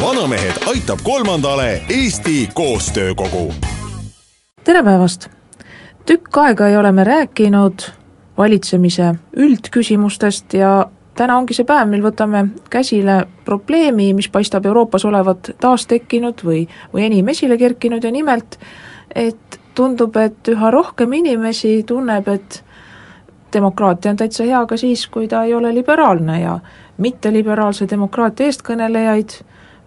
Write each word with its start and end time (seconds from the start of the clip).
Vanamehed 0.00 0.52
aitab 0.66 0.98
kolmandale 1.02 1.82
Eesti 1.88 2.48
Koostöökogu. 2.54 3.54
tere 4.64 4.82
päevast! 4.82 5.28
tükk 6.06 6.36
aega 6.36 6.68
ei 6.68 6.76
ole 6.76 6.92
me 6.92 7.04
rääkinud 7.04 7.80
valitsemise 8.38 9.14
üldküsimustest 9.36 10.54
ja 10.54 10.86
täna 11.14 11.36
ongi 11.36 11.54
see 11.54 11.66
päev, 11.66 11.88
mil 11.88 12.02
võtame 12.02 12.46
käsile 12.70 13.26
probleemi, 13.44 14.12
mis 14.14 14.28
paistab 14.28 14.66
Euroopas 14.66 15.04
olevat 15.04 15.50
taastekkinud 15.60 16.44
või, 16.44 16.68
või 16.94 17.08
enim 17.10 17.28
esile 17.28 17.58
kerkinud 17.58 18.04
ja 18.04 18.10
nimelt, 18.10 18.58
et 19.14 19.60
tundub, 19.74 20.16
et 20.16 20.48
üha 20.48 20.70
rohkem 20.70 21.12
inimesi 21.12 21.82
tunneb, 21.86 22.28
et 22.28 22.62
demokraatia 23.52 24.10
on 24.10 24.16
täitsa 24.16 24.44
hea 24.44 24.66
ka 24.66 24.76
siis, 24.76 25.06
kui 25.06 25.28
ta 25.28 25.42
ei 25.44 25.54
ole 25.54 25.74
liberaalne 25.74 26.40
ja 26.40 26.58
mitteliberaalse 27.00 27.86
demokraatia 27.90 28.50
eestkõnelejaid 28.50 29.40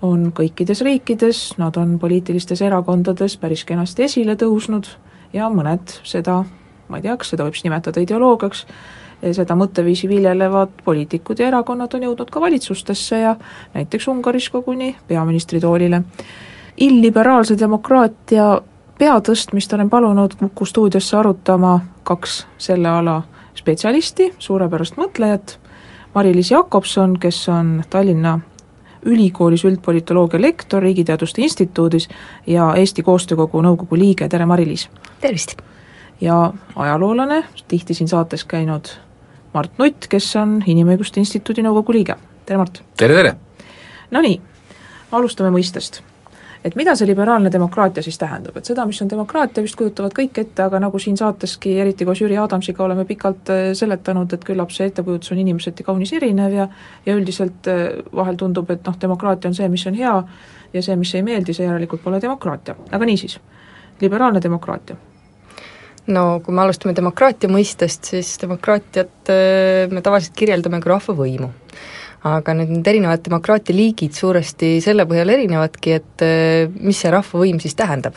on 0.04 0.32
kõikides 0.36 0.84
riikides, 0.84 1.44
nad 1.58 1.78
on 1.80 1.96
poliitilistes 2.00 2.62
erakondades 2.62 3.38
päris 3.40 3.64
kenasti 3.68 4.04
esile 4.10 4.36
tõusnud 4.40 4.90
ja 5.34 5.48
mõned 5.50 5.95
seda, 6.04 6.42
ma 6.90 7.00
ei 7.00 7.06
tea, 7.06 7.16
kas 7.18 7.32
seda 7.34 7.48
võib 7.48 7.56
siis 7.56 7.68
nimetada 7.70 8.04
ideoloogiaks, 8.04 8.66
seda 9.32 9.56
mõtteviisi 9.56 10.10
viljelevad 10.12 10.76
poliitikud 10.84 11.40
ja 11.40 11.48
erakonnad 11.48 11.95
on 11.95 12.04
jõudnud 12.10 12.32
ka 12.32 12.42
valitsustesse 12.44 13.22
ja 13.22 13.36
näiteks 13.73 14.08
Ungaris 14.12 14.50
koguni 14.52 14.95
peaministritoolile. 15.08 16.04
illiberaalse 16.78 17.56
demokraatia 17.60 18.62
peatõstmist 19.00 19.73
olen 19.73 19.90
palunud 19.90 20.36
Kuku 20.40 20.66
stuudiosse 20.66 21.17
arutama 21.17 21.80
kaks 22.04 22.48
selle 22.58 22.90
ala 22.90 23.22
spetsialisti, 23.56 24.34
suurepärast 24.40 24.98
mõtlejat, 24.98 25.60
Mari-Liis 26.16 26.52
Jakobson, 26.52 27.20
kes 27.20 27.50
on 27.50 27.84
Tallinna 27.90 28.40
ülikoolis 29.06 29.66
üldpolitoloogia 29.66 30.42
lektor 30.42 30.84
Riigiteaduste 30.84 31.42
Instituudis 31.42 32.09
ja 32.48 32.73
Eesti 32.78 33.04
Koostöökogu 33.04 33.62
nõukogu 33.62 34.00
liige, 34.00 34.30
tere 34.30 34.45
Mari-Liis! 34.45 34.90
tervist! 35.22 35.58
ja 36.22 36.54
ajaloolane, 36.76 37.44
tihti 37.68 37.94
siin 37.94 38.08
saates 38.08 38.45
käinud 38.45 38.94
Mart 39.54 39.78
Nutt, 39.78 40.08
kes 40.10 40.36
on 40.40 40.62
Inimõiguste 40.66 41.20
Instituudi 41.20 41.66
nõukogu 41.66 41.94
liige, 41.94 42.16
tere 42.45 42.62
Mart! 42.62 42.82
tere, 42.98 43.20
tere! 43.20 43.36
Nonii, 44.12 44.42
alustame 45.12 45.52
mõistest 45.54 46.04
et 46.64 46.75
mida 46.80 46.95
see 46.95 47.08
liberaalne 47.08 47.52
demokraatia 47.52 48.03
siis 48.03 48.17
tähendab, 48.19 48.56
et 48.58 48.67
seda, 48.69 48.86
mis 48.88 49.02
on 49.03 49.09
demokraatia, 49.11 49.64
vist 49.66 49.75
kujutavad 49.80 50.16
kõik 50.16 50.39
ette, 50.39 50.64
aga 50.64 50.80
nagu 50.83 51.00
siin 51.02 51.17
saateski, 51.20 51.75
eriti 51.83 52.08
koos 52.08 52.22
Jüri 52.23 52.38
Adamsiga 52.39 52.86
oleme 52.86 53.05
pikalt 53.09 53.52
äh, 53.52 53.64
seletanud, 53.78 54.33
et 54.33 54.45
küllap 54.47 54.72
see 54.72 54.88
ettekujutus 54.92 55.33
on 55.36 55.42
inimeseti 55.44 55.83
kaunis 55.83 56.14
erinev 56.16 56.55
ja 56.55 56.67
ja 57.05 57.16
üldiselt 57.16 57.67
äh, 57.72 57.88
vahel 58.16 58.39
tundub, 58.39 58.72
et 58.72 58.86
noh, 58.88 59.00
demokraatia 59.00 59.52
on 59.52 59.58
see, 59.58 59.70
mis 59.70 59.88
on 59.92 59.97
hea 60.00 60.14
ja 60.73 60.86
see, 60.86 60.95
mis 61.00 61.16
ei 61.16 61.25
meeldi, 61.25 61.55
see 61.55 61.67
järelikult 61.67 62.03
pole 62.03 62.22
demokraatia. 62.22 62.75
aga 62.92 63.09
niisiis, 63.09 63.39
liberaalne 64.02 64.42
demokraatia. 64.42 64.95
No 66.08 66.42
kui 66.44 66.55
me 66.55 66.64
alustame 66.66 66.92
demokraatia 66.95 67.50
mõistest, 67.52 68.09
siis 68.11 68.38
demokraatiat 68.42 69.32
äh, 69.32 69.92
me 69.92 70.02
tavaliselt 70.04 70.36
kirjeldame 70.39 70.80
kui 70.83 70.95
rahvavõimu 70.95 71.52
aga 72.23 72.56
nüüd 72.56 72.72
need 72.72 72.88
erinevad 72.88 73.23
demokraatia 73.26 73.76
liigid 73.76 74.16
suuresti 74.16 74.78
selle 74.84 75.06
põhjal 75.08 75.34
erinevadki, 75.36 75.98
et 75.98 76.23
eh, 76.23 76.70
mis 76.80 77.02
see 77.04 77.11
rahvavõim 77.11 77.60
siis 77.64 77.76
tähendab. 77.80 78.16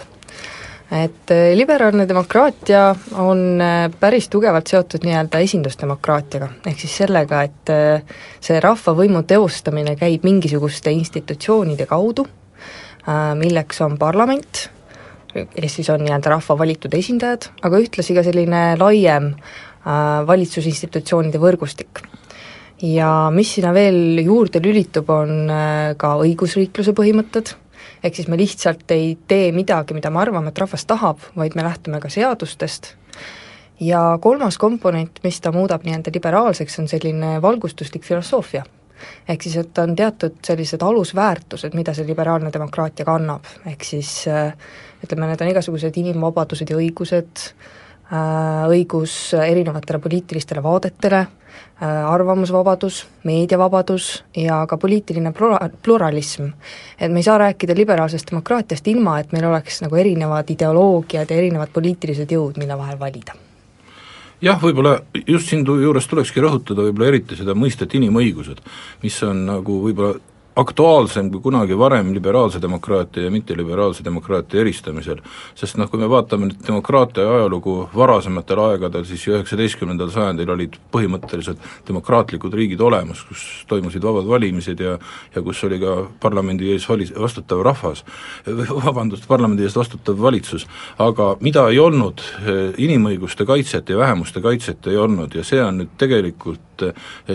et 0.87 1.31
eh, 1.35 1.57
liberaalne 1.59 2.07
demokraatia 2.07 2.95
on 3.19 3.61
eh, 3.61 3.89
päris 4.01 4.29
tugevalt 4.31 4.71
seotud 4.71 5.03
nii-öelda 5.03 5.41
esindusdemokraatiaga, 5.43 6.51
ehk 6.71 6.85
siis 6.85 6.95
sellega, 7.03 7.43
et 7.43 7.75
see 8.41 8.61
rahvavõimu 8.63 9.25
teostamine 9.27 9.97
käib 9.99 10.23
mingisuguste 10.25 10.93
institutsioonide 10.95 11.89
kaudu, 11.91 12.27
milleks 13.39 13.81
on 13.87 13.95
parlament, 13.99 14.69
kes 15.33 15.77
siis 15.79 15.91
on 15.91 16.03
nii-öelda 16.03 16.31
rahva 16.33 16.59
valitud 16.59 16.95
esindajad, 16.95 17.51
aga 17.67 17.83
ühtlasi 17.83 18.15
ka 18.15 18.23
selline 18.27 18.63
laiem 18.79 19.33
valitsusinstitutsioonide 20.27 21.39
võrgustik 21.39 22.03
ja 22.83 23.31
mis 23.35 23.55
sinna 23.57 23.73
veel 23.75 24.21
juurde 24.25 24.61
lülitub, 24.63 25.11
on 25.11 25.51
äh, 25.51 25.95
ka 26.01 26.17
õigusriikluse 26.23 26.95
põhimõtted, 26.97 27.55
ehk 28.05 28.19
siis 28.19 28.29
me 28.29 28.39
lihtsalt 28.41 28.91
ei 28.95 29.17
tee 29.29 29.51
midagi, 29.57 29.97
mida 29.97 30.11
me 30.13 30.23
arvame, 30.23 30.53
et 30.53 30.63
rahvas 30.63 30.87
tahab, 30.89 31.23
vaid 31.37 31.57
me 31.57 31.65
lähtume 31.67 32.01
ka 32.03 32.11
seadustest, 32.13 32.95
ja 33.81 34.19
kolmas 34.21 34.59
komponent, 34.59 35.21
mis 35.25 35.41
ta 35.41 35.53
muudab 35.53 35.85
nii-öelda 35.85 36.13
liberaalseks, 36.15 36.79
on 36.81 36.89
selline 36.89 37.37
valgustuslik 37.43 38.05
filosoofia. 38.05 38.65
ehk 39.29 39.43
siis, 39.43 39.57
et 39.61 39.79
on 39.79 39.97
teatud 39.97 40.39
sellised 40.45 40.83
alusväärtused, 40.83 41.75
mida 41.77 41.93
see 41.95 42.07
liberaalne 42.09 42.49
demokraatia 42.53 43.05
kannab, 43.05 43.45
ehk 43.69 43.85
siis 43.85 44.25
äh, 44.29 44.55
ütleme, 45.05 45.29
need 45.29 45.43
on 45.45 45.51
igasugused 45.53 45.99
inimvabadused 46.01 46.71
ja 46.71 46.79
õigused, 46.81 47.43
õigus 48.07 49.35
erinevatele 49.35 49.99
poliitilistele 49.99 50.63
vaadetele, 50.63 51.25
Äh, 51.83 52.07
arvamusvabadus, 52.09 53.03
meediavabadus 53.29 54.25
ja 54.37 54.63
ka 54.67 54.79
poliitiline 54.81 55.29
plura-, 55.37 55.69
pluralism. 55.85 56.47
et 57.01 57.13
me 57.13 57.19
ei 57.21 57.23
saa 57.23 57.39
rääkida 57.39 57.75
liberaalsest 57.77 58.31
demokraatiast 58.31 58.89
ilma, 58.89 59.19
et 59.21 59.33
meil 59.33 59.45
oleks 59.45 59.83
nagu 59.83 59.97
erinevad 59.97 60.49
ideoloogiad 60.49 61.31
ja 61.31 61.37
erinevad 61.37 61.69
poliitilised 61.75 62.33
jõud, 62.33 62.57
mille 62.57 62.79
vahel 62.79 62.97
valida 62.99 63.37
jah, 64.41 64.57
võib-olla 64.63 65.03
just 65.27 65.53
siin 65.53 65.67
juures 65.69 66.09
tulekski 66.09 66.41
rõhutada 66.41 66.81
võib-olla 66.87 67.11
eriti 67.13 67.37
seda 67.37 67.53
mõistet 67.53 67.93
inimõigused, 68.01 68.65
mis 69.03 69.21
on 69.29 69.45
nagu 69.51 69.77
võib-olla 69.85 70.17
aktuaalsem 70.57 71.29
kui 71.31 71.43
kunagi 71.45 71.77
varem 71.79 72.15
liberaalse 72.15 72.61
demokraatia 72.63 73.27
ja 73.27 73.31
mitteliberaalse 73.31 74.05
demokraatia 74.05 74.61
eristamisel. 74.61 75.19
sest 75.55 75.77
noh, 75.77 75.91
kui 75.91 76.01
me 76.01 76.09
vaatame 76.09 76.49
nüüd 76.49 76.63
demokraatia 76.67 77.27
ajalugu 77.29 77.75
varasematel 77.97 78.63
aegadel, 78.65 79.05
siis 79.05 79.27
üheksateistkümnendal 79.29 80.11
sajandil 80.15 80.51
olid 80.55 80.79
põhimõtteliselt 80.93 81.61
demokraatlikud 81.89 82.55
riigid 82.55 82.81
olemas, 82.81 83.23
kus 83.29 83.45
toimusid 83.69 84.05
vabad 84.05 84.29
valimised 84.29 84.81
ja 84.81 84.99
ja 85.35 85.43
kus 85.43 85.63
oli 85.65 85.79
ka 85.83 85.97
parlamendi 86.21 86.73
ees 86.73 86.89
vali-, 86.89 87.11
vastutav 87.21 87.61
rahvas, 87.67 88.05
vabandust, 88.87 89.29
parlamendi 89.29 89.67
eest 89.67 89.77
vastutav 89.77 90.21
valitsus, 90.23 90.67
aga 90.99 91.35
mida 91.41 91.67
ei 91.69 91.79
olnud, 91.83 92.23
inimõiguste 92.81 93.45
kaitset 93.47 93.93
ja 93.93 93.99
vähemuste 93.99 94.41
kaitset 94.41 94.87
ei 94.87 94.97
olnud 94.97 95.35
ja 95.37 95.45
see 95.45 95.61
on 95.63 95.83
nüüd 95.83 95.93
tegelikult 96.01 96.66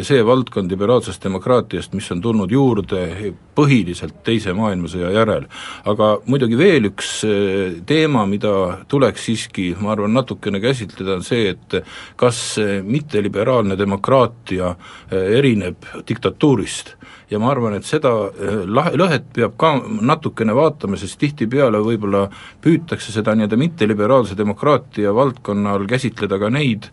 see 0.02 0.26
valdkond 0.26 0.72
liberaalsest 0.72 1.24
demokraatiast, 1.24 1.94
mis 1.94 2.12
on 2.12 2.22
tulnud 2.22 2.52
juurde 2.52 3.34
põhiliselt 3.56 4.22
Teise 4.26 4.54
maailmasõja 4.56 5.12
järel. 5.16 5.48
aga 5.86 6.12
muidugi 6.26 6.58
veel 6.58 6.90
üks 6.92 7.10
eh, 7.28 7.82
teema, 7.88 8.26
mida 8.30 8.84
tuleks 8.92 9.26
siiski, 9.28 9.72
ma 9.80 9.94
arvan, 9.96 10.14
natukene 10.14 10.62
käsitleda, 10.64 11.18
on 11.20 11.26
see, 11.26 11.52
et 11.56 11.82
kas 12.20 12.60
mitteliberaalne 12.84 13.78
demokraatia 13.80 14.76
eh, 14.76 15.38
erineb 15.40 15.90
diktatuurist 16.08 16.96
ja 17.32 17.40
ma 17.40 17.52
arvan, 17.52 17.76
et 17.80 17.88
seda 17.88 18.14
eh, 18.30 18.62
lahe, 18.68 18.94
lõhet 19.00 19.32
peab 19.36 19.58
ka 19.60 19.74
natukene 20.02 20.56
vaatama, 20.56 21.00
sest 21.00 21.20
tihtipeale 21.22 21.82
võib-olla 21.84 22.28
püütakse 22.64 23.14
seda 23.14 23.36
nii-öelda 23.36 23.60
mitteliberaalse 23.60 24.38
demokraatia 24.38 25.16
valdkonna 25.16 25.76
all 25.76 25.88
käsitleda 25.90 26.40
ka 26.40 26.52
neid 26.54 26.88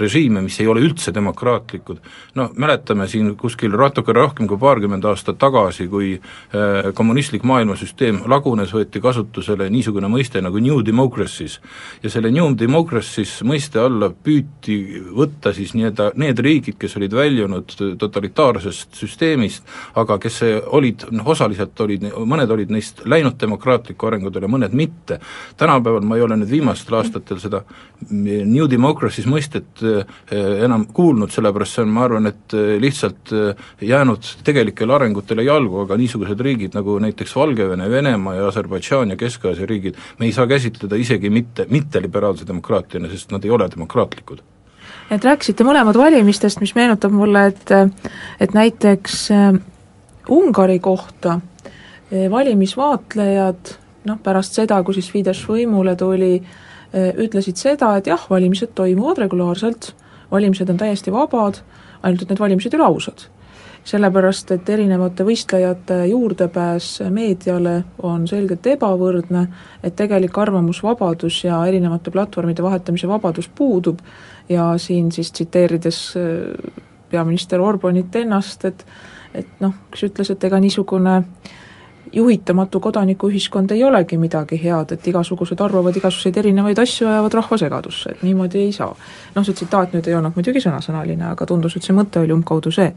režiime, 0.00 0.42
mis 0.44 0.58
ei 0.60 0.68
ole 0.70 0.82
üldse 0.84 1.12
demokraatlikud. 1.14 1.75
No 2.34 2.50
mäletame 2.56 3.08
siin 3.08 3.34
kuskil 3.36 3.74
natukene 3.76 4.20
rohkem 4.20 4.48
kui 4.48 4.58
paarkümmend 4.58 5.04
aastat 5.04 5.38
tagasi, 5.38 5.88
kui 5.88 6.12
eh, 6.16 6.90
kommunistlik 6.94 7.44
maailmasüsteem 7.46 8.22
lagunes, 8.30 8.72
võeti 8.74 9.00
kasutusele 9.02 9.68
niisugune 9.70 10.10
mõiste 10.10 10.42
nagu 10.42 10.60
new 10.62 10.82
democracies. 10.84 11.60
ja 12.02 12.10
selle 12.10 12.30
new 12.30 12.54
democracies 12.58 13.42
mõiste 13.42 13.80
alla 13.80 14.10
püüti 14.10 14.78
võtta 15.16 15.52
siis 15.54 15.74
nii-öelda 15.74 16.12
need 16.16 16.38
riigid, 16.38 16.78
kes 16.78 16.96
olid 16.96 17.14
väljunud 17.14 17.76
totalitaarsest 17.98 18.94
süsteemist, 18.94 19.64
aga 19.94 20.18
kes 20.18 20.42
olid, 20.66 21.06
noh 21.10 21.28
osaliselt 21.28 21.80
olid, 21.80 22.08
mõned 22.16 22.50
olid 22.50 22.72
neist 22.72 23.02
läinud 23.04 23.38
demokraatlikku 23.40 24.06
arengutele, 24.06 24.48
mõned 24.50 24.74
mitte. 24.76 25.20
tänapäeval 25.56 26.04
ma 26.04 26.16
ei 26.16 26.22
ole 26.22 26.36
nüüd 26.36 26.50
viimastel 26.50 26.98
aastatel 26.98 27.40
seda 27.40 27.62
New 28.10 28.66
Democracy's 28.70 29.26
mõistet 29.26 29.82
enam 30.30 30.86
kuulnud, 30.92 31.30
sellepärast 31.32 31.65
see 31.74 31.82
on, 31.82 31.92
ma 31.94 32.04
arvan, 32.06 32.30
et 32.30 32.56
lihtsalt 32.82 33.32
jäänud 33.82 34.30
tegelikele 34.46 34.94
arengutele 34.94 35.46
jalgu, 35.46 35.82
aga 35.84 35.98
niisugused 36.00 36.40
riigid 36.40 36.76
nagu 36.78 36.98
näiteks 37.02 37.36
Valgevene, 37.36 37.90
Venemaa 37.90 38.34
ja 38.38 38.50
Aserbaidžaan 38.50 39.14
ja 39.14 39.16
Kesk-Aasia 39.20 39.66
riigid, 39.66 39.98
me 40.18 40.26
ei 40.26 40.34
saa 40.36 40.46
käsitleda 40.46 40.98
isegi 41.00 41.30
mitte, 41.30 41.66
mitte 41.70 42.02
liberaalse 42.02 42.46
demokraatiana, 42.48 43.10
sest 43.12 43.34
nad 43.34 43.44
ei 43.44 43.50
ole 43.50 43.68
demokraatlikud. 43.72 44.44
Et 45.10 45.24
rääkisite 45.24 45.64
mõlemad 45.66 45.94
valimistest, 45.98 46.60
mis 46.60 46.74
meenutab 46.74 47.14
mulle, 47.14 47.46
et 47.52 47.70
et 48.42 48.54
näiteks 48.54 49.18
äh, 49.30 49.58
Ungari 50.28 50.78
kohta 50.82 51.38
äh, 51.38 52.26
valimisvaatlejad 52.30 53.76
noh, 54.06 54.18
pärast 54.22 54.58
seda, 54.58 54.80
kui 54.82 54.96
siis 54.96 55.10
Fidesz 55.12 55.44
võimule 55.46 55.94
tuli, 55.98 56.40
äh, 56.40 57.12
ütlesid 57.22 57.60
seda, 57.60 57.94
et 57.98 58.10
jah, 58.10 58.26
valimised 58.30 58.74
toimuvad 58.74 59.22
regulaarselt, 59.26 59.92
valimised 60.36 60.70
on 60.70 60.78
täiesti 60.80 61.14
vabad, 61.14 61.62
ainult 62.02 62.22
et 62.22 62.30
need 62.32 62.42
valimised 62.42 62.74
ei 62.74 62.80
ole 62.80 62.86
ausad. 62.92 63.26
Sellepärast, 63.86 64.50
et 64.50 64.68
erinevate 64.74 65.22
võistlejate 65.22 66.00
juurdepääs 66.10 66.88
meediale 67.14 67.76
on 68.02 68.24
selgelt 68.26 68.66
ebavõrdne, 68.66 69.44
et 69.86 69.94
tegelik 69.94 70.38
arvamusvabadus 70.42 71.44
ja 71.44 71.60
erinevate 71.70 72.10
platvormide 72.10 72.66
vahetamise 72.66 73.06
vabadus 73.06 73.46
puudub. 73.48 74.02
Ja 74.48 74.72
siin 74.78 75.12
siis 75.14 75.30
tsiteerides 75.32 76.00
äh, 76.18 76.82
peaminister 77.10 77.62
Orbanit 77.62 78.16
ennast, 78.16 78.64
et 78.64 78.86
et 79.36 79.60
noh, 79.60 79.74
kes 79.92 80.06
ütles, 80.08 80.30
et 80.32 80.44
ega 80.48 80.58
niisugune 80.62 81.18
juhitamatu 82.12 82.80
kodanikuühiskond 82.80 83.70
ei 83.74 83.84
olegi 83.84 84.18
midagi 84.18 84.58
head, 84.62 84.92
et 84.92 85.06
igasugused 85.06 85.60
arvavad 85.60 85.96
igasuguseid 85.96 86.36
erinevaid 86.42 86.78
asju, 86.78 87.08
ajavad 87.08 87.34
rahva 87.40 87.58
segadusse, 87.58 88.14
et 88.14 88.22
niimoodi 88.22 88.62
ei 88.66 88.72
saa. 88.72 88.94
noh, 89.34 89.44
see 89.44 89.54
tsitaat 89.54 89.96
nüüd 89.96 90.08
ei 90.08 90.14
olnud 90.14 90.36
muidugi 90.36 90.62
sõnasõnaline, 90.64 91.32
aga 91.32 91.46
tundus, 91.46 91.76
et 91.76 91.82
see 91.82 91.96
mõte 91.96 92.22
oli 92.22 92.34
umbkaudu 92.36 92.72
see 92.72 92.92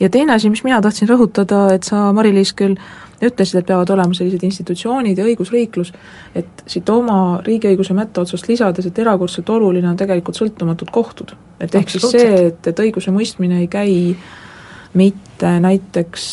ja 0.00 0.10
teine 0.10 0.34
asi, 0.34 0.50
mis 0.50 0.64
mina 0.64 0.80
tahtsin 0.82 1.08
rõhutada, 1.08 1.66
et 1.74 1.86
sa, 1.86 2.08
Mari-Liis, 2.14 2.52
küll 2.58 2.76
ütlesid, 3.24 3.60
et 3.60 3.66
peavad 3.66 3.90
olema 3.94 4.16
sellised 4.16 4.42
institutsioonid 4.46 5.18
ja 5.18 5.26
õigusriiklus, 5.28 5.92
et 6.36 6.64
siit 6.66 6.88
oma 6.90 7.40
riigiõiguse 7.46 7.94
mätta 7.96 8.24
otsast 8.24 8.48
lisades, 8.50 8.86
et 8.86 8.98
erakordselt 8.98 9.50
oluline 9.54 9.88
on 9.90 9.98
tegelikult 10.00 10.38
sõltumatud 10.38 10.90
kohtud. 10.94 11.34
et 11.60 11.74
ehk 11.74 11.90
siis 11.90 12.08
see, 12.10 12.32
et, 12.48 12.66
et 12.66 12.80
õigusemõistmine 12.86 13.60
ei 13.62 13.68
käi 13.70 14.16
mitte 14.94 15.60
näiteks 15.60 16.26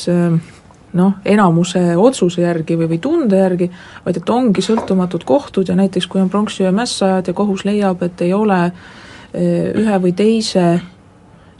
noh, 0.93 1.13
enamuse 1.25 1.81
otsuse 1.97 2.41
järgi 2.41 2.77
või, 2.79 2.89
või 2.93 2.99
tunde 3.03 3.37
järgi, 3.39 3.69
vaid 4.05 4.17
et 4.21 4.29
ongi 4.29 4.63
sõltumatud 4.65 5.23
kohtud 5.27 5.69
ja 5.69 5.75
näiteks 5.75 6.07
kui 6.07 6.21
on 6.21 6.29
pronksiöö 6.29 6.71
mässajad 6.75 7.31
ja 7.31 7.33
kohus 7.33 7.65
leiab, 7.65 8.03
et 8.03 8.21
ei 8.21 8.33
ole 8.33 8.63
eh, 8.67 9.71
ühe 9.77 10.01
või 10.03 10.15
teise 10.17 10.65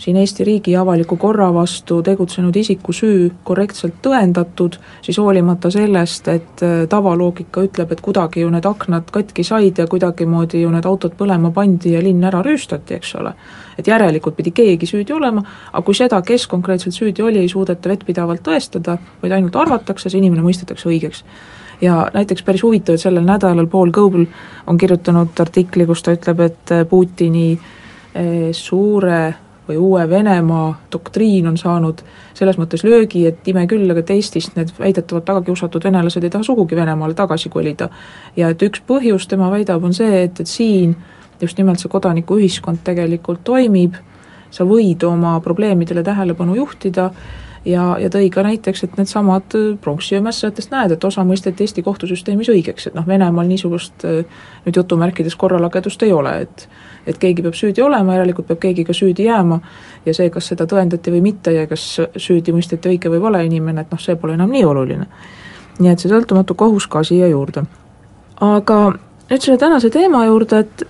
siin 0.02 0.18
Eesti 0.18 0.44
riigi 0.44 0.72
ja 0.72 0.82
avaliku 0.82 1.16
korra 1.18 1.52
vastu 1.54 2.00
tegutsenud 2.04 2.56
isiku 2.58 2.94
süü 2.94 3.30
korrektselt 3.44 4.00
tõendatud, 4.02 4.80
siis 5.06 5.20
hoolimata 5.22 5.70
sellest, 5.70 6.28
et 6.28 6.64
äh, 6.66 6.72
tavaloogika 6.90 7.62
ütleb, 7.68 7.94
et 7.94 8.02
kuidagi 8.02 8.42
ju 8.42 8.50
need 8.50 8.66
aknad 8.66 9.12
katki 9.14 9.46
said 9.46 9.78
ja 9.78 9.86
kuidagimoodi 9.88 10.64
ju 10.64 10.72
need 10.74 10.88
autod 10.90 11.14
põlema 11.20 11.52
pandi 11.54 11.94
ja 11.94 12.02
linn 12.02 12.26
ära 12.26 12.42
rüüstati, 12.46 12.98
eks 12.98 13.14
ole, 13.22 13.36
et 13.78 13.88
järelikult 13.88 14.40
pidi 14.40 14.56
keegi 14.58 14.90
süüdi 14.90 15.14
olema, 15.14 15.44
aga 15.72 15.84
kui 15.86 15.98
seda, 15.98 16.24
kes 16.26 16.48
konkreetselt 16.50 16.98
süüdi 16.98 17.22
oli, 17.22 17.44
ei 17.46 17.52
suudeta 17.52 17.94
vettpidavalt 17.94 18.42
tõestada, 18.48 18.98
vaid 19.22 19.38
ainult 19.38 19.56
arvatakse, 19.56 20.10
see 20.10 20.24
inimene 20.24 20.42
mõistetakse 20.48 20.90
õigeks. 20.90 21.22
Ja 21.82 22.08
näiteks 22.14 22.42
päris 22.46 22.66
huvitav, 22.66 22.98
et 22.98 23.06
sellel 23.06 23.26
nädalal 23.26 23.70
Paul 23.70 23.94
Goebel 23.94 24.26
on 24.70 24.82
kirjutanud 24.82 25.38
artikli, 25.46 25.86
kus 25.86 26.02
ta 26.02 26.18
ütleb, 26.18 26.42
et 26.50 26.74
äh, 26.74 26.84
Putini 26.90 27.54
äh, 27.54 28.50
suure 28.58 29.22
või 29.72 29.78
uue 29.78 30.10
Venemaa 30.10 30.74
doktriin 30.92 31.48
on 31.48 31.58
saanud 31.58 32.04
selles 32.34 32.58
mõttes 32.60 32.84
löögi, 32.84 33.26
et 33.28 33.48
ime 33.48 33.66
küll, 33.68 33.90
aga 33.92 34.04
et 34.04 34.14
Eestist 34.16 34.56
need 34.58 34.72
väidetavalt 34.80 35.26
tagakiusatud 35.26 35.84
venelased 35.84 36.24
ei 36.24 36.30
taha 36.34 36.44
sugugi 36.44 36.76
Venemaale 36.76 37.14
tagasi 37.14 37.50
kolida. 37.50 37.90
ja 38.36 38.50
et 38.50 38.62
üks 38.62 38.84
põhjus, 38.88 39.28
tema 39.28 39.52
väidab, 39.52 39.84
on 39.84 39.94
see, 39.94 40.24
et, 40.24 40.40
et 40.40 40.48
siin 40.48 40.96
just 41.42 41.58
nimelt 41.58 41.80
see 41.80 41.90
kodanikuühiskond 41.90 42.84
tegelikult 42.84 43.44
toimib, 43.44 43.96
sa 44.52 44.66
võid 44.68 45.04
oma 45.08 45.40
probleemidele 45.40 46.04
tähelepanu 46.04 46.56
juhtida 46.56 47.12
ja, 47.66 47.96
ja 48.00 48.10
tõi 48.12 48.30
ka 48.30 48.44
näiteks, 48.44 48.84
et 48.84 48.98
needsamad 48.98 49.56
pronksiöö 49.82 50.22
mässajatest 50.22 50.72
näed, 50.72 50.96
et 50.96 51.04
osa 51.04 51.24
mõisteti 51.24 51.64
Eesti 51.64 51.84
kohtusüsteemis 51.86 52.52
õigeks, 52.52 52.90
et 52.90 52.98
noh, 52.98 53.08
Venemaal 53.08 53.48
niisugust 53.48 54.06
nüüd 54.06 54.76
jutumärkides 54.76 55.36
korralagedust 55.36 56.04
ei 56.04 56.12
ole, 56.14 56.42
et 56.48 56.68
et 57.08 57.18
keegi 57.18 57.44
peab 57.46 57.58
süüdi 57.58 57.84
olema, 57.84 58.16
järelikult 58.18 58.48
peab 58.52 58.62
keegi 58.62 58.86
ka 58.88 58.94
süüdi 58.94 59.26
jääma 59.26 59.60
ja 60.06 60.14
see, 60.14 60.30
kas 60.30 60.52
seda 60.52 60.68
tõendati 60.70 61.14
või 61.14 61.22
mitte 61.26 61.54
ja 61.56 61.68
kas 61.70 61.86
süüdi 62.16 62.54
mõisteti 62.56 62.92
õige 62.94 63.12
või 63.12 63.22
vale 63.24 63.44
inimene, 63.46 63.86
et 63.86 63.94
noh, 63.94 64.02
see 64.02 64.16
pole 64.16 64.38
enam 64.38 64.52
nii 64.52 64.66
oluline. 64.66 65.08
nii 65.80 65.92
et 65.92 66.00
see 66.00 66.12
sõltumatu 66.12 66.56
kohus 66.56 66.88
ka 66.88 67.04
siia 67.04 67.28
juurde. 67.28 67.64
aga 68.42 68.80
nüüd 69.30 69.42
selle 69.42 69.58
tänase 69.58 69.90
teema 69.90 70.26
juurde, 70.26 70.60
et 70.60 70.88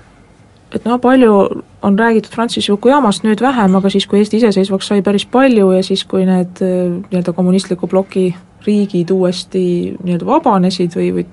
et 0.71 0.85
noh, 0.85 0.99
palju 1.03 1.33
on 1.81 1.97
räägitud 1.99 2.31
Francis 2.31 2.67
Fukuyamast, 2.67 3.25
nüüd 3.27 3.41
vähem, 3.43 3.75
aga 3.75 3.89
siis, 3.89 4.05
kui 4.07 4.21
Eesti 4.21 4.39
iseseisvaks 4.39 4.87
sai 4.87 5.01
päris 5.03 5.25
palju 5.25 5.71
ja 5.75 5.81
siis, 5.83 6.05
kui 6.07 6.23
need 6.25 6.61
nii-öelda 6.61 7.33
kommunistliku 7.35 7.89
ploki 7.91 8.29
riigid 8.65 9.11
uuesti 9.11 9.63
nii-öelda 9.97 10.27
vabanesid 10.27 10.95
või, 10.95 11.09
või 11.15 11.25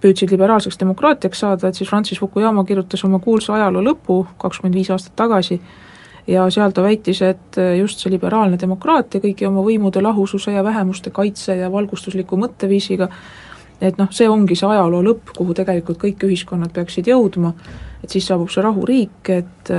püüdsid 0.00 0.32
liberaalseks 0.32 0.78
demokraatiaks 0.80 1.42
saada, 1.44 1.68
et 1.68 1.78
siis 1.78 1.90
Francis 1.90 2.20
Fukuyama 2.20 2.64
kirjutas 2.64 3.04
oma 3.04 3.18
kuulsa 3.18 3.54
ajaloo 3.54 3.82
lõpu 3.84 4.20
kakskümmend 4.40 4.78
viis 4.78 4.90
aastat 4.90 5.16
tagasi 5.16 5.60
ja 6.26 6.46
seal 6.50 6.72
ta 6.72 6.82
väitis, 6.84 7.22
et 7.22 7.60
just 7.78 8.00
see 8.00 8.12
liberaalne 8.12 8.58
demokraatia 8.60 9.20
kõigi 9.20 9.48
oma 9.48 9.64
võimude 9.66 10.02
lahususe 10.02 10.52
ja 10.54 10.64
vähemuste 10.64 11.10
kaitse 11.10 11.56
ja 11.56 11.70
valgustusliku 11.72 12.38
mõtteviisiga, 12.40 13.08
et 13.80 13.98
noh, 13.98 14.10
see 14.12 14.28
ongi 14.28 14.56
see 14.56 14.68
ajaloo 14.68 15.02
lõpp, 15.04 15.34
kuhu 15.36 15.56
tegelikult 15.56 16.00
kõik 16.02 16.24
ühiskonnad 16.28 16.72
peaksid 16.76 17.08
jõudma, 17.10 17.54
et 18.04 18.12
siis 18.12 18.26
saabub 18.28 18.50
see 18.52 18.64
rahuriik, 18.64 19.32
et 19.36 19.74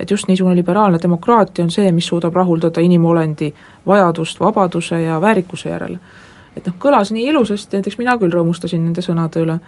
et 0.00 0.10
just 0.10 0.30
niisugune 0.30 0.56
liberaalne 0.56 0.98
demokraatia 1.02 1.64
on 1.64 1.70
see, 1.70 1.90
mis 1.92 2.06
suudab 2.08 2.34
rahuldada 2.34 2.80
inimolendi 2.80 3.50
vajadust 3.86 4.40
vabaduse 4.40 5.02
ja 5.02 5.20
väärikuse 5.20 5.68
järele 5.68 5.98
et 6.56 6.66
noh, 6.66 6.74
kõlas 6.82 7.12
nii 7.14 7.28
ilusasti, 7.30 7.78
näiteks 7.78 7.98
mina 8.00 8.16
küll 8.18 8.32
rõõmustasin 8.34 8.82
nende 8.84 9.04
sõnade 9.04 9.42
üle. 9.44 9.58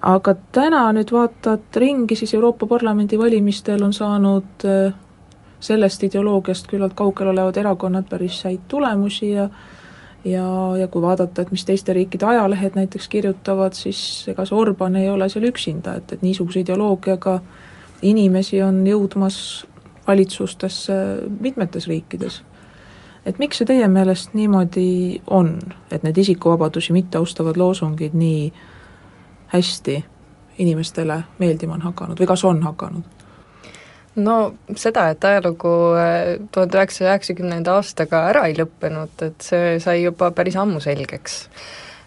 aga 0.00 0.34
täna 0.52 0.86
nüüd 0.92 1.12
vaatad 1.12 1.76
ringi, 1.76 2.16
siis 2.16 2.34
Euroopa 2.34 2.66
Parlamendi 2.66 3.18
valimistel 3.18 3.82
on 3.82 3.92
saanud 3.92 4.64
äh, 4.64 4.94
sellest 5.60 6.02
ideoloogiast 6.02 6.66
küllalt 6.66 6.94
kaugel 6.94 7.30
olevad 7.30 7.56
erakonnad 7.56 8.08
päris 8.08 8.42
häid 8.44 8.66
tulemusi 8.68 9.30
ja 9.30 9.48
ja, 10.24 10.76
ja 10.78 10.86
kui 10.88 11.02
vaadata, 11.02 11.42
et 11.42 11.50
mis 11.50 11.64
teiste 11.66 11.92
riikide 11.92 12.26
ajalehed 12.26 12.76
näiteks 12.78 13.08
kirjutavad, 13.08 13.74
siis 13.74 14.28
ega 14.30 14.44
see 14.46 14.58
Orban 14.58 14.96
ei 14.96 15.08
ole 15.10 15.28
seal 15.28 15.48
üksinda, 15.50 15.96
et, 15.98 16.12
et 16.12 16.22
niisuguse 16.22 16.62
ideoloogiaga 16.62 17.40
inimesi 18.06 18.62
on 18.62 18.84
jõudmas 18.86 19.36
valitsustesse 20.06 20.94
mitmetes 21.40 21.88
riikides 21.90 22.42
et 23.26 23.38
miks 23.38 23.60
see 23.60 23.68
teie 23.68 23.88
meelest 23.88 24.34
niimoodi 24.34 25.22
on, 25.30 25.58
et 25.90 26.02
need 26.02 26.18
isikuvabadusi 26.18 26.92
mitteaustavad 26.92 27.56
loosungid 27.56 28.14
nii 28.18 28.52
hästi 29.52 30.04
inimestele 30.58 31.22
meeldima 31.38 31.76
on 31.78 31.86
hakanud 31.90 32.20
või 32.20 32.30
kas 32.30 32.44
on 32.48 32.62
hakanud? 32.62 33.20
no 34.16 34.36
seda, 34.76 35.08
et 35.12 35.24
ajalugu 35.24 35.70
äh, 35.96 36.34
tuhande 36.52 36.78
üheksasaja 36.80 37.14
üheksakümnenda 37.14 37.78
aastaga 37.78 38.26
ära 38.32 38.44
ei 38.48 38.58
lõppenud, 38.58 39.14
et 39.24 39.46
see 39.46 39.78
sai 39.80 40.02
juba 40.02 40.30
päris 40.36 40.58
ammu 40.60 40.82
selgeks 40.84 41.46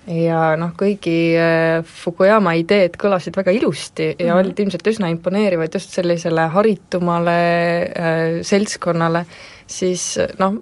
ja 0.05 0.53
noh, 0.60 0.75
kõigi 0.77 1.17
äh, 1.39 1.79
Fukuyama 2.03 2.53
ideed 2.60 2.98
kõlasid 3.01 3.38
väga 3.38 3.53
ilusti 3.55 4.12
ja 4.12 4.13
mm 4.13 4.29
-hmm. 4.29 4.39
olid 4.39 4.60
ilmselt 4.60 4.88
üsna 4.88 5.10
imponeerivad 5.10 5.74
just 5.74 5.95
sellisele 5.98 6.48
haritumale 6.53 7.39
äh, 7.81 8.41
seltskonnale, 8.41 9.25
siis 9.67 10.15
noh, 10.39 10.60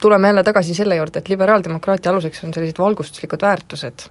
tuleme 0.00 0.28
jälle 0.28 0.42
tagasi 0.42 0.74
selle 0.74 0.96
juurde, 0.96 1.18
et 1.18 1.28
liberaaldemokraatia 1.28 2.12
aluseks 2.12 2.44
on 2.44 2.54
sellised 2.54 2.78
valgustuslikud 2.78 3.42
väärtused, 3.42 4.06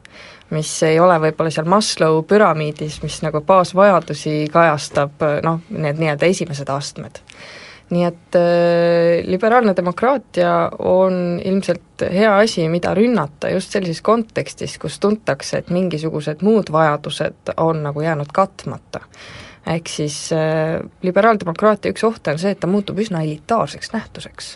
mis 0.53 0.71
ei 0.83 0.99
ole 0.99 1.17
võib-olla 1.27 1.51
seal 1.53 1.69
Maslow 1.69 2.21
püramiidis, 2.29 3.01
mis 3.03 3.21
nagu 3.25 3.41
baasvajadusi 3.41 4.47
kajastab 4.53 5.25
noh, 5.43 5.59
need 5.69 6.01
nii-öelda 6.01 6.29
esimesed 6.29 6.69
astmed. 6.69 7.21
nii 7.93 8.03
et 8.07 8.35
äh, 8.39 9.25
liberaalne 9.27 9.75
demokraatia 9.75 10.53
on 10.79 11.39
ilmselt 11.45 12.05
hea 12.11 12.31
asi, 12.37 12.63
mida 12.69 12.93
rünnata 12.93 13.49
just 13.53 13.71
sellises 13.75 14.01
kontekstis, 14.01 14.77
kus 14.81 14.99
tuntakse, 14.99 15.57
et 15.57 15.69
mingisugused 15.69 16.41
muud 16.41 16.71
vajadused 16.71 17.53
on 17.57 17.83
nagu 17.83 18.01
jäänud 18.01 18.31
katmata 18.33 19.03
ehk 19.67 19.87
siis 19.87 20.17
äh, 20.35 20.81
liberaaldemokraatia 21.05 21.93
üks 21.93 22.03
ohte 22.03 22.33
on 22.33 22.39
see, 22.41 22.51
et 22.51 22.59
ta 22.59 22.67
muutub 22.67 22.99
üsna 22.99 23.21
elitaarseks 23.23 23.93
nähtuseks. 23.93 24.49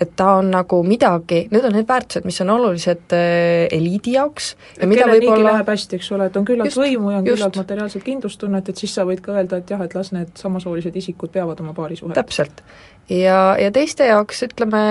et 0.00 0.12
ta 0.16 0.34
on 0.40 0.50
nagu 0.52 0.82
midagi, 0.84 1.46
need 1.50 1.64
on 1.64 1.76
need 1.76 1.88
väärtused, 1.88 2.26
mis 2.28 2.40
on 2.44 2.52
olulised 2.56 3.16
äh, 3.16 3.66
eliidi 3.72 4.16
jaoks 4.18 4.52
ja 4.80 4.88
mida 4.90 5.08
võib-olla 5.08 5.56
läheb 5.56 5.72
hästi, 5.72 6.00
eks 6.00 6.12
ole, 6.12 6.28
et 6.28 6.36
on 6.36 6.48
küllalt 6.48 6.68
just, 6.68 6.82
võimu 6.82 7.14
ja 7.14 7.22
on 7.22 7.26
just. 7.26 7.38
küllalt 7.38 7.60
materiaalset 7.62 8.04
kindlustunnet, 8.04 8.68
et 8.68 8.84
siis 8.84 8.94
sa 8.98 9.06
võid 9.08 9.24
ka 9.24 9.38
öelda, 9.38 9.62
et 9.62 9.72
jah, 9.72 9.84
et 9.86 9.96
las 9.96 10.12
need 10.12 10.36
samasoolised 10.40 10.96
isikud 11.00 11.32
peavad 11.32 11.60
oma 11.64 11.72
paarisuhet. 11.76 12.18
täpselt 12.18 12.64
ja, 13.10 13.38
ja 13.58 13.70
teiste 13.74 14.06
jaoks 14.06 14.44
ütleme, 14.46 14.82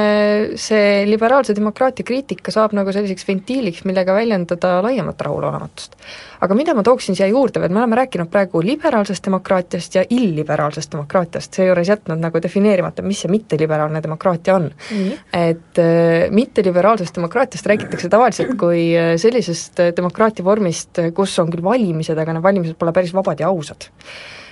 see 0.59 1.03
liberaalse 1.07 1.55
demokraatia 1.55 2.05
kriitika 2.07 2.51
saab 2.53 2.75
nagu 2.75 2.91
selliseks 2.93 3.27
ventiiliks, 3.27 3.85
millega 3.87 4.15
väljendada 4.15 4.79
laiemat 4.85 5.21
rahulolematust. 5.21 5.95
aga 6.41 6.57
mida 6.57 6.73
ma 6.73 6.83
tooksin 6.83 7.15
siia 7.15 7.29
juurde, 7.29 7.61
et 7.63 7.71
me 7.71 7.79
oleme 7.79 7.99
rääkinud 8.01 8.31
praegu 8.31 8.63
liberaalsest 8.65 9.25
demokraatiast 9.27 9.95
ja 9.95 10.03
illiberaalsest 10.09 10.91
demokraatiast, 10.91 11.53
seejuures 11.59 11.93
jätnud 11.93 12.21
nagu 12.21 12.41
defineerimata, 12.43 13.05
mis 13.05 13.23
see 13.23 13.31
mitteliberaalne 13.31 14.03
demokraatia 14.03 14.55
on. 14.57 14.69
Mm.. 14.91 15.23
et 15.33 15.79
äh, 15.79 16.27
mitteliberaalsest 16.33 17.15
demokraatiast 17.15 17.71
räägitakse 17.71 18.09
tavaliselt 18.09 18.57
kui 18.59 18.91
äh, 18.97 19.15
sellisest 19.21 19.79
äh, 19.79 19.95
demokraatia 19.95 20.45
vormist, 20.45 20.99
kus 21.15 21.39
on 21.39 21.51
küll 21.53 21.63
valimised, 21.63 22.17
aga 22.17 22.35
need 22.35 22.43
valimised 22.45 22.79
pole 22.79 22.93
päris 22.95 23.15
vabad 23.15 23.39
ja 23.39 23.51
ausad 23.51 23.91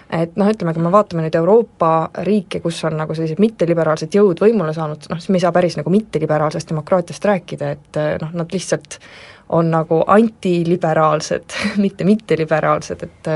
et 0.10 0.38
noh, 0.39 0.50
ütleme, 0.50 0.74
kui 0.74 0.84
me 0.84 0.92
vaatame 0.94 1.25
nüüd 1.25 1.36
Euroopa 1.38 2.10
riike, 2.25 2.62
kus 2.63 2.82
on 2.88 2.98
nagu 2.98 3.16
sellised 3.18 3.42
mitteliberaalsed 3.42 4.16
jõud 4.16 4.42
võimule 4.42 4.74
saanud, 4.74 5.10
noh 5.12 5.20
siis 5.22 5.34
me 5.34 5.38
ei 5.38 5.46
saa 5.46 5.54
päris 5.56 5.78
nagu 5.80 5.94
mitteliberaalsest 5.94 6.72
demokraatiast 6.74 7.28
rääkida, 7.30 7.74
et 7.78 8.00
noh, 8.24 8.34
nad 8.42 8.56
lihtsalt 8.56 9.00
on 9.56 9.70
nagu 9.74 10.04
antiliberaalsed 10.08 11.58
mitte 11.84 12.06
mitteliberaalsed, 12.06 13.06
et 13.06 13.32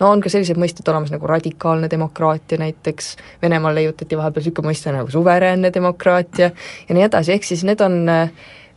no 0.00 0.12
on 0.12 0.22
ka 0.24 0.32
sellised 0.32 0.60
mõisted 0.60 0.88
olemas 0.92 1.12
nagu 1.12 1.28
radikaalne 1.28 1.90
demokraatia 1.90 2.60
näiteks, 2.60 3.16
Venemaal 3.42 3.76
leiutati 3.76 4.16
vahepeal 4.16 4.44
niisugune 4.44 4.72
mõiste 4.72 4.94
nagu 4.94 5.10
suveräänne 5.12 5.72
demokraatia 5.74 6.50
ja 6.88 6.96
nii 6.96 7.04
edasi, 7.08 7.34
ehk 7.36 7.44
siis 7.48 7.64
need 7.68 7.84
on 7.84 8.00
äh, 8.12 8.32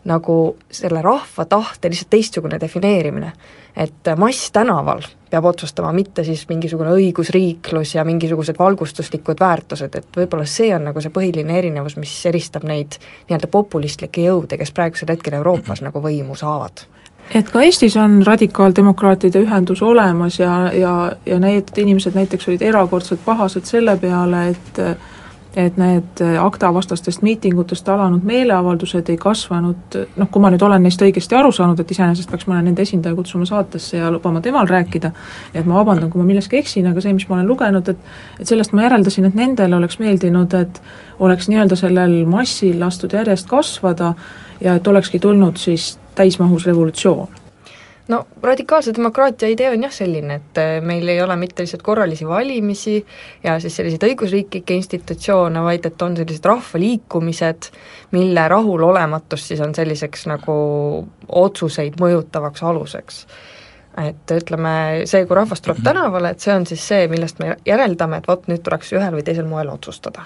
nagu 0.06 0.38
selle 0.72 1.02
rahva 1.02 1.46
tahte 1.46 1.90
lihtsalt 1.90 2.10
teistsugune 2.10 2.60
defineerimine. 2.60 3.32
et 3.76 4.16
mass 4.18 4.52
tänaval 4.52 5.02
peab 5.32 5.48
otsustama, 5.48 5.94
mitte 5.96 6.26
siis 6.28 6.44
mingisugune 6.50 6.92
õigusriiklus 6.96 7.96
ja 7.96 8.06
mingisugused 8.08 8.60
valgustuslikud 8.60 9.40
väärtused, 9.40 9.96
et 9.96 10.18
võib-olla 10.18 10.46
see 10.50 10.74
on 10.76 10.90
nagu 10.90 11.04
see 11.04 11.14
põhiline 11.14 11.58
erinevus, 11.58 11.98
mis 12.02 12.14
eristab 12.30 12.68
neid 12.68 13.00
nii-öelda 13.30 13.50
populistlikke 13.52 14.26
jõude, 14.28 14.60
kes 14.60 14.74
praegusel 14.76 15.14
hetkel 15.16 15.40
Euroopas 15.40 15.84
nagu 15.86 16.04
võimu 16.04 16.36
saavad. 16.40 16.84
Et 17.36 17.48
ka 17.48 17.62
Eestis 17.64 17.96
on 17.96 18.20
radikaaldemokraatide 18.28 19.40
ühendus 19.46 19.80
olemas 19.86 20.40
ja, 20.40 20.56
ja, 20.76 20.94
ja 21.26 21.40
need 21.40 21.72
inimesed 21.80 22.18
näiteks 22.18 22.50
olid 22.50 22.66
erakordselt 22.68 23.24
pahased 23.24 23.70
selle 23.70 23.96
peale, 24.02 24.50
et 24.52 24.82
et 25.55 25.77
need 25.77 26.22
akta 26.39 26.70
vastastest 26.74 27.22
miitingutest 27.25 27.89
alanud 27.91 28.24
meeleavaldused 28.27 29.10
ei 29.12 29.17
kasvanud, 29.20 29.98
noh, 30.15 30.29
kui 30.31 30.43
ma 30.43 30.51
nüüd 30.53 30.63
olen 30.63 30.86
neist 30.86 31.01
õigesti 31.03 31.36
aru 31.36 31.51
saanud, 31.55 31.79
et 31.81 31.91
iseenesest 31.91 32.31
peaks 32.31 32.48
mõne 32.48 32.63
nende 32.70 32.86
esindaja 32.86 33.17
kutsuma 33.17 33.48
saatesse 33.50 34.00
ja 34.00 34.12
lubama 34.13 34.41
temal 34.41 34.70
rääkida, 34.70 35.12
et 35.53 35.67
ma 35.67 35.81
vabandan, 35.81 36.10
kui 36.12 36.22
ma 36.22 36.27
milleski 36.29 36.62
eksin, 36.62 36.88
aga 36.88 37.03
see, 37.03 37.13
mis 37.17 37.27
ma 37.29 37.39
olen 37.39 37.51
lugenud, 37.51 37.91
et 37.91 38.39
et 38.39 38.48
sellest 38.48 38.72
ma 38.74 38.88
järeldasin, 38.88 39.27
et 39.27 39.36
nendele 39.36 39.75
oleks 39.75 40.00
meeldinud, 40.00 40.55
et 40.55 40.81
oleks 41.20 41.51
nii-öelda 41.51 41.77
sellel 41.79 42.15
massil 42.29 42.79
lastud 42.79 43.13
järjest 43.13 43.50
kasvada 43.51 44.13
ja 44.62 44.79
et 44.79 44.88
olekski 44.88 45.20
tulnud 45.20 45.60
siis 45.60 45.98
täismahus 46.15 46.65
revolutsioon 46.65 47.40
no 48.12 48.25
radikaalse 48.44 48.94
demokraatia 48.96 49.50
idee 49.51 49.70
on 49.72 49.86
jah 49.86 49.94
selline, 49.94 50.39
et 50.41 50.60
äh, 50.60 50.74
meil 50.86 51.08
ei 51.12 51.22
ole 51.24 51.36
mitte 51.39 51.63
lihtsalt 51.63 51.84
korralisi 51.86 52.27
valimisi 52.27 52.98
ja 53.44 53.58
siis 53.60 53.75
selliseid 53.80 54.03
õigusriiklikke 54.10 54.75
institutsioone, 54.80 55.63
vaid 55.63 55.88
et 55.88 56.06
on 56.06 56.18
sellised 56.20 56.46
rahvaliikumised, 56.51 57.72
mille 58.15 58.46
rahulolematus 58.56 59.48
siis 59.51 59.63
on 59.63 59.75
selliseks 59.77 60.27
nagu 60.32 60.58
otsuseid 61.46 62.00
mõjutavaks 62.01 62.63
aluseks. 62.68 63.25
Et 64.01 64.32
ütleme, 64.32 64.74
see, 65.10 65.25
kui 65.27 65.36
rahvas 65.36 65.63
tuleb 65.63 65.82
tänavale, 65.84 66.32
et 66.32 66.44
see 66.44 66.53
on 66.56 66.68
siis 66.68 66.86
see, 66.94 67.10
millest 67.12 67.41
me 67.44 67.58
järeldame, 67.68 68.22
et 68.22 68.30
vot 68.30 68.48
nüüd 68.48 68.63
tuleks 68.63 68.94
ühel 68.96 69.20
või 69.20 69.27
teisel 69.27 69.50
moel 69.51 69.74
otsustada 69.74 70.24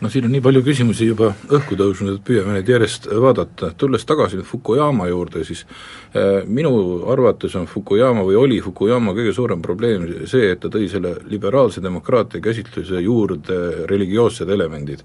no 0.00 0.10
siin 0.12 0.26
on 0.28 0.32
nii 0.34 0.42
palju 0.44 0.62
küsimusi 0.66 1.08
juba 1.08 1.30
õhku 1.48 1.76
tõusnud, 1.78 2.18
et 2.18 2.24
püüame 2.26 2.56
neid 2.56 2.68
järjest 2.68 3.08
vaadata, 3.08 3.70
tulles 3.80 4.04
tagasi 4.08 4.38
nüüd 4.38 4.48
Fukuyama 4.48 5.08
juurde, 5.08 5.44
siis 5.48 5.64
äh, 5.64 6.44
minu 6.44 6.72
arvates 7.12 7.56
on 7.56 7.68
Fukuyama 7.70 8.24
või 8.26 8.36
oli 8.40 8.60
Fukuyama 8.64 9.14
kõige 9.16 9.32
suurem 9.36 9.62
probleem 9.64 10.06
see, 10.28 10.50
et 10.52 10.60
ta 10.60 10.70
tõi 10.72 10.90
selle 10.92 11.16
liberaalse 11.30 11.82
demokraatia 11.84 12.44
käsitluse 12.44 13.00
juurde 13.04 13.88
religioossed 13.88 14.50
elemendid. 14.52 15.04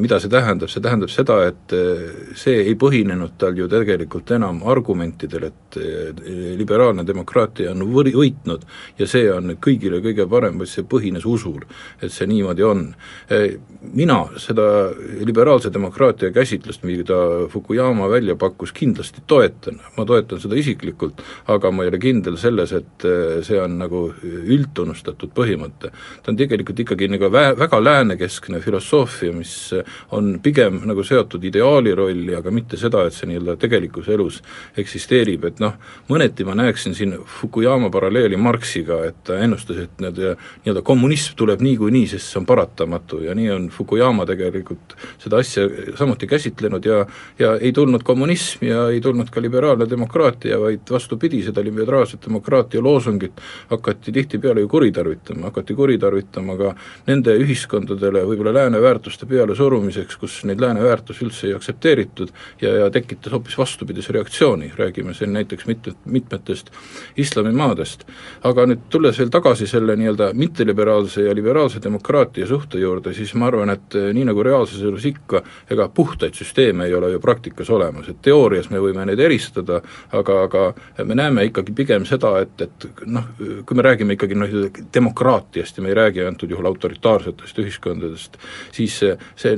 Mida 0.00 0.16
see 0.16 0.30
tähendab, 0.32 0.70
see 0.72 0.80
tähendab 0.80 1.10
seda, 1.12 1.42
et 1.50 1.72
äh, 1.76 2.04
see 2.38 2.62
ei 2.62 2.76
põhinenud 2.80 3.34
tal 3.40 3.56
ju 3.58 3.66
tegelikult 3.68 4.30
enam 4.32 4.62
argumentidel, 4.64 5.50
et 5.50 5.76
äh, 5.76 6.22
liberaalne 6.56 7.04
demokraatia 7.04 7.74
on 7.74 7.84
võri-, 7.92 8.14
võitnud 8.16 8.64
ja 8.98 9.08
see 9.10 9.26
on 9.32 9.52
kõigile 9.60 10.00
kõige 10.04 10.24
parem, 10.30 10.56
vaid 10.62 10.72
see 10.72 10.86
põhines 10.88 11.26
usul, 11.28 11.66
et 12.00 12.14
see 12.14 12.28
niimoodi 12.30 12.64
on. 12.64 12.86
Äh, 13.28 13.58
mina 13.92 14.22
seda 14.40 14.64
liberaalse 15.24 15.70
demokraatia 15.72 16.30
käsitlust, 16.32 16.82
mida 16.88 17.48
Fukuyama 17.48 18.08
välja 18.10 18.36
pakkus, 18.36 18.72
kindlasti 18.72 19.22
toetan, 19.26 19.80
ma 19.96 20.04
toetan 20.08 20.40
seda 20.40 20.56
isiklikult, 20.58 21.22
aga 21.46 21.70
ma 21.70 21.84
ei 21.84 21.92
ole 21.92 22.00
kindel 22.02 22.38
selles, 22.40 22.72
et 22.72 23.06
eh, 23.06 23.38
see 23.46 23.60
on 23.60 23.78
nagu 23.78 24.02
üldtunnustatud 24.24 25.32
põhimõte. 25.36 25.92
ta 26.22 26.32
on 26.32 26.38
tegelikult 26.40 26.82
ikkagi 26.84 27.10
nagu 27.12 27.30
vä-, 27.32 27.54
väga 27.58 27.80
läänekeskne 27.84 28.60
filosoofia, 28.64 29.32
mis 29.32 29.54
on 30.16 30.38
pigem 30.42 30.80
nagu 30.88 31.04
seotud 31.04 31.44
ideaali 31.44 31.94
rolli, 31.96 32.34
aga 32.36 32.52
mitte 32.54 32.78
seda, 32.80 33.04
et 33.06 33.16
see 33.16 33.28
nii-öelda 33.30 33.56
tegelikus 33.60 34.08
elus 34.12 34.40
eksisteerib, 34.78 35.44
et 35.48 35.62
noh, 35.62 35.76
mõneti 36.10 36.46
ma 36.48 36.56
näeksin 36.58 36.96
siin 36.98 37.16
Fukuyama 37.38 37.90
paralleeli 37.94 38.38
Marxiga, 38.40 39.00
et 39.08 39.22
ta 39.26 39.38
ennustas, 39.44 39.82
et 39.84 40.04
need 40.04 40.20
nii-öelda 40.20 40.84
kommunism 40.86 41.36
tuleb 41.38 41.62
niikuinii, 41.64 42.06
sest 42.14 42.32
see 42.32 42.42
on 42.42 42.48
paratamatu 42.48 43.22
ja 43.26 43.36
nii 43.38 43.50
on 43.54 43.68
Fukuyama 43.74 44.26
tegelikult 44.28 44.96
seda 45.18 45.42
asja 45.42 45.68
samuti 45.98 46.26
käsitlenud 46.30 46.84
ja 46.84 47.04
ja 47.38 47.56
ei 47.56 47.72
tulnud 47.72 48.02
kommunism 48.02 48.64
ja 48.64 48.88
ei 48.88 49.00
tulnud 49.00 49.30
ka 49.30 49.42
liberaalne 49.42 49.86
demokraatia, 49.90 50.58
vaid 50.60 50.90
vastupidi, 50.90 51.42
seda 51.42 51.62
liberaalset 51.64 52.22
demokraatia 52.26 52.82
loosungit 52.82 53.40
hakati 53.70 54.12
tihtipeale 54.12 54.60
ju 54.60 54.68
kuritarvitama, 54.68 55.46
hakati 55.50 55.74
kuritarvitama 55.74 56.56
ka 56.56 56.74
nende 57.06 57.36
ühiskondadele 57.42 58.24
võib-olla 58.28 58.54
lääne 58.54 58.82
väärtuste 58.82 59.26
pealesurumiseks, 59.48 60.20
kus 60.20 60.38
neid 60.48 60.60
lääne 60.62 60.82
väärtusi 60.84 61.24
üldse 61.26 61.48
ei 61.48 61.56
aktsepteeritud 61.56 62.30
ja, 62.60 62.74
ja 62.84 62.90
tekitas 62.94 63.32
hoopis 63.32 63.58
vastupidise 63.58 64.12
reaktsiooni, 64.12 64.72
räägime 64.76 65.14
siin 65.14 65.32
näiteks 65.32 65.66
mitmet, 65.66 65.96
mitmetest 66.04 66.70
islamimaadest. 67.16 68.04
aga 68.44 68.66
nüüd 68.68 68.86
tulles 68.90 69.18
veel 69.18 69.32
tagasi 69.32 69.66
selle 69.66 69.96
nii-öelda 69.96 70.30
mitteliberaalse 70.34 71.24
ja 71.26 71.34
liberaalse 71.34 71.82
demokraatia 71.82 72.46
suhte 72.46 72.78
juurde, 72.78 73.14
siis 73.14 73.34
ma 73.34 73.48
arvan, 73.48 73.70
et 73.70 73.88
et 73.88 73.96
eh, 73.96 74.10
nii 74.14 74.26
nagu 74.28 74.42
reaalses 74.44 74.82
elus 74.84 75.06
ikka, 75.08 75.42
ega 75.72 75.88
puhtaid 75.94 76.36
süsteeme 76.36 76.86
ei 76.88 76.94
ole 76.94 77.12
ju 77.14 77.20
praktikas 77.22 77.70
olemas, 77.72 78.08
et 78.10 78.20
teoorias 78.24 78.68
me 78.72 78.80
võime 78.82 79.06
neid 79.08 79.20
eristada, 79.22 79.80
aga, 80.12 80.42
aga 80.44 81.04
me 81.08 81.16
näeme 81.18 81.46
ikkagi 81.48 81.74
pigem 81.76 82.06
seda, 82.08 82.34
et, 82.44 82.66
et 82.66 82.88
noh, 83.06 83.30
kui 83.38 83.78
me 83.78 83.86
räägime 83.86 84.18
ikkagi 84.18 84.38
noh, 84.38 84.56
demokraatiast 84.94 85.78
ja 85.78 85.84
me 85.84 85.92
ei 85.92 85.98
räägi 85.98 86.26
antud 86.26 86.52
juhul 86.52 86.68
autoritaarsetest 86.70 87.62
ühiskondadest, 87.64 88.38
siis 88.74 89.00
see, 89.38 89.54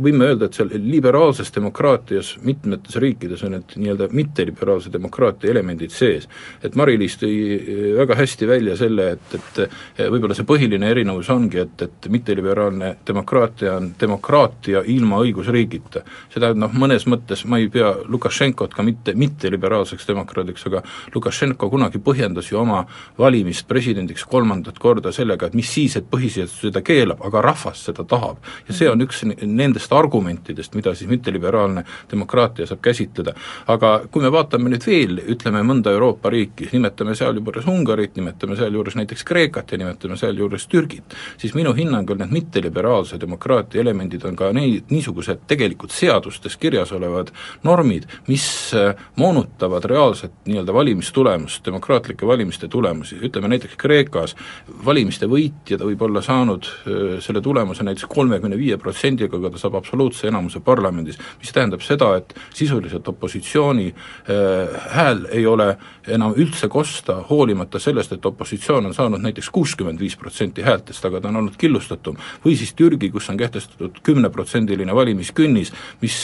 võime 0.00 0.28
öelda, 0.28 0.48
et 0.48 0.56
seal 0.56 0.70
liberaalses 0.78 1.50
demokraatias 1.54 2.34
mitmetes 2.46 2.96
riikides 3.02 3.42
on 3.46 3.56
need 3.56 3.74
nii-öelda 3.80 4.08
mitteliberaalse 4.14 4.92
demokraatia 4.92 5.50
elemendid 5.50 5.92
sees. 5.94 6.28
et 6.62 6.76
Mari-Liis 6.78 7.18
tõi 7.20 7.32
eh, 7.54 7.82
väga 7.98 8.18
hästi 8.18 8.48
välja 8.48 8.76
selle, 8.78 9.10
et, 9.16 9.36
et 9.38 9.60
eh, 9.64 10.08
võib-olla 10.12 10.36
see 10.38 10.46
põhiline 10.48 10.90
erinevus 10.90 11.30
ongi, 11.34 11.62
et, 11.64 11.86
et 11.88 12.08
mitteliberaalne 12.10 12.94
demokraatia 13.06 13.76
on 13.78 13.90
demokraatia 14.00 14.84
ilma 14.94 15.20
õigusriigita. 15.24 16.04
see 16.28 16.40
tähendab, 16.40 16.62
noh 16.64 16.78
mõnes 16.84 17.08
mõttes 17.10 17.44
ma 17.50 17.58
ei 17.62 17.68
pea 17.72 17.90
Lukašenkot 18.08 18.74
ka 18.74 18.86
mitte, 18.86 19.16
mitte 19.18 19.50
liberaalseks 19.50 20.06
demokraadiks, 20.08 20.66
aga 20.70 20.84
Lukašenko 21.14 21.70
kunagi 21.72 21.98
põhjendas 21.98 22.52
ju 22.52 22.60
oma 22.62 22.84
valimist 23.18 23.66
presidendiks 23.68 24.24
kolmandat 24.30 24.78
korda 24.78 25.12
sellega, 25.12 25.48
et 25.48 25.58
mis 25.58 25.70
siis, 25.70 25.96
et 25.98 26.06
põhiseadus 26.10 26.60
seda 26.68 26.82
keelab, 26.84 27.22
aga 27.26 27.42
rahvas 27.44 27.84
seda 27.88 28.04
tahab. 28.08 28.38
ja 28.68 28.74
see 28.74 28.90
on 28.90 29.02
üks 29.02 29.23
nendest 29.24 29.92
argumentidest, 29.92 30.74
mida 30.74 30.94
siis 30.94 31.10
mitteliberaalne 31.10 31.84
demokraatia 32.10 32.66
saab 32.66 32.80
käsitleda. 32.84 33.34
aga 33.66 33.94
kui 34.10 34.22
me 34.22 34.32
vaatame 34.32 34.70
nüüd 34.70 34.86
veel, 34.86 35.20
ütleme 35.34 35.62
mõnda 35.66 35.92
Euroopa 35.94 36.30
riiki, 36.30 36.68
nimetame 36.72 37.14
sealjuures 37.14 37.66
Ungarit, 37.70 38.16
nimetame 38.16 38.56
sealjuures 38.56 38.96
näiteks 38.98 39.24
Kreekat 39.24 39.72
ja 39.72 39.78
nimetame 39.78 40.16
sealjuures 40.16 40.66
Türgit, 40.66 41.14
siis 41.38 41.54
minu 41.54 41.72
hinnangul 41.74 42.18
need 42.20 42.32
mitteliberaalse 42.34 43.18
demokraatia 43.20 43.80
elemendid 43.80 44.24
on 44.24 44.36
ka 44.36 44.50
neid, 44.52 44.90
niisugused 44.90 45.44
tegelikult 45.50 45.94
seadustes 45.94 46.56
kirjas 46.60 46.92
olevad 46.92 47.32
normid, 47.64 48.08
mis 48.28 48.46
äh, 48.74 48.94
moonutavad 49.16 49.84
reaalset 49.90 50.32
nii-öelda 50.48 50.74
valimistulemust, 50.74 51.64
demokraatlike 51.66 52.26
valimiste 52.26 52.68
tulemusi, 52.68 53.18
ütleme 53.22 53.48
näiteks 53.54 53.76
Kreekas 53.80 54.36
valimiste 54.84 55.28
võitja, 55.30 55.78
ta 55.78 55.88
võib 55.88 56.02
olla 56.06 56.22
saanud 56.24 56.68
äh, 56.68 57.02
selle 57.24 57.42
tulemuse 57.44 57.86
näiteks 57.86 58.08
kolmekümne 58.10 58.58
viie 58.58 58.78
protsendiga, 59.14 59.36
aga 59.38 59.50
ta 59.54 59.58
saab 59.58 59.78
absoluutse 59.78 60.28
enamuse 60.28 60.60
parlamendis, 60.64 61.18
mis 61.40 61.52
tähendab 61.52 61.82
seda, 61.82 62.16
et 62.18 62.34
sisuliselt 62.54 63.06
opositsiooni 63.08 63.88
äh, 63.90 64.74
hääl 64.94 65.26
ei 65.32 65.46
ole 65.46 65.76
enam 66.06 66.34
üldse 66.36 66.68
kosta, 66.68 67.22
hoolimata 67.28 67.78
sellest, 67.78 68.12
et 68.12 68.26
opositsioon 68.26 68.86
on 68.86 68.94
saanud 68.94 69.22
näiteks 69.22 69.50
kuuskümmend 69.54 70.00
viis 70.00 70.16
protsenti 70.16 70.62
häältest, 70.62 71.04
aga 71.04 71.20
ta 71.20 71.30
on 71.30 71.40
olnud 71.42 71.56
killustatum, 71.56 72.16
või 72.44 72.56
siis 72.58 72.74
Türgi, 72.74 73.10
kus 73.10 73.30
on 73.30 73.38
kehtestatud 73.40 74.02
kümneprotsendiline 74.04 74.94
valimiskünnis, 74.94 75.72
mis 76.02 76.18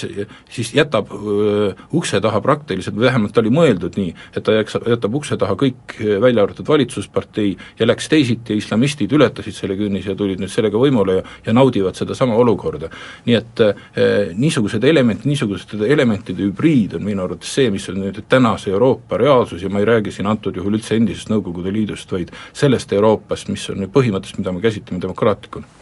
siis 0.50 0.74
jätab 0.74 1.12
öö, 1.14 1.72
ukse 1.96 2.20
taha 2.20 2.40
praktiliselt, 2.44 2.96
või 2.96 3.08
vähemalt 3.08 3.38
oli 3.40 3.52
mõeldud 3.54 3.96
nii, 4.00 4.14
et 4.36 4.44
ta 4.44 4.58
jääks, 4.58 4.76
jätab 4.90 5.16
ukse 5.16 5.38
taha 5.40 5.56
kõik, 5.60 5.96
välja 6.20 6.44
arvatud 6.44 6.68
valitsuspartei, 6.68 7.54
ja 7.80 7.88
läks 7.88 8.10
teisiti 8.12 8.58
islamistid 8.60 9.12
ületasid 9.16 9.56
selle 9.56 9.78
künnise 9.80 10.12
ja 10.12 10.18
tulid 10.18 10.42
nüüd 10.42 10.52
sellega 10.52 10.80
võimule 10.80 11.20
ja, 11.20 11.24
ja 11.46 11.56
naudivad 11.56 11.96
sedasama 11.96 12.36
olukorda. 12.40 12.79
Nii 13.26 13.36
et 13.36 13.64
eh, 13.64 14.30
niisugused 14.36 14.84
elemendid, 14.84 15.26
niisugused 15.28 15.74
elementide 15.86 16.46
hübriid 16.46 16.96
on 16.98 17.04
minu 17.04 17.24
arvates 17.24 17.52
see, 17.58 17.70
mis 17.70 17.88
on 17.92 18.00
nüüd 18.04 18.22
tänase 18.28 18.70
Euroopa 18.70 19.18
reaalsus 19.20 19.62
ja 19.62 19.72
ma 19.72 19.82
ei 19.82 19.90
räägi 19.90 20.14
siin 20.14 20.30
antud 20.30 20.56
juhul 20.56 20.78
üldse 20.78 20.96
endisest 20.96 21.30
Nõukogude 21.30 21.72
Liidust, 21.72 22.12
vaid 22.12 22.32
sellest 22.52 22.92
Euroopast, 22.92 23.52
mis 23.52 23.68
on 23.70 23.82
nüüd 23.82 23.92
põhimõtteliselt, 23.94 24.42
mida 24.42 24.56
me 24.56 24.64
käsitleme 24.64 25.02
demokraatlikuna. 25.02 25.76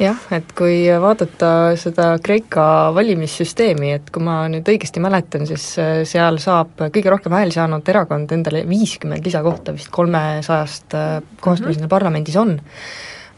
Jah, 0.00 0.20
et 0.32 0.54
kui 0.56 0.86
vaadata 0.96 1.76
seda 1.76 2.14
Kreeka 2.24 2.62
valimissüsteemi, 2.96 3.90
et 3.98 4.06
kui 4.08 4.24
ma 4.24 4.46
nüüd 4.48 4.64
õigesti 4.72 5.02
mäletan, 5.04 5.44
siis 5.48 5.66
äh, 5.76 5.90
seal 6.08 6.40
saab 6.40 6.86
kõige 6.86 7.12
rohkem 7.12 7.36
hääli 7.36 7.52
saanud 7.52 7.88
erakond 7.92 8.32
endale 8.32 8.62
viiskümmend 8.68 9.28
lisakohta 9.28 9.74
vist 9.76 9.92
kolmesajast 9.92 10.96
äh, 10.96 11.10
kohast, 11.44 11.66
mis 11.66 11.76
mm 11.76 11.76
-hmm. 11.76 11.84
neil 11.84 11.92
parlamendis 11.92 12.40
on 12.40 12.56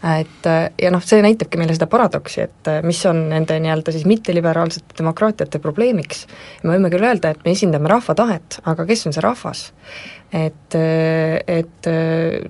et 0.02 0.48
ja 0.82 0.90
noh, 0.90 1.02
see 1.04 1.22
näitabki 1.22 1.60
meile 1.60 1.76
seda 1.76 1.86
paradoksi, 1.90 2.46
et 2.48 2.70
mis 2.82 2.98
on 3.06 3.20
nende 3.30 3.58
nii-öelda 3.62 3.94
siis 3.94 4.06
mitteliberaalsete 4.10 4.98
demokraatiate 4.98 5.60
probleemiks. 5.62 6.26
me 6.62 6.74
võime 6.74 6.90
küll 6.90 7.06
öelda, 7.06 7.30
et 7.30 7.44
me 7.44 7.54
esindame 7.54 7.90
rahva 7.92 8.16
tahet, 8.18 8.58
aga 8.66 8.86
kes 8.88 9.06
on 9.06 9.14
see 9.14 9.22
rahvas? 9.22 9.68
et, 10.32 10.74
et 11.46 11.88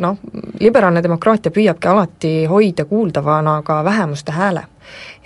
noh, 0.01 0.19
liberaalne 0.61 1.03
demokraatia 1.03 1.53
püüabki 1.55 1.91
alati 1.91 2.33
hoida 2.51 2.85
kuuldavana 2.87 3.57
ka 3.67 3.81
vähemuste 3.85 4.33
hääle. 4.33 4.63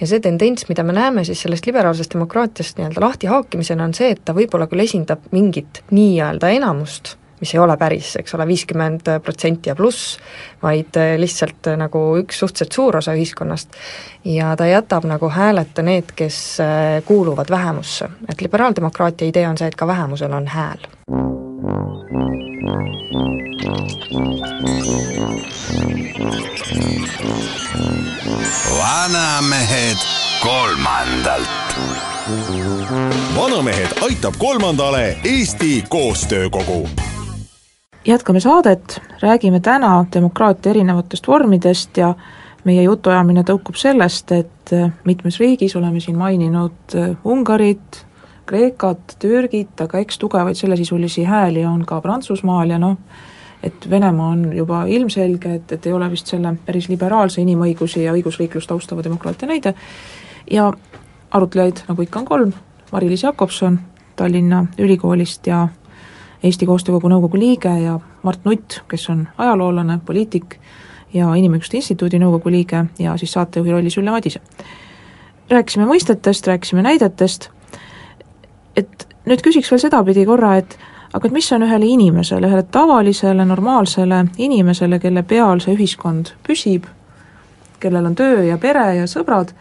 ja 0.00 0.06
see 0.06 0.20
tendents, 0.20 0.68
mida 0.68 0.82
me 0.84 0.92
näeme 0.92 1.24
siis 1.24 1.42
sellest 1.42 1.66
liberaalsest 1.66 2.14
demokraatiast 2.14 2.78
nii-öelda 2.78 3.00
lahtihaakimisena, 3.00 3.84
on 3.84 3.94
see, 3.94 4.10
et 4.14 4.24
ta 4.24 4.34
võib-olla 4.36 4.68
küll 4.70 4.84
esindab 4.84 5.24
mingit 5.32 5.82
nii-öelda 5.90 6.52
enamust, 6.56 7.16
mis 7.40 7.54
ei 7.54 7.60
ole 7.60 7.76
päris, 7.76 8.14
eks 8.20 8.34
ole, 8.34 8.46
viiskümmend 8.46 9.08
protsenti 9.22 9.70
ja 9.70 9.76
pluss, 9.76 10.18
vaid 10.62 10.96
lihtsalt 11.16 11.70
nagu 11.76 12.02
üks 12.22 12.38
suhteliselt 12.42 12.72
suur 12.72 12.96
osa 12.96 13.16
ühiskonnast, 13.16 13.76
ja 14.24 14.54
ta 14.56 14.66
jätab 14.66 15.04
nagu 15.08 15.30
hääleta 15.30 15.82
need, 15.82 16.14
kes 16.16 16.58
kuuluvad 17.04 17.50
vähemusse. 17.50 18.08
et 18.28 18.40
liberaaldemokraatia 18.40 19.28
idee 19.28 19.48
on 19.48 19.58
see, 19.58 19.68
et 19.68 19.76
ka 19.76 19.86
vähemusel 19.86 20.32
on 20.32 20.46
hääl 20.46 20.86
vanamehed 28.78 29.96
kolmandalt. 30.42 31.48
vanamehed 33.36 33.88
aitab 34.02 34.34
kolmandale 34.38 35.18
Eesti 35.24 35.84
Koostöökogu 35.88 36.88
jätkame 38.06 38.40
saadet, 38.40 39.00
räägime 39.22 39.60
täna 39.60 40.04
demokraatia 40.14 40.70
erinevatest 40.70 41.28
vormidest 41.28 41.96
ja 41.96 42.14
meie 42.64 42.82
jutuajamine 42.82 43.42
tõukub 43.46 43.78
sellest, 43.78 44.32
et 44.32 44.74
mitmes 45.04 45.38
riigis 45.40 45.76
oleme 45.76 46.00
siin 46.00 46.18
maininud 46.18 46.96
Ungarit, 47.24 48.04
Kreekat, 48.46 49.16
Türgit, 49.18 49.80
aga 49.80 49.98
eks 49.98 50.18
tugevaid 50.22 50.54
sellesisulisi 50.54 51.24
hääli 51.26 51.64
on 51.66 51.84
ka 51.86 52.00
Prantsusmaal 52.00 52.70
ja 52.70 52.78
noh, 52.78 52.96
et 53.62 53.90
Venemaa 53.90 54.28
on 54.28 54.44
juba 54.54 54.84
ilmselge, 54.86 55.54
et, 55.54 55.72
et 55.72 55.86
ei 55.86 55.92
ole 55.92 56.10
vist 56.10 56.30
selle 56.30 56.54
päris 56.66 56.88
liberaalse 56.88 57.42
inimõigusi 57.42 58.04
ja 58.04 58.14
õigusriiklust 58.14 58.70
austava 58.70 59.02
demokraatia 59.02 59.48
näide, 59.50 59.74
ja 60.50 60.70
arutlejaid, 61.30 61.82
nagu 61.88 62.06
ikka, 62.06 62.22
on 62.22 62.30
kolm, 62.30 62.54
Mari-Liis 62.92 63.26
Jakobson 63.26 63.80
Tallinna 64.16 64.66
Ülikoolist 64.78 65.46
ja 65.46 65.66
Eesti 66.42 66.66
Koostöökogu 66.66 67.08
nõukogu 67.08 67.38
liige 67.38 67.72
ja 67.80 67.98
Mart 68.22 68.44
Nutt, 68.44 68.80
kes 68.88 69.08
on 69.10 69.28
ajaloolane, 69.38 69.98
poliitik 70.04 70.58
ja 71.14 71.32
Inimõiguste 71.34 71.76
Instituudi 71.76 72.18
nõukogu 72.18 72.50
liige 72.50 72.84
ja 72.98 73.16
siis 73.16 73.32
saatejuhi 73.32 73.72
rollis 73.72 73.98
Ülle 73.98 74.10
Madise. 74.10 74.40
rääkisime 75.50 75.86
mõistetest, 75.86 76.46
rääkisime 76.46 76.82
näidetest 76.82 77.50
et 78.76 79.06
nüüd 79.26 79.42
küsiks 79.44 79.70
veel 79.72 79.82
sedapidi 79.82 80.26
korra, 80.28 80.56
et 80.60 80.76
aga 81.16 81.28
et 81.28 81.34
mis 81.34 81.48
on 81.56 81.64
ühele 81.66 81.88
inimesele, 81.88 82.48
ühele 82.48 82.66
tavalisele 82.72 83.46
normaalsele 83.48 84.24
inimesele, 84.42 85.00
kelle 85.02 85.24
peal 85.26 85.62
see 85.64 85.76
ühiskond 85.76 86.34
püsib, 86.46 86.86
kellel 87.80 88.10
on 88.10 88.16
töö 88.18 88.44
ja 88.46 88.58
pere 88.60 88.86
ja 89.00 89.08
sõbrad, 89.10 89.54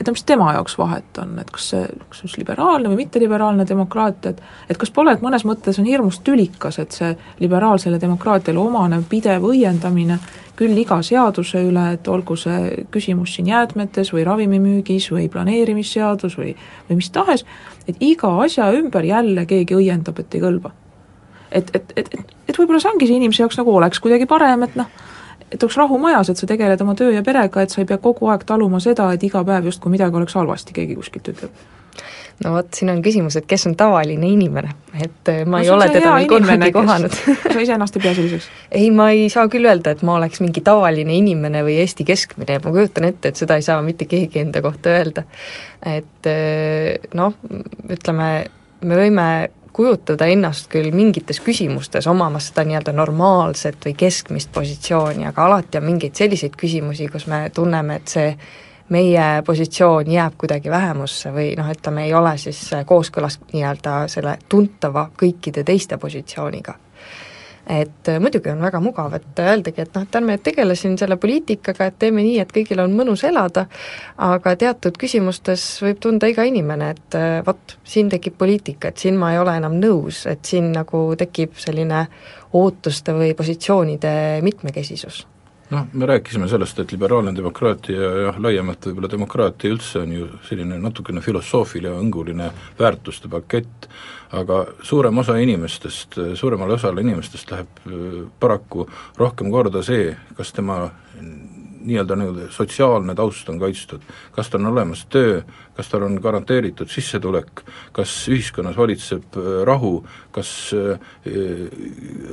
et 0.00 0.08
mis 0.10 0.24
tema 0.24 0.52
jaoks 0.52 0.76
vahet 0.78 1.18
on, 1.22 1.36
et 1.40 1.50
kas 1.50 1.70
see, 1.72 1.84
kas 2.08 2.22
see 2.22 2.28
on 2.28 2.40
liberaalne 2.40 2.90
või 2.92 3.00
mitteliberaalne 3.02 3.66
demokraatia, 3.68 4.34
et 4.34 4.42
et 4.70 4.80
kas 4.80 4.90
pole, 4.90 5.12
et 5.12 5.22
mõnes 5.24 5.44
mõttes 5.48 5.78
on 5.80 5.88
hirmus 5.88 6.20
tülikas, 6.26 6.78
et 6.82 6.92
see 6.92 7.12
liberaalsele 7.40 8.00
demokraatiale 8.00 8.60
omane 8.60 9.00
pidev 9.08 9.46
õiendamine 9.48 10.18
küll 10.56 10.78
iga 10.80 10.98
seaduse 11.04 11.60
üle, 11.68 11.84
et 11.96 12.08
olgu 12.08 12.36
see 12.40 12.86
küsimus 12.92 13.34
siin 13.36 13.50
jäätmetes 13.52 14.12
või 14.14 14.24
ravimimüügis 14.28 15.10
või 15.12 15.28
planeerimisseadus 15.32 16.38
või 16.40 16.54
või 16.88 17.00
mis 17.02 17.10
tahes, 17.12 17.44
et 17.88 18.00
iga 18.00 18.32
asja 18.44 18.70
ümber 18.76 19.04
jälle 19.04 19.46
keegi 19.46 19.76
õiendab, 19.76 20.20
et 20.20 20.34
ei 20.34 20.44
kõlba. 20.44 20.72
et, 21.50 21.70
et, 21.74 21.92
et, 21.96 22.08
et, 22.14 22.32
et 22.48 22.58
võib-olla 22.58 22.80
see 22.80 22.92
ongi 22.92 23.06
see 23.06 23.20
inimese 23.20 23.44
jaoks 23.44 23.60
nagu 23.60 23.76
oleks 23.76 24.00
kuidagi 24.00 24.26
parem, 24.26 24.64
et 24.66 24.76
noh, 24.76 24.88
et 25.52 25.62
oleks 25.62 25.78
rahu 25.78 25.98
majas, 26.02 26.30
et 26.30 26.40
sa 26.40 26.48
tegeled 26.50 26.80
oma 26.82 26.96
töö 26.98 27.12
ja 27.14 27.22
perega, 27.26 27.62
et 27.62 27.70
sa 27.72 27.82
ei 27.82 27.88
pea 27.88 27.98
kogu 28.02 28.30
aeg 28.32 28.44
taluma 28.48 28.80
seda, 28.82 29.12
et 29.14 29.22
iga 29.26 29.44
päev 29.46 29.70
justkui 29.70 29.94
midagi 29.94 30.16
oleks 30.18 30.34
halvasti, 30.38 30.76
keegi 30.76 30.98
kuskilt 30.98 31.34
ütleb 31.34 31.64
no 32.44 32.52
vot, 32.56 32.68
siin 32.76 32.90
on 32.92 33.00
küsimus, 33.04 33.38
et 33.38 33.46
kes 33.48 33.66
on 33.70 33.76
tavaline 33.78 34.28
inimene, 34.28 34.72
et 34.92 35.30
äh, 35.32 35.42
ma 35.48 35.60
no, 35.60 35.64
ei 35.64 35.70
ole 35.72 35.88
teda 35.92 36.12
veel 36.16 36.28
kunagi 36.30 36.72
kohanud. 36.74 37.16
sa 37.54 37.56
iseennast 37.62 37.96
ei 37.96 38.04
pea 38.04 38.14
selliseks? 38.18 38.48
ei, 38.80 38.90
ma 38.94 39.08
ei 39.14 39.30
saa 39.32 39.48
küll 39.52 39.68
öelda, 39.68 39.94
et 39.96 40.04
ma 40.06 40.18
oleks 40.20 40.42
mingi 40.44 40.62
tavaline 40.66 41.16
inimene 41.16 41.64
või 41.66 41.78
Eesti 41.82 42.04
keskmine, 42.08 42.58
ma 42.64 42.74
kujutan 42.74 43.08
ette, 43.08 43.32
et 43.32 43.40
seda 43.40 43.56
ei 43.56 43.64
saa 43.64 43.80
mitte 43.86 44.08
keegi 44.10 44.42
enda 44.44 44.62
kohta 44.64 44.92
öelda. 44.98 45.24
et 45.86 46.30
äh, 46.32 47.08
noh, 47.16 47.38
ütleme, 47.96 48.30
me 48.84 49.00
võime 49.00 49.28
kujutada 49.76 50.26
ennast 50.32 50.70
küll 50.72 50.88
mingites 50.96 51.40
küsimustes 51.44 52.06
omamas 52.08 52.48
seda 52.50 52.64
nii-öelda 52.64 52.94
normaalset 52.96 53.76
või 53.84 53.92
keskmist 53.98 54.52
positsiooni, 54.54 55.26
aga 55.28 55.44
alati 55.44 55.80
on 55.80 55.84
mingeid 55.90 56.16
selliseid 56.16 56.56
küsimusi, 56.56 57.10
kus 57.12 57.26
me 57.28 57.42
tunneme, 57.54 58.00
et 58.00 58.14
see 58.14 58.30
meie 58.88 59.26
positsioon 59.44 60.08
jääb 60.10 60.38
kuidagi 60.38 60.72
vähemusse 60.72 61.34
või 61.34 61.50
noh, 61.58 61.68
ütleme, 61.74 62.06
ei 62.06 62.14
ole 62.14 62.36
siis 62.40 62.62
kooskõlas 62.86 63.40
nii-öelda 63.52 64.06
selle 64.08 64.38
tuntava 64.48 65.10
kõikide 65.18 65.66
teiste 65.66 65.98
positsiooniga 66.00 66.78
et 67.66 68.08
äh, 68.08 68.20
muidugi 68.22 68.50
on 68.52 68.62
väga 68.62 68.80
mugav, 68.80 69.14
et 69.18 69.42
öeldagi, 69.42 69.82
et 69.82 69.94
noh, 69.96 70.06
et 70.06 70.18
ärme 70.20 70.38
tegele 70.42 70.76
siin 70.78 70.96
selle 70.98 71.18
poliitikaga, 71.20 71.90
et 71.90 71.98
teeme 71.98 72.24
nii, 72.24 72.38
et 72.42 72.54
kõigil 72.54 72.82
on 72.82 72.94
mõnus 72.96 73.24
elada, 73.26 73.66
aga 74.22 74.56
teatud 74.56 74.98
küsimustes 75.00 75.64
võib 75.82 76.00
tunda 76.02 76.30
iga 76.30 76.46
inimene, 76.46 76.90
et 76.94 77.18
äh, 77.18 77.38
vot, 77.46 77.78
siin 77.84 78.10
tekib 78.12 78.38
poliitika, 78.38 78.90
et 78.92 79.06
siin 79.06 79.18
ma 79.20 79.34
ei 79.34 79.40
ole 79.42 79.56
enam 79.58 79.78
nõus, 79.82 80.24
et 80.30 80.44
siin 80.46 80.70
nagu 80.76 81.08
tekib 81.18 81.58
selline 81.60 82.06
ootuste 82.56 83.14
või 83.16 83.34
positsioonide 83.36 84.12
mitmekesisus 84.46 85.24
noh, 85.70 85.86
me 85.92 86.06
rääkisime 86.06 86.48
sellest, 86.48 86.78
et 86.78 86.92
liberaalne 86.92 87.32
demokraatia 87.36 88.10
ja 88.26 88.34
laiemalt 88.38 88.86
võib-olla 88.86 89.10
demokraatia 89.10 89.72
üldse 89.74 90.02
on 90.04 90.12
ju 90.12 90.28
selline 90.46 90.78
natukene 90.82 91.22
filosoofiline 91.24 91.96
õnguline 92.02 92.50
väärtuste 92.78 93.30
pakett, 93.32 93.88
aga 94.36 94.62
suurem 94.82 95.18
osa 95.22 95.36
inimestest, 95.42 96.18
suuremale 96.38 96.78
osale 96.78 97.02
inimestest 97.04 97.50
läheb 97.54 97.82
äh, 97.86 98.22
paraku 98.40 98.88
rohkem 99.18 99.50
korda 99.54 99.82
see, 99.86 100.12
kas 100.36 100.52
tema 100.56 100.86
nii-öelda 101.86 102.16
nii-öelda 102.18 102.50
sotsiaalne 102.50 103.14
taust 103.14 103.48
on 103.48 103.60
kaitstud, 103.62 104.02
kas 104.34 104.50
tal 104.50 104.64
on 104.64 104.72
olemas 104.72 105.04
töö, 105.10 105.42
kas 105.76 105.90
tal 105.92 106.06
on 106.06 106.16
garanteeritud 106.22 106.88
sissetulek, 106.90 107.62
kas 107.96 108.12
ühiskonnas 108.32 108.76
valitseb 108.78 109.36
äh, 109.36 109.48
rahu, 109.68 109.98
kas 110.32 110.50
äh, 110.76 110.96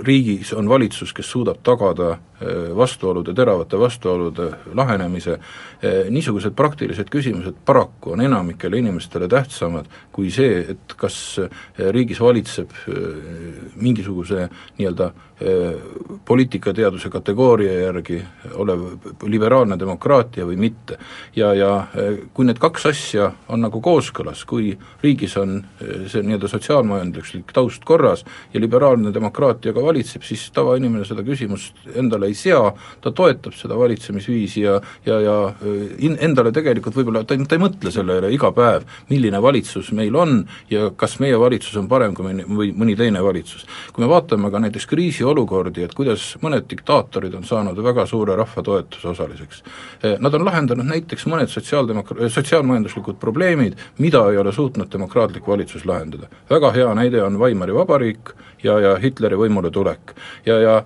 riigis 0.08 0.54
on 0.56 0.70
valitsus, 0.72 1.14
kes 1.16 1.32
suudab 1.34 1.60
tagada 1.64 2.14
äh, 2.14 2.72
vastuolude, 2.78 3.36
teravate 3.36 3.80
vastuolude 3.80 4.50
lahenemise, 4.76 5.40
niisugused 6.10 6.56
praktilised 6.56 7.10
küsimused 7.12 7.58
paraku 7.66 8.14
on 8.16 8.22
enamikele 8.24 8.80
inimestele 8.80 9.28
tähtsamad 9.28 9.90
kui 10.16 10.32
see, 10.32 10.62
et 10.74 10.96
kas 10.98 11.18
riigis 11.92 12.22
valitseb 12.24 12.72
mingisuguse 13.76 14.48
nii-öelda 14.78 15.10
poliitikateaduse 16.26 17.10
kategooria 17.12 17.74
järgi 17.82 18.22
olev 18.56 18.86
liberaalne 19.28 19.76
demokraatia 19.80 20.48
või 20.48 20.60
mitte. 20.62 20.98
ja, 21.36 21.54
ja 21.54 21.72
kui 22.34 22.48
need 22.48 22.62
kaks 22.64 22.86
asja 22.94 23.33
on 23.50 23.64
nagu 23.66 23.82
kooskõlas, 23.84 24.44
kui 24.50 24.74
riigis 25.04 25.38
on 25.42 25.58
eh, 25.60 26.06
see 26.12 26.24
nii-öelda 26.26 26.50
sotsiaalmajanduslik 26.52 27.54
taust 27.56 27.84
korras 27.88 28.26
ja 28.54 28.62
liberaalne 28.62 29.14
demokraatia 29.14 29.74
ka 29.74 29.84
valitseb, 29.84 30.24
siis 30.28 30.50
tavainimene 30.56 31.06
seda 31.08 31.26
küsimust 31.26 31.88
endale 31.96 32.30
ei 32.32 32.38
sea, 32.38 32.72
ta 33.02 33.12
toetab 33.12 33.56
seda 33.58 33.78
valitsemisviisi 33.80 34.66
ja 34.66 34.80
ja, 35.06 35.20
ja 35.22 35.36
eh, 35.66 35.96
in-, 36.06 36.18
endale 36.22 36.52
tegelikult 36.56 36.96
võib-olla, 36.98 37.24
ta 37.28 37.36
ei, 37.36 37.46
ta 37.48 37.58
ei 37.58 37.64
mõtle 37.64 37.92
selle 37.94 38.18
üle 38.22 38.32
iga 38.34 38.52
päev, 38.56 38.86
milline 39.10 39.42
valitsus 39.44 39.92
meil 39.96 40.16
on 40.20 40.42
ja 40.72 40.90
kas 40.98 41.18
meie 41.24 41.38
valitsus 41.40 41.76
on 41.80 41.90
parem 41.92 42.16
kui 42.18 42.28
mõni, 42.28 42.46
või 42.48 42.72
mõni 42.78 42.98
teine 43.00 43.24
valitsus. 43.24 43.66
kui 43.94 44.04
me 44.04 44.10
vaatame 44.12 44.52
ka 44.52 44.62
näiteks 44.64 44.88
kriisiolukordi, 44.90 45.84
et 45.88 45.96
kuidas 45.98 46.34
mõned 46.44 46.68
diktaatorid 46.70 47.36
on 47.38 47.48
saanud 47.48 47.80
väga 47.84 48.06
suure 48.10 48.38
rahva 48.40 48.64
toetuse 48.64 49.12
osaliseks, 49.14 49.64
eh, 50.04 50.18
nad 50.20 50.34
on 50.34 50.46
lahendanud 50.46 50.88
näiteks 50.90 51.28
mõned 51.32 51.52
sotsiaaldemokra-, 51.52 52.30
sotsiaalmajanduslikud 52.34 53.20
probleemid, 53.24 53.80
mida 54.04 54.26
ei 54.32 54.38
ole 54.38 54.52
suutnud 54.52 54.92
demokraatlik 54.92 55.48
valitsus 55.48 55.86
lahendada. 55.88 56.28
väga 56.50 56.72
hea 56.76 56.94
näide 56.96 57.24
on 57.24 57.40
Weimari 57.40 57.74
vabariik 57.74 58.34
ja, 58.64 58.78
ja 58.80 58.96
Hitleri 59.00 59.38
võimule 59.40 59.72
tulek. 59.72 60.14
ja, 60.46 60.60
ja 60.60 60.84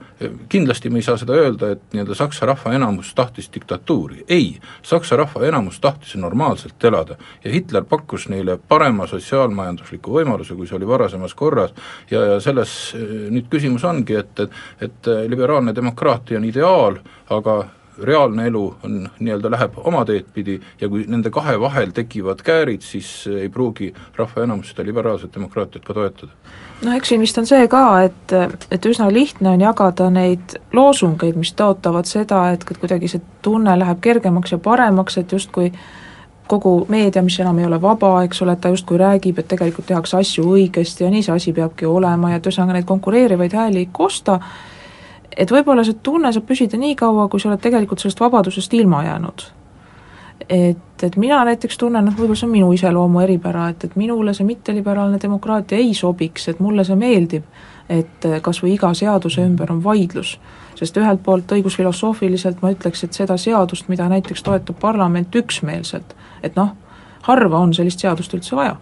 kindlasti 0.50 0.90
me 0.90 1.02
ei 1.02 1.08
saa 1.08 1.18
seda 1.18 1.34
öelda, 1.38 1.72
et 1.76 1.82
nii-öelda 1.94 2.16
Saksa 2.16 2.46
rahva 2.46 2.74
enamus 2.78 3.14
tahtis 3.18 3.50
diktatuuri, 3.54 4.24
ei, 4.30 4.58
Saksa 4.84 5.18
rahva 5.18 5.46
enamus 5.48 5.80
tahtis 5.80 6.16
normaalselt 6.16 6.84
elada 6.84 7.18
ja 7.44 7.52
Hitler 7.52 7.86
pakkus 7.90 8.28
neile 8.30 8.60
parema 8.68 9.08
sotsiaalmajandusliku 9.08 10.14
võimaluse, 10.20 10.56
kui 10.56 10.68
see 10.68 10.78
oli 10.78 10.88
varasemas 10.88 11.34
korras, 11.38 11.74
ja, 12.12 12.24
ja 12.34 12.40
selles 12.44 12.78
nüüd 12.98 13.50
küsimus 13.50 13.86
ongi, 13.88 14.22
et, 14.22 14.46
et 14.46 14.88
et 14.88 15.08
liberaalne 15.30 15.76
demokraatia 15.76 16.38
on 16.38 16.46
ideaal, 16.46 16.98
aga 17.30 17.58
reaalne 18.04 18.48
elu 18.48 18.64
on, 18.84 19.10
nii-öelda 19.20 19.52
läheb 19.52 19.78
oma 19.84 20.04
teed 20.06 20.30
pidi 20.34 20.60
ja 20.82 20.90
kui 20.90 21.06
nende 21.08 21.32
kahe 21.34 21.58
vahel 21.60 21.92
tekivad 21.96 22.42
käärid, 22.46 22.82
siis 22.86 23.10
ei 23.28 23.50
pruugi 23.50 23.94
rahva 24.16 24.44
enamus 24.44 24.72
seda 24.72 24.86
liberaalset 24.86 25.34
demokraatiat 25.36 25.86
ka 25.86 25.94
toetada. 25.94 26.32
no 26.86 26.96
eks 26.96 27.14
siin 27.14 27.22
vist 27.22 27.38
on 27.38 27.48
see 27.50 27.68
ka, 27.68 27.84
et, 28.08 28.36
et 28.72 28.86
üsna 28.86 29.10
lihtne 29.14 29.56
on 29.56 29.62
jagada 29.62 30.10
neid 30.14 30.58
loosungeid, 30.74 31.38
mis 31.40 31.54
tõotavad 31.58 32.10
seda, 32.10 32.50
et 32.54 32.66
kuidagi 32.68 33.12
see 33.12 33.24
tunne 33.42 33.80
läheb 33.80 34.02
kergemaks 34.02 34.54
ja 34.54 34.62
paremaks, 34.62 35.18
et 35.18 35.32
justkui 35.32 35.72
kogu 36.48 36.86
meedia, 36.90 37.22
mis 37.22 37.40
enam 37.40 37.60
ei 37.60 37.66
ole 37.68 37.82
vaba, 37.82 38.22
eks 38.24 38.42
ole, 38.42 38.56
et 38.56 38.62
ta 38.64 38.72
justkui 38.72 38.98
räägib, 39.02 39.40
et 39.40 39.48
tegelikult 39.52 39.88
tehakse 39.90 40.18
asju 40.18 40.46
õigesti 40.56 41.04
ja 41.04 41.12
nii 41.12 41.26
see 41.26 41.36
asi 41.36 41.54
peabki 41.54 41.86
olema 41.90 42.32
ja 42.32 42.40
et 42.40 42.48
ühesõnaga 42.48 42.78
neid 42.78 42.88
konkureerivaid 42.88 43.56
hääli 43.58 43.84
ei 43.84 43.90
kosta, 43.92 44.40
et 45.38 45.52
võib-olla 45.54 45.86
see 45.86 46.00
tunne 46.04 46.32
saab 46.34 46.48
püsida 46.50 46.80
nii 46.82 46.96
kaua, 46.98 47.28
kui 47.30 47.42
sa 47.42 47.52
oled 47.52 47.62
tegelikult 47.62 48.02
sellest 48.02 48.22
vabadusest 48.22 48.74
ilma 48.74 49.04
jäänud. 49.06 49.46
et, 50.50 51.04
et 51.04 51.16
mina 51.18 51.40
näiteks 51.46 51.78
tunnen, 51.78 52.06
noh 52.06 52.16
võib-olla 52.18 52.40
see 52.40 52.48
on 52.48 52.54
minu 52.54 52.72
iseloomu 52.74 53.22
eripära, 53.24 53.70
et, 53.70 53.84
et 53.84 53.96
minule 53.96 54.34
see 54.34 54.46
mitteliberaalne 54.48 55.20
demokraatia 55.22 55.78
ei 55.78 55.94
sobiks, 55.94 56.48
et 56.48 56.60
mulle 56.60 56.86
see 56.88 56.96
meeldib, 56.96 57.44
et 57.90 58.28
kas 58.42 58.62
või 58.64 58.76
iga 58.76 58.94
seaduse 58.94 59.44
ümber 59.44 59.72
on 59.74 59.84
vaidlus. 59.84 60.38
sest 60.78 60.98
ühelt 60.98 61.24
poolt 61.26 61.52
õigusfilosoofiliselt 61.52 62.62
ma 62.62 62.72
ütleks, 62.72 63.04
et 63.04 63.14
seda 63.14 63.38
seadust, 63.38 63.88
mida 63.90 64.10
näiteks 64.10 64.44
toetab 64.44 64.78
parlament 64.80 65.36
üksmeelselt, 65.36 66.14
et 66.44 66.56
noh, 66.56 66.76
harva 67.22 67.58
on 67.58 67.74
sellist 67.74 68.00
seadust 68.00 68.34
üldse 68.34 68.56
vaja 68.56 68.78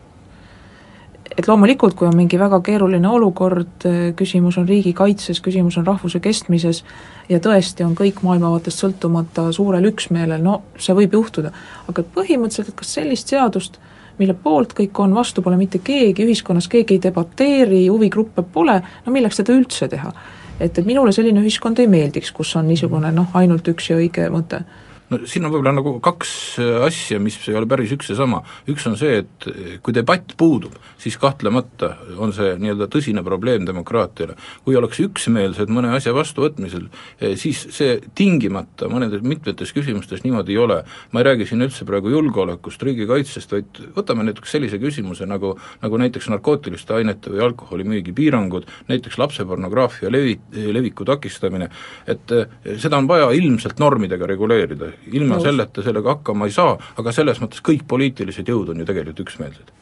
et 1.38 1.48
loomulikult, 1.48 1.96
kui 1.98 2.08
on 2.08 2.16
mingi 2.16 2.40
väga 2.40 2.62
keeruline 2.64 3.10
olukord, 3.12 3.88
küsimus 4.16 4.60
on 4.62 4.68
riigikaitses, 4.70 5.42
küsimus 5.44 5.78
on 5.82 5.88
rahvuse 5.88 6.22
kestmises 6.24 6.84
ja 7.30 7.42
tõesti 7.44 7.84
on 7.86 7.96
kõik 7.98 8.22
maailmavaatest 8.24 8.84
sõltumata 8.84 9.50
suurel 9.56 9.90
üksmeelel, 9.92 10.44
no 10.44 10.62
see 10.80 10.96
võib 10.96 11.18
juhtuda. 11.18 11.52
aga 11.90 12.06
põhimõtteliselt, 12.16 12.72
et 12.72 12.80
kas 12.80 12.94
sellist 13.00 13.34
seadust, 13.34 13.80
mille 14.20 14.34
poolt 14.34 14.74
kõik 14.78 15.00
on, 15.04 15.14
vastu 15.16 15.42
pole 15.44 15.58
mitte 15.60 15.80
keegi, 15.84 16.24
ühiskonnas 16.24 16.70
keegi 16.72 16.96
ei 16.96 17.04
debateeri, 17.04 17.88
huvigruppe 17.90 18.44
pole, 18.54 18.80
no 19.06 19.12
milleks 19.12 19.42
seda 19.44 19.54
üldse 19.54 19.92
teha? 19.92 20.14
et, 20.60 20.78
et 20.78 20.86
minule 20.86 21.12
selline 21.12 21.42
ühiskond 21.44 21.80
ei 21.84 21.88
meeldiks, 21.92 22.32
kus 22.32 22.56
on 22.56 22.70
niisugune 22.70 23.12
noh, 23.12 23.28
ainult 23.36 23.68
üks 23.68 23.90
ja 23.90 24.00
õige 24.00 24.30
mõte 24.32 24.64
no 25.10 25.20
siin 25.30 25.46
on 25.46 25.54
võib-olla 25.54 25.74
nagu 25.76 25.96
kaks 26.04 26.32
äh, 26.62 26.80
asja, 26.88 27.20
mis 27.22 27.38
ei 27.46 27.58
ole 27.58 27.70
päris 27.70 27.94
üks 27.96 28.10
ja 28.10 28.18
sama. 28.18 28.42
üks 28.72 28.86
on 28.90 28.98
see, 29.00 29.22
et 29.22 29.48
äh, 29.52 29.76
kui 29.86 29.94
debatt 29.96 30.34
puudub, 30.38 30.74
siis 31.02 31.18
kahtlemata 31.22 31.94
on 32.22 32.34
see 32.36 32.56
nii-öelda 32.62 32.88
tõsine 32.92 33.24
probleem 33.26 33.68
demokraatiale. 33.68 34.38
kui 34.66 34.78
ollakse 34.78 35.06
üksmeelsed 35.06 35.72
mõne 35.74 35.94
asja 35.96 36.16
vastuvõtmisel, 36.16 36.88
äh, 36.90 37.36
siis 37.40 37.68
see 37.76 38.00
tingimata 38.18 38.90
mõnedes 38.92 39.22
mitmetes 39.26 39.74
küsimustes 39.76 40.26
niimoodi 40.26 40.56
ei 40.56 40.62
ole. 40.64 40.82
ma 41.12 41.22
ei 41.22 41.30
räägi 41.30 41.50
siin 41.52 41.62
üldse 41.66 41.86
praegu 41.86 42.10
julgeolekust, 42.14 42.82
riigikaitsest, 42.84 43.54
vaid 43.54 43.82
võtame 43.96 44.26
näiteks 44.26 44.58
sellise 44.58 44.82
küsimuse 44.82 45.30
nagu, 45.30 45.54
nagu 45.84 46.02
näiteks 46.02 46.32
narkootiliste 46.34 46.98
ainete 46.98 47.34
või 47.34 47.46
alkoholimüügi 47.46 48.14
piirangud, 48.16 48.66
näiteks 48.90 49.20
lapsepornograafia 49.22 50.10
levi, 50.12 50.40
leviku 50.74 51.06
takistamine, 51.06 51.70
et 52.10 52.34
seda 52.82 52.98
on 52.98 53.08
vaja 53.10 53.30
ilmselt 53.36 53.80
normidega 53.80 54.28
reguleerida, 54.30 54.95
ilma 55.12 55.36
Nõus. 55.36 55.48
selleta 55.48 55.86
sellega 55.86 56.18
hakkama 56.18 56.50
ei 56.50 56.56
saa, 56.56 56.78
aga 56.98 57.12
selles 57.16 57.42
mõttes 57.44 57.64
kõik 57.66 57.88
poliitilised 57.88 58.48
jõud 58.48 58.74
on 58.74 58.80
ju 58.80 58.86
tegelikult 58.86 59.26
üksmeelsed 59.26 59.74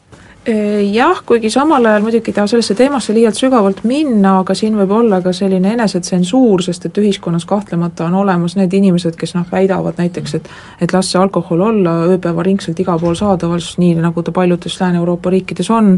jah, 0.92 1.22
kuigi 1.24 1.48
samal 1.50 1.86
ajal 1.88 2.02
muidugi 2.04 2.28
ei 2.28 2.36
taha 2.36 2.48
sellesse 2.50 2.74
teemasse 2.76 3.14
liialt 3.16 3.38
sügavalt 3.38 3.80
minna, 3.88 4.38
aga 4.42 4.54
siin 4.56 4.76
võib 4.76 4.92
olla 4.92 5.22
ka 5.24 5.32
selline 5.32 5.72
enesetsensuur, 5.72 6.62
sest 6.66 6.84
et 6.88 7.00
ühiskonnas 7.00 7.46
kahtlemata 7.48 8.04
on 8.10 8.18
olemas 8.20 8.56
need 8.58 8.76
inimesed, 8.76 9.16
kes 9.16 9.32
noh, 9.38 9.46
väidavad 9.50 9.96
näiteks, 10.00 10.34
et 10.36 10.50
et 10.84 10.92
las 10.92 11.08
see 11.12 11.20
alkohol 11.20 11.64
olla 11.70 11.94
ööpäevaringselt 12.12 12.80
igal 12.80 13.00
pool 13.00 13.16
saadaval, 13.16 13.62
nii 13.78 13.94
nagu 14.04 14.22
ta 14.22 14.34
paljudes 14.36 14.76
Lääne-Euroopa 14.80 15.32
riikides 15.32 15.70
on, 15.72 15.94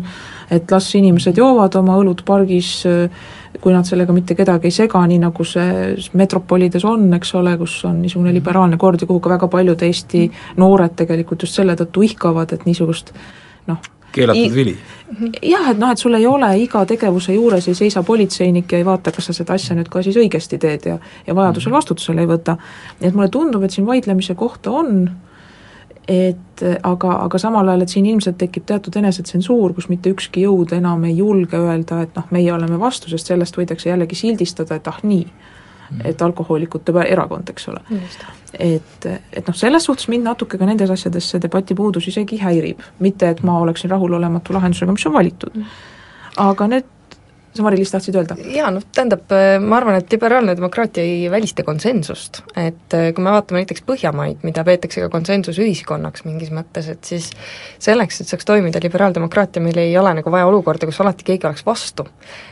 et 0.50 0.70
las 0.70 0.92
inimesed 0.94 1.42
joovad 1.42 1.74
oma 1.82 1.98
õlut 1.98 2.22
pargis, 2.26 2.86
kui 3.60 3.74
nad 3.74 3.86
sellega 3.88 4.12
mitte 4.12 4.36
kedagi 4.38 4.70
ei 4.70 4.74
sega, 4.74 5.02
nii 5.06 5.18
nagu 5.22 5.44
see 5.46 5.96
metropolides 6.18 6.84
on, 6.88 7.08
eks 7.18 7.34
ole, 7.38 7.56
kus 7.60 7.78
on 7.88 8.00
niisugune 8.02 8.34
liberaalne 8.36 8.78
kord 8.80 9.02
ja 9.02 9.08
kuhu 9.10 9.20
ka 9.20 9.36
väga 9.36 9.48
paljud 9.52 9.82
Eesti 9.86 10.24
noored 10.62 10.96
tegelikult 10.98 11.46
just 11.46 11.58
selle 11.58 11.76
tõttu 11.78 12.04
ihkavad, 12.06 12.52
et 12.52 12.66
niisugust 12.68 13.12
noh, 13.66 13.82
keelatud 14.16 14.54
vili. 14.54 14.76
jah, 15.42 15.70
et 15.70 15.78
noh, 15.78 15.92
et 15.92 16.00
sul 16.00 16.16
ei 16.18 16.26
ole 16.26 16.48
iga 16.62 16.84
tegevuse 16.88 17.36
juures 17.36 17.68
ei 17.68 17.78
seisa 17.78 18.02
politseinik 18.06 18.72
ja 18.72 18.80
ei 18.80 18.86
vaata, 18.86 19.12
kas 19.14 19.30
sa 19.30 19.36
seda 19.36 19.56
asja 19.56 19.76
nüüd 19.76 19.90
ka 19.92 20.02
siis 20.06 20.18
õigesti 20.20 20.58
teed 20.62 20.88
ja 20.90 20.98
ja 21.26 21.36
vajadusel 21.36 21.70
mhm. 21.70 21.78
vastutusele 21.78 22.24
ei 22.24 22.30
võta. 22.30 22.56
nii 23.00 23.10
et 23.10 23.14
mulle 23.14 23.30
tundub, 23.32 23.64
et 23.64 23.74
siin 23.74 23.86
vaidlemise 23.86 24.34
kohta 24.34 24.74
on, 24.82 25.08
et 26.08 26.62
aga, 26.86 27.12
aga 27.26 27.38
samal 27.38 27.68
ajal, 27.68 27.82
et 27.82 27.92
siin 27.92 28.06
ilmselt 28.06 28.38
tekib 28.38 28.66
teatud 28.68 28.96
enesetsensuur, 28.96 29.74
kus 29.74 29.88
mitte 29.90 30.12
ükski 30.14 30.46
jõud 30.46 30.72
enam 30.76 31.04
ei 31.08 31.16
julge 31.18 31.58
öelda, 31.58 32.02
et 32.06 32.14
noh, 32.16 32.30
meie 32.30 32.52
oleme 32.54 32.78
vastu, 32.80 33.10
sest 33.10 33.32
sellest 33.32 33.58
võidakse 33.58 33.90
jällegi 33.90 34.18
sildistada, 34.18 34.78
et 34.78 34.90
ah 34.90 35.02
nii 35.02 35.26
et 36.04 36.22
alkohoolikute 36.22 36.92
erakond, 37.06 37.50
eks 37.50 37.68
ole. 37.68 37.80
et, 38.58 39.06
et 39.06 39.46
noh, 39.46 39.54
selles 39.54 39.84
suhtes 39.84 40.08
mind 40.08 40.26
natuke 40.26 40.58
ka 40.58 40.66
nendes 40.66 40.90
asjades 40.90 41.28
see 41.30 41.42
debati 41.42 41.76
puudus 41.78 42.08
isegi 42.10 42.40
häirib, 42.42 42.82
mitte 43.00 43.28
et 43.30 43.42
ma 43.46 43.58
oleksin 43.60 43.90
rahulolematu 43.90 44.56
lahendusega, 44.56 44.92
mis 44.96 45.06
on 45.06 45.14
valitud. 45.14 45.54
Mm. 45.54 45.64
aga 46.42 46.68
need 46.74 46.92
sa, 47.56 47.64
Mari-Liis, 47.66 47.92
tahtsid 47.94 48.16
öelda? 48.18 48.36
jaa, 48.52 48.70
noh 48.74 48.84
tähendab, 48.94 49.24
ma 49.62 49.78
arvan, 49.80 49.98
et 50.00 50.12
liberaalne 50.12 50.56
demokraatia 50.56 51.04
ei 51.04 51.30
välista 51.30 51.64
konsensust, 51.66 52.42
et 52.56 52.96
eh, 52.96 53.10
kui 53.14 53.24
me 53.24 53.32
vaatame 53.34 53.62
näiteks 53.62 53.84
Põhjamaid, 53.86 54.42
mida 54.46 54.64
peetakse 54.66 55.04
ka 55.04 55.10
konsensusühiskonnaks 55.12 56.24
mingis 56.26 56.50
mõttes, 56.54 56.88
et 56.92 57.06
siis 57.06 57.30
selleks, 57.82 58.20
et 58.20 58.30
saaks 58.30 58.48
toimida 58.48 58.80
liberaaldemokraatia, 58.82 59.62
meil 59.62 59.78
ei 59.82 59.94
ole 59.98 60.14
nagu 60.18 60.32
vaja 60.32 60.48
olukorda, 60.48 60.88
kus 60.88 61.00
alati 61.04 61.26
keegi 61.26 61.48
oleks 61.48 61.66
vastu. 61.66 62.06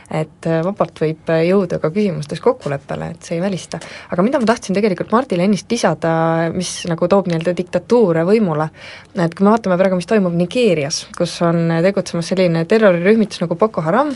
et 0.05 0.45
eh, 0.45 0.59
vabalt 0.61 0.99
võib 1.01 1.31
jõuda 1.47 1.79
ka 1.81 1.89
küsimustes 1.89 2.41
kokkuleppele, 2.43 3.07
et 3.15 3.25
see 3.25 3.39
ei 3.39 3.41
välista. 3.41 3.79
aga 4.11 4.25
mida 4.25 4.39
ma 4.39 4.45
tahtsin 4.45 4.77
tegelikult 4.77 5.11
Mardile 5.11 5.47
ennist 5.47 5.71
lisada, 5.71 6.51
mis 6.53 6.71
nagu 6.89 7.07
toob 7.09 7.29
nii-öelda 7.31 7.55
diktatuure 7.57 8.25
võimule, 8.27 8.69
et 9.15 9.35
kui 9.35 9.45
me 9.45 9.53
vaatame 9.55 9.77
praegu, 9.81 9.97
mis 9.99 10.09
toimub 10.09 10.35
Nigeerias, 10.37 11.05
kus 11.17 11.35
on 11.45 11.73
tegutsemas 11.83 12.29
selline 12.31 12.65
terrorirühmitus 12.69 13.41
nagu 13.43 13.57
Boko 13.59 13.81
Haram, 13.85 14.13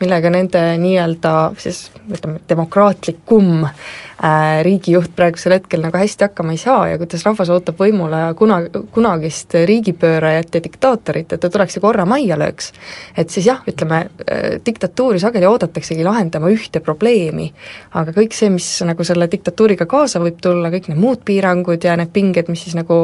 millega 0.00 0.31
nende 0.32 0.62
nii-öelda 0.82 1.34
siis 1.60 1.84
ütleme, 2.10 2.40
demokraatlikum 2.48 3.64
äh, 3.64 4.62
riigijuht 4.66 5.14
praegusel 5.16 5.56
hetkel 5.56 5.82
nagu 5.84 5.98
hästi 5.98 6.26
hakkama 6.26 6.54
ei 6.54 6.60
saa 6.60 6.86
ja 6.92 6.98
kuidas 7.00 7.24
rahvas 7.26 7.50
ootab 7.52 7.80
võimule 7.80 8.20
kuna, 8.38 8.60
kunagist 8.94 9.54
riigipöörajat 9.54 10.58
ja 10.58 10.62
diktaatorit, 10.64 11.32
et 11.32 11.42
ta 11.42 11.50
tuleks 11.50 11.78
ja 11.78 11.84
korra 11.84 12.06
majja 12.08 12.38
lööks. 12.38 12.72
et 13.16 13.30
siis 13.30 13.46
jah, 13.46 13.62
ütleme, 13.68 14.06
äh, 14.26 14.48
diktatuuri 14.66 15.20
sageli 15.22 15.46
oodataksegi 15.46 16.04
lahendama 16.04 16.50
ühte 16.52 16.80
probleemi, 16.80 17.52
aga 17.94 18.14
kõik 18.16 18.36
see, 18.36 18.50
mis 18.50 18.68
nagu 18.86 19.04
selle 19.04 19.28
diktatuuriga 19.30 19.86
kaasa 19.86 20.20
võib 20.22 20.40
tulla, 20.42 20.70
kõik 20.72 20.90
need 20.90 21.00
muud 21.00 21.22
piirangud 21.24 21.84
ja 21.84 21.96
need 21.96 22.12
pinged, 22.12 22.50
mis 22.52 22.66
siis 22.66 22.76
nagu 22.78 22.96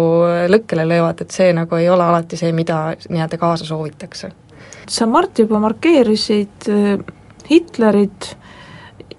lõkkele 0.48 0.86
löövad, 0.88 1.22
et 1.22 1.34
see 1.34 1.52
nagu 1.56 1.78
ei 1.78 1.88
ole 1.88 2.04
alati 2.04 2.38
see, 2.40 2.52
mida 2.52 2.88
nii-öelda 3.08 3.38
kaasa 3.38 3.68
soovitakse. 3.68 4.32
sa, 4.88 5.06
Mart, 5.06 5.38
juba 5.38 5.58
markeerisid 5.60 6.68
äh, 6.72 6.98
Hitlerit 7.50 8.36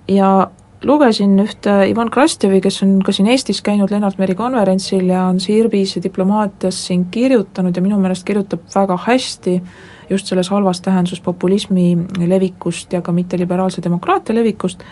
ja 0.08 0.50
lugesin 0.84 1.40
ühte 1.44 1.74
Ivan 1.90 2.10
Krastjevi, 2.12 2.62
kes 2.64 2.82
on 2.86 3.00
ka 3.04 3.12
siin 3.16 3.28
Eestis 3.28 3.62
käinud 3.66 3.92
Lennart 3.92 4.18
Meri 4.18 4.36
konverentsil 4.36 5.10
ja 5.12 5.26
on 5.28 5.40
Sirbis 5.40 5.96
ja 5.98 6.04
diplomaatias 6.04 6.86
siin 6.88 7.06
kirjutanud 7.12 7.76
ja 7.76 7.84
minu 7.84 8.00
meelest 8.00 8.28
kirjutab 8.28 8.64
väga 8.76 8.98
hästi 9.08 9.60
just 10.10 10.28
selles 10.28 10.50
halvas 10.50 10.82
tähenduses 10.82 11.22
populismi 11.22 11.98
levikust 12.28 12.94
ja 12.94 13.02
ka 13.02 13.12
mitteliberaalse 13.12 13.84
demokraatia 13.84 14.36
levikust, 14.36 14.84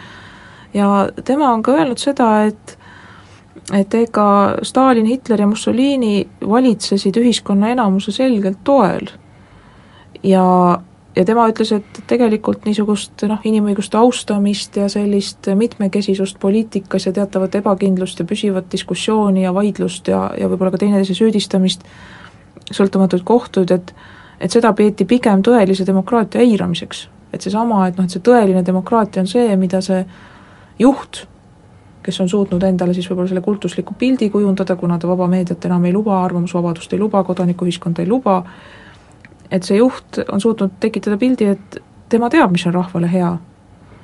ja 0.74 1.10
tema 1.26 1.52
on 1.54 1.64
ka 1.64 1.72
öelnud 1.78 2.02
seda, 2.02 2.44
et 2.46 2.78
et 3.74 3.94
ega 3.98 4.56
Stalin, 4.64 5.06
Hitler 5.10 5.42
ja 5.42 5.48
Mussolini 5.48 6.28
valitsesid 6.50 7.18
ühiskonna 7.20 7.72
enamuse 7.74 8.12
selgelt 8.12 8.60
toel. 8.64 9.10
ja 10.24 10.80
ja 11.18 11.26
tema 11.26 11.48
ütles, 11.50 11.72
et 11.74 12.02
tegelikult 12.10 12.68
niisugust 12.68 13.24
noh, 13.30 13.42
inimõiguste 13.48 13.98
austamist 13.98 14.78
ja 14.78 14.86
sellist 14.92 15.50
mitmekesisust 15.58 16.38
poliitikas 16.40 17.08
ja 17.10 17.14
teatavat 17.16 17.58
ebakindlust 17.58 18.22
ja 18.22 18.26
püsivat 18.30 18.70
diskussiooni 18.72 19.48
ja 19.48 19.54
vaidlust 19.56 20.12
ja, 20.12 20.28
ja 20.38 20.50
võib-olla 20.52 20.76
ka 20.76 20.84
teineteise 20.84 21.18
süüdistamist, 21.18 21.88
sõltumatuid 22.72 23.26
kohtuid, 23.28 23.74
et 23.74 23.96
et 24.38 24.54
seda 24.54 24.70
peeti 24.78 25.06
pigem 25.10 25.42
tõelise 25.42 25.86
demokraatia 25.86 26.42
eiramiseks. 26.42 27.08
et 27.34 27.42
seesama, 27.42 27.88
et 27.88 27.98
noh, 27.98 28.06
et 28.06 28.14
see 28.14 28.22
tõeline 28.24 28.62
demokraatia 28.66 29.22
on 29.22 29.28
see, 29.28 29.56
mida 29.58 29.82
see 29.82 30.06
juht, 30.80 31.26
kes 32.04 32.22
on 32.22 32.30
suutnud 32.30 32.64
endale 32.64 32.94
siis 32.94 33.10
võib-olla 33.10 33.28
selle 33.28 33.42
kultusliku 33.44 33.94
pildi 34.00 34.30
kujundada, 34.30 34.76
kuna 34.76 34.96
ta 34.98 35.10
vaba 35.10 35.28
meediat 35.28 35.66
enam 35.66 35.86
ei 35.86 35.94
luba, 35.94 36.22
arvamusvabadust 36.24 36.94
ei 36.94 37.00
luba, 37.00 37.24
kodanikuühiskonda 37.28 38.02
ei 38.02 38.08
luba, 38.08 38.44
et 39.52 39.64
see 39.64 39.78
juht 39.78 40.20
on 40.32 40.42
suutnud 40.42 40.80
tekitada 40.80 41.18
pildi, 41.18 41.52
et 41.56 41.78
tema 42.10 42.30
teab, 42.30 42.52
mis 42.52 42.66
on 42.68 42.74
rahvale 42.74 43.12
hea. 43.12 43.38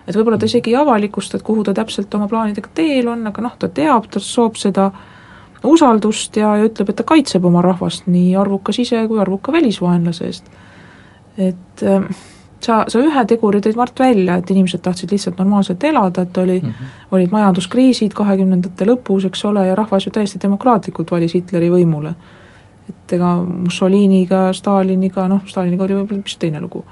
et 0.07 0.15
võib-olla 0.15 0.37
ta 0.37 0.45
isegi 0.45 0.73
ei 0.73 0.75
avalikusta, 0.75 1.37
et 1.37 1.43
kuhu 1.47 1.63
ta 1.63 1.73
täpselt 1.73 2.13
oma 2.15 2.27
plaanidega 2.27 2.69
teel 2.75 3.07
on, 3.07 3.27
aga 3.27 3.41
noh, 3.41 3.53
ta 3.59 3.69
teab, 3.69 4.09
ta 4.11 4.19
soob 4.19 4.59
seda 4.59 4.89
usaldust 5.63 6.35
ja, 6.35 6.57
ja 6.59 6.67
ütleb, 6.67 6.89
et 6.91 6.99
ta 6.99 7.05
kaitseb 7.07 7.45
oma 7.45 7.61
rahvast 7.63 8.09
nii 8.11 8.35
arvuka 8.35 8.75
sise- 8.75 9.05
kui 9.07 9.19
arvuka 9.19 9.51
välisvaenlase 9.51 10.25
eest. 10.25 10.51
et 11.37 11.83
äh, 11.83 12.03
sa, 12.59 12.83
sa 12.87 12.99
ühe 12.99 13.25
teguri 13.27 13.61
tõid, 13.63 13.77
Mart, 13.79 13.99
välja, 13.99 14.37
et 14.39 14.51
inimesed 14.51 14.83
tahtsid 14.83 15.11
lihtsalt 15.11 15.39
normaalselt 15.39 15.83
elada, 15.83 16.21
et 16.27 16.37
oli 16.37 16.59
mm, 16.59 16.69
-hmm. 16.69 17.01
olid 17.11 17.31
majanduskriisid 17.31 18.13
kahekümnendate 18.13 18.85
lõpus, 18.85 19.25
eks 19.25 19.45
ole, 19.45 19.67
ja 19.67 19.75
rahvas 19.75 20.05
ju 20.05 20.11
täiesti 20.11 20.39
demokraatlikult 20.43 21.11
valis 21.11 21.33
Hitleri 21.33 21.71
võimule 21.71 22.13
et 22.89 23.15
ega 23.15 23.35
Mussoliniga, 23.43 24.49
Staliniga, 24.53 25.27
noh, 25.31 25.43
Staliniga 25.47 25.87
oli 25.87 25.97
võib-olla 25.97 26.19
hoopis 26.21 26.37
teine 26.41 26.61
lugu. 26.63 26.83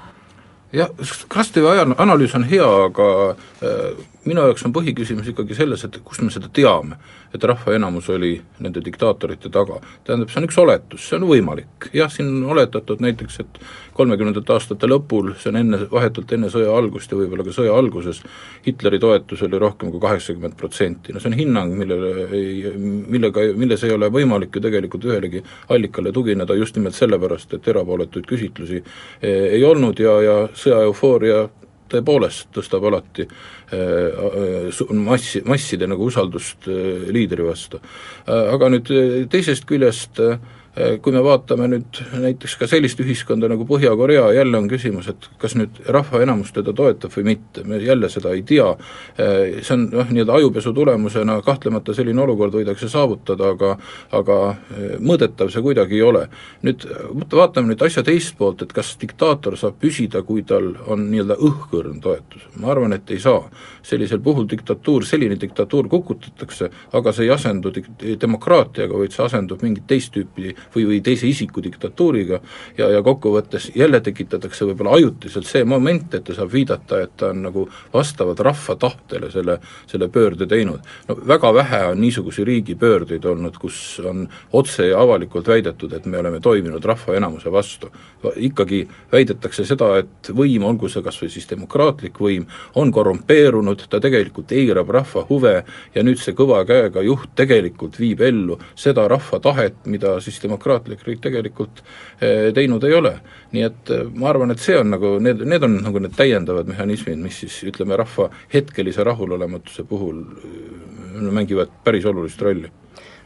jah, 0.72 0.88
Krastevi 1.28 1.68
analüüs 1.98 2.34
on 2.34 2.46
hea, 2.48 2.68
aga 2.86 3.08
äh, 3.30 4.04
minu 4.24 4.44
jaoks 4.46 4.64
on 4.66 4.72
põhiküsimus 4.72 5.28
ikkagi 5.32 5.56
selles, 5.58 5.84
et 5.84 5.98
kust 6.04 6.22
me 6.24 6.30
seda 6.32 6.48
teame, 6.52 6.96
et 7.34 7.44
rahva 7.44 7.74
enamus 7.76 8.08
oli 8.14 8.34
nende 8.64 8.80
diktaatorite 8.84 9.50
taga. 9.52 9.80
tähendab, 10.04 10.30
see 10.30 10.40
on 10.40 10.48
üks 10.48 10.58
oletus, 10.62 11.08
see 11.08 11.18
on 11.18 11.28
võimalik, 11.28 11.90
jah, 11.92 12.10
siin 12.12 12.30
on 12.30 12.54
oletatud 12.56 13.02
näiteks, 13.04 13.40
et 13.44 13.60
kolmekümnendate 13.96 14.54
aastate 14.54 14.88
lõpul, 14.88 15.32
see 15.40 15.50
on 15.52 15.58
enne, 15.60 15.80
vahetult 15.90 16.32
enne 16.36 16.50
sõja 16.52 16.72
algust 16.76 17.12
ja 17.12 17.18
võib-olla 17.18 17.46
ka 17.46 17.54
sõja 17.54 17.74
alguses, 17.76 18.22
Hitleri 18.66 19.00
toetus 19.02 19.42
oli 19.46 19.60
rohkem 19.60 19.92
kui 19.92 20.02
kaheksakümmend 20.02 20.56
protsenti, 20.58 21.12
no 21.12 21.22
see 21.22 21.32
on 21.32 21.38
hinnang, 21.38 21.74
millele 21.78 22.26
ei, 22.38 22.72
millega, 22.76 23.46
milles 23.58 23.84
ei 23.86 23.94
ole 23.94 24.10
võimalik 24.12 24.54
ju 24.56 24.64
tegelikult 24.64 25.08
ühelegi 25.08 25.42
allikale 25.74 26.12
tugineda 26.12 26.56
just 26.58 26.78
nimelt 26.78 26.96
sellepärast, 26.98 27.56
et 27.56 27.68
erapooletuid 27.74 28.28
küsitlusi 28.28 28.80
eh, 28.80 29.52
ei 29.58 29.64
olnud 29.66 30.00
ja, 30.00 30.16
ja 30.24 30.38
sõja 30.56 30.82
eufooria 30.86 31.44
tõepoolest 31.92 32.48
tõstab 32.56 32.86
alati 32.88 33.26
äh, 33.26 33.76
äh, 33.76 34.96
massi, 34.96 35.42
masside 35.44 35.88
nagu 35.90 36.08
usaldust 36.08 36.68
liidri 37.12 37.44
vastu. 37.44 37.82
Aga 38.24 38.70
nüüd 38.72 38.88
teisest 39.32 39.66
küljest 39.68 40.20
Äh, 40.22 40.38
kui 40.72 41.12
me 41.12 41.20
vaatame 41.20 41.66
nüüd 41.68 41.98
näiteks 42.16 42.54
ka 42.56 42.66
sellist 42.70 43.00
ühiskonda 43.04 43.48
nagu 43.50 43.66
Põhja-Korea, 43.68 44.30
jälle 44.32 44.56
on 44.56 44.70
küsimus, 44.70 45.10
et 45.12 45.26
kas 45.40 45.52
nüüd 45.58 45.82
rahva 45.92 46.22
enamus 46.24 46.54
teda 46.56 46.72
toetab 46.72 47.12
või 47.12 47.26
mitte, 47.26 47.64
me 47.68 47.76
jälle 47.82 48.08
seda 48.12 48.32
ei 48.32 48.40
tea, 48.48 48.70
äh, 48.72 49.58
see 49.60 49.74
on 49.76 49.84
noh, 49.92 50.08
nii-öelda 50.08 50.38
ajupesu 50.40 50.72
tulemusena 50.72 51.36
kahtlemata 51.44 51.92
selline 51.94 52.24
olukord 52.24 52.56
võidakse 52.56 52.88
saavutada, 52.88 53.50
aga 53.52 53.74
aga 54.16 54.38
äh, 54.48 54.94
mõõdetav 54.96 55.52
see 55.52 55.64
kuidagi 55.64 55.98
ei 55.98 56.06
ole. 56.08 56.24
nüüd 56.62 56.86
vaatame 57.32 57.74
nüüd 57.74 57.84
asja 57.84 58.02
teist 58.06 58.38
poolt, 58.38 58.64
et 58.64 58.72
kas 58.72 58.94
diktaator 59.00 59.58
saab 59.60 59.76
püsida, 59.82 60.22
kui 60.24 60.46
tal 60.48 60.72
on 60.86 61.04
nii-öelda 61.10 61.36
õhkõrn 61.36 62.00
toetus, 62.00 62.48
ma 62.56 62.72
arvan, 62.72 62.96
et 62.96 63.10
ei 63.10 63.20
saa. 63.20 63.44
sellisel 63.82 64.20
puhul 64.22 64.46
diktatuur, 64.48 65.04
selline 65.04 65.36
diktatuur 65.40 65.88
kukutatakse, 65.90 66.70
aga 66.92 67.12
see 67.12 67.26
ei 67.26 67.30
asendu 67.34 67.72
dik-, 67.74 67.90
demokraatiaga, 68.20 68.94
vaid 68.96 69.12
see 69.12 69.24
asendub 69.24 69.62
mingit 69.62 69.88
teist 69.90 70.14
tüüpi 70.14 70.54
või, 70.74 70.86
või 70.88 71.00
teise 71.04 71.26
isiku 71.28 71.62
diktatuuriga 71.62 72.40
ja, 72.78 72.88
ja 72.88 73.02
kokkuvõttes 73.02 73.70
jälle 73.76 74.00
tekitatakse 74.00 74.66
võib-olla 74.68 74.96
ajutiselt 74.98 75.46
see 75.46 75.64
moment, 75.64 76.14
et 76.14 76.24
ta 76.24 76.36
saab 76.36 76.52
viidata, 76.52 77.00
et 77.02 77.16
ta 77.16 77.30
on 77.32 77.42
nagu 77.46 77.66
vastavalt 77.92 78.40
rahva 78.40 78.76
tahtele 78.76 79.30
selle, 79.32 79.58
selle 79.90 80.08
pöörde 80.08 80.46
teinud. 80.46 80.80
no 81.08 81.16
väga 81.28 81.54
vähe 81.54 81.82
on 81.92 82.00
niisuguseid 82.00 82.46
riigipöördeid 82.46 83.24
olnud, 83.24 83.58
kus 83.58 84.00
on 84.04 84.28
otse 84.52 84.86
ja 84.86 85.00
avalikult 85.00 85.48
väidetud, 85.48 85.92
et 85.92 86.06
me 86.06 86.18
oleme 86.18 86.40
toiminud 86.40 86.84
rahva 86.84 87.16
enamuse 87.16 87.52
vastu. 87.52 87.90
ikkagi 88.36 88.88
väidetakse 89.12 89.64
seda, 89.66 89.96
et 89.98 90.30
võim, 90.30 90.62
olgu 90.64 90.88
see 90.88 91.02
kas 91.02 91.18
või 91.22 91.30
siis 91.30 91.48
demokraatlik 91.50 92.20
võim, 92.20 92.46
on 92.74 92.92
korrumpeerunud, 92.92 93.86
ta 93.90 94.00
tegelikult 94.00 94.52
eirab 94.52 94.90
rahva 94.94 95.24
huve 95.28 95.54
ja 95.94 96.02
nüüd 96.02 96.20
see 96.22 96.36
kõva 96.38 96.62
käega 96.68 97.02
juht 97.02 97.34
tegelikult 97.36 97.98
viib 97.98 98.20
ellu 98.20 98.58
seda 98.78 99.08
rahva 99.10 99.40
tahet, 99.42 99.74
mida 99.86 100.18
siis 100.20 100.38
demokraatlik 100.52 101.06
riik 101.06 101.22
tegelikult 101.24 101.80
eh, 102.20 102.50
teinud 102.54 102.84
ei 102.84 102.94
ole. 102.98 103.14
nii 103.52 103.64
et 103.66 103.90
eh, 103.92 104.04
ma 104.14 104.30
arvan, 104.32 104.52
et 104.52 104.60
see 104.60 104.76
on 104.78 104.92
nagu, 104.92 105.16
need, 105.22 105.42
need 105.48 105.64
on 105.66 105.80
nagu 105.84 106.02
need 106.02 106.14
täiendavad 106.16 106.68
mehhanismid, 106.68 107.18
mis 107.20 107.42
siis 107.44 107.58
ütleme, 107.72 107.96
rahva 108.00 108.28
hetkelise 108.52 109.04
rahulolematuse 109.08 109.84
puhul 109.88 110.22
eh, 110.22 111.26
mängivad 111.32 111.72
päris 111.84 112.06
olulist 112.08 112.40
rolli 112.42 112.70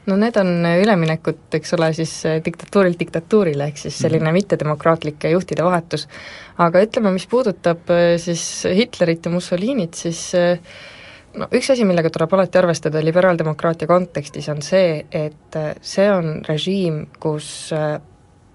no 0.07 0.15
need 0.19 0.37
on 0.39 0.51
üleminekud, 0.63 1.49
eks 1.59 1.75
ole, 1.75 1.91
siis 1.99 2.13
diktatuurilt 2.47 3.01
diktatuurile, 3.01 3.67
ehk 3.73 3.81
siis 3.81 3.97
selline 3.99 4.23
mm 4.23 4.29
-hmm. 4.29 4.41
mittedemokraatlike 4.41 5.31
juhtide 5.35 5.65
vahetus. 5.67 6.09
aga 6.59 6.83
ütleme, 6.83 7.13
mis 7.13 7.27
puudutab 7.27 7.91
siis 8.23 8.65
Hitlerit 8.65 9.27
ja 9.27 9.31
Mussolinit, 9.31 9.95
siis 9.95 10.35
äh, 10.35 10.59
no 11.37 11.49
üks 11.53 11.71
asi, 11.73 11.85
millega 11.89 12.11
tuleb 12.13 12.35
alati 12.37 12.61
arvestada 12.61 13.03
liberaaldemokraatia 13.05 13.89
kontekstis, 13.91 14.49
on 14.53 14.63
see, 14.65 15.01
et 15.13 15.59
äh, 15.59 15.73
see 15.85 16.09
on 16.13 16.41
režiim, 16.49 17.07
kus 17.21 17.73
äh, 17.77 17.99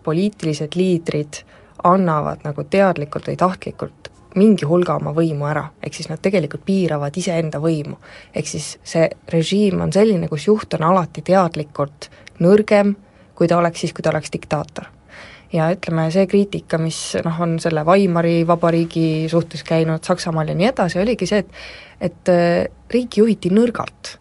poliitilised 0.04 0.78
liidrid 0.80 1.44
annavad 1.88 2.46
nagu 2.46 2.66
teadlikult 2.70 3.30
või 3.30 3.38
tahtlikult 3.38 4.10
mingi 4.36 4.66
hulga 4.66 4.96
oma 4.96 5.12
võimu 5.16 5.48
ära, 5.50 5.66
ehk 5.84 5.98
siis 5.98 6.08
nad 6.08 6.22
tegelikult 6.24 6.64
piiravad 6.66 7.18
iseenda 7.18 7.60
võimu. 7.60 7.98
ehk 8.36 8.48
siis 8.48 8.78
see 8.84 9.10
režiim 9.34 9.82
on 9.82 9.92
selline, 9.92 10.30
kus 10.32 10.48
juht 10.48 10.74
on 10.80 10.88
alati 10.88 11.22
teadlikult 11.22 12.10
nõrgem, 12.40 12.96
kui 13.36 13.48
ta 13.48 13.58
oleks 13.58 13.84
siis, 13.84 13.94
kui 13.94 14.04
ta 14.04 14.14
oleks 14.14 14.32
diktaator 14.32 14.88
ja 15.54 15.68
ütleme, 15.74 16.08
see 16.14 16.26
kriitika, 16.32 16.80
mis 16.82 17.00
noh, 17.26 17.42
on 17.44 17.58
selle 17.64 17.84
Weimari 17.88 18.42
vabariigi 18.48 19.28
suhtes 19.32 19.66
käinud 19.68 20.04
Saksamaal 20.08 20.52
ja 20.54 20.58
nii 20.58 20.72
edasi, 20.72 21.00
oligi 21.02 21.30
see, 21.30 21.44
et 21.46 21.62
et 22.02 22.34
äh, 22.34 22.66
riiki 22.90 23.22
juhiti 23.22 23.52
nõrgalt 23.54 24.16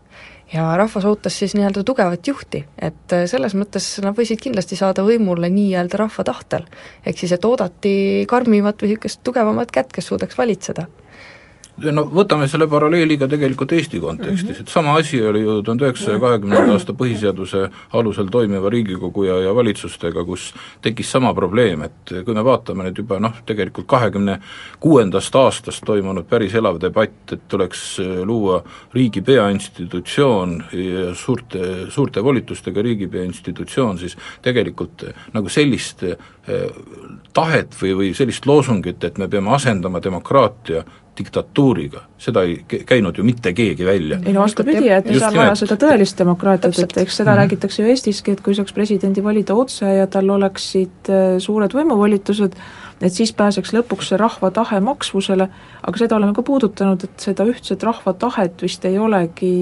ja 0.52 0.66
rahvas 0.76 1.06
ootas 1.08 1.38
siis 1.38 1.54
nii-öelda 1.56 1.84
tugevat 1.86 2.26
juhti, 2.26 2.64
et 2.76 3.14
äh, 3.14 3.24
selles 3.30 3.54
mõttes 3.56 3.86
nad 4.04 4.16
võisid 4.16 4.42
kindlasti 4.42 4.76
saada 4.76 5.04
võimule 5.06 5.48
nii-öelda 5.52 6.02
rahva 6.02 6.26
tahtel. 6.26 6.66
ehk 7.06 7.18
siis, 7.18 7.32
et 7.32 7.44
oodati 7.44 8.26
karmimat 8.28 8.82
või 8.82 8.92
niisugust 8.92 9.22
tugevamat 9.24 9.70
kätt, 9.72 9.94
kes 9.94 10.10
suudaks 10.12 10.38
valitseda 10.38 10.88
no 11.94 12.04
võtame 12.12 12.48
selle 12.50 12.66
paralleeli 12.70 13.16
ka 13.20 13.28
tegelikult 13.30 13.72
Eesti 13.76 14.00
kontekstis, 14.02 14.62
et 14.62 14.72
sama 14.72 14.94
asi 15.00 15.20
oli 15.24 15.42
ju 15.42 15.56
tuhande 15.64 15.86
üheksasaja 15.86 16.20
kahekümnenda 16.22 16.74
aasta 16.74 16.94
põhiseaduse 16.96 17.62
alusel 17.96 18.30
toimiva 18.32 18.70
Riigikogu 18.72 19.24
ja, 19.26 19.38
ja 19.44 19.54
valitsustega, 19.56 20.24
kus 20.28 20.50
tekkis 20.84 21.10
sama 21.12 21.32
probleem, 21.36 21.84
et 21.88 22.14
kui 22.26 22.36
me 22.36 22.44
vaatame 22.46 22.88
nüüd 22.88 23.00
juba 23.02 23.20
noh, 23.22 23.40
tegelikult 23.46 23.88
kahekümne 23.90 24.38
kuuendast 24.80 25.36
aastast 25.40 25.84
toimunud 25.86 26.28
päris 26.30 26.54
elav 26.58 26.80
debatt, 26.82 27.34
et 27.34 27.46
tuleks 27.50 27.84
äh, 28.04 28.20
luua 28.28 28.60
riigi 28.94 29.22
peainstitutsioon 29.26 30.56
ja 30.76 31.14
suurte, 31.18 31.86
suurte 31.90 32.24
volitustega 32.24 32.82
riigipea 32.84 33.24
institutsioon, 33.28 33.98
siis 34.02 34.18
tegelikult 34.42 35.08
äh, 35.08 35.26
nagu 35.34 35.48
sellist 35.52 36.04
tahet 37.32 37.76
või, 37.82 37.94
või 37.96 38.10
sellist 38.16 38.46
loosungit, 38.46 39.04
et 39.04 39.18
me 39.18 39.28
peame 39.28 39.52
asendama 39.54 40.02
demokraatia 40.02 40.84
diktatuuriga, 41.20 42.02
seda 42.18 42.42
ei 42.46 42.84
käinud 42.86 43.18
ju 43.18 43.24
mitte 43.26 43.52
keegi 43.52 43.84
välja. 43.84 44.20
ei 44.24 44.32
no 44.32 44.44
vastupidi, 44.44 44.88
et 44.88 45.08
meil 45.10 45.24
on 45.26 45.36
vaja 45.36 45.56
seda 45.58 45.76
tõelist 45.80 46.18
demokraatiat, 46.18 46.78
et 46.78 46.96
eks 47.02 47.16
seda 47.16 47.30
mm 47.30 47.34
-hmm. 47.34 47.40
räägitakse 47.42 47.82
ju 47.82 47.88
Eestiski, 47.88 48.32
et 48.32 48.40
kui 48.40 48.54
saaks 48.54 48.72
presidendi 48.72 49.24
valida 49.24 49.54
otse 49.54 49.86
ja 49.86 50.06
tal 50.06 50.30
oleksid 50.30 51.10
äh, 51.10 51.38
suured 51.38 51.74
võimuvolitused, 51.74 52.56
et 53.00 53.12
siis 53.12 53.32
pääseks 53.36 53.72
lõpuks 53.74 54.10
see 54.12 54.18
rahva 54.20 54.50
tahe 54.54 54.80
maksvusele, 54.84 55.46
aga 55.88 56.00
seda 56.00 56.16
oleme 56.18 56.34
ka 56.36 56.44
puudutanud, 56.46 57.04
et 57.06 57.24
seda 57.24 57.46
ühtset 57.48 57.82
rahva 57.86 58.12
tahet 58.12 58.60
vist 58.62 58.84
ei 58.84 58.98
olegi 59.00 59.52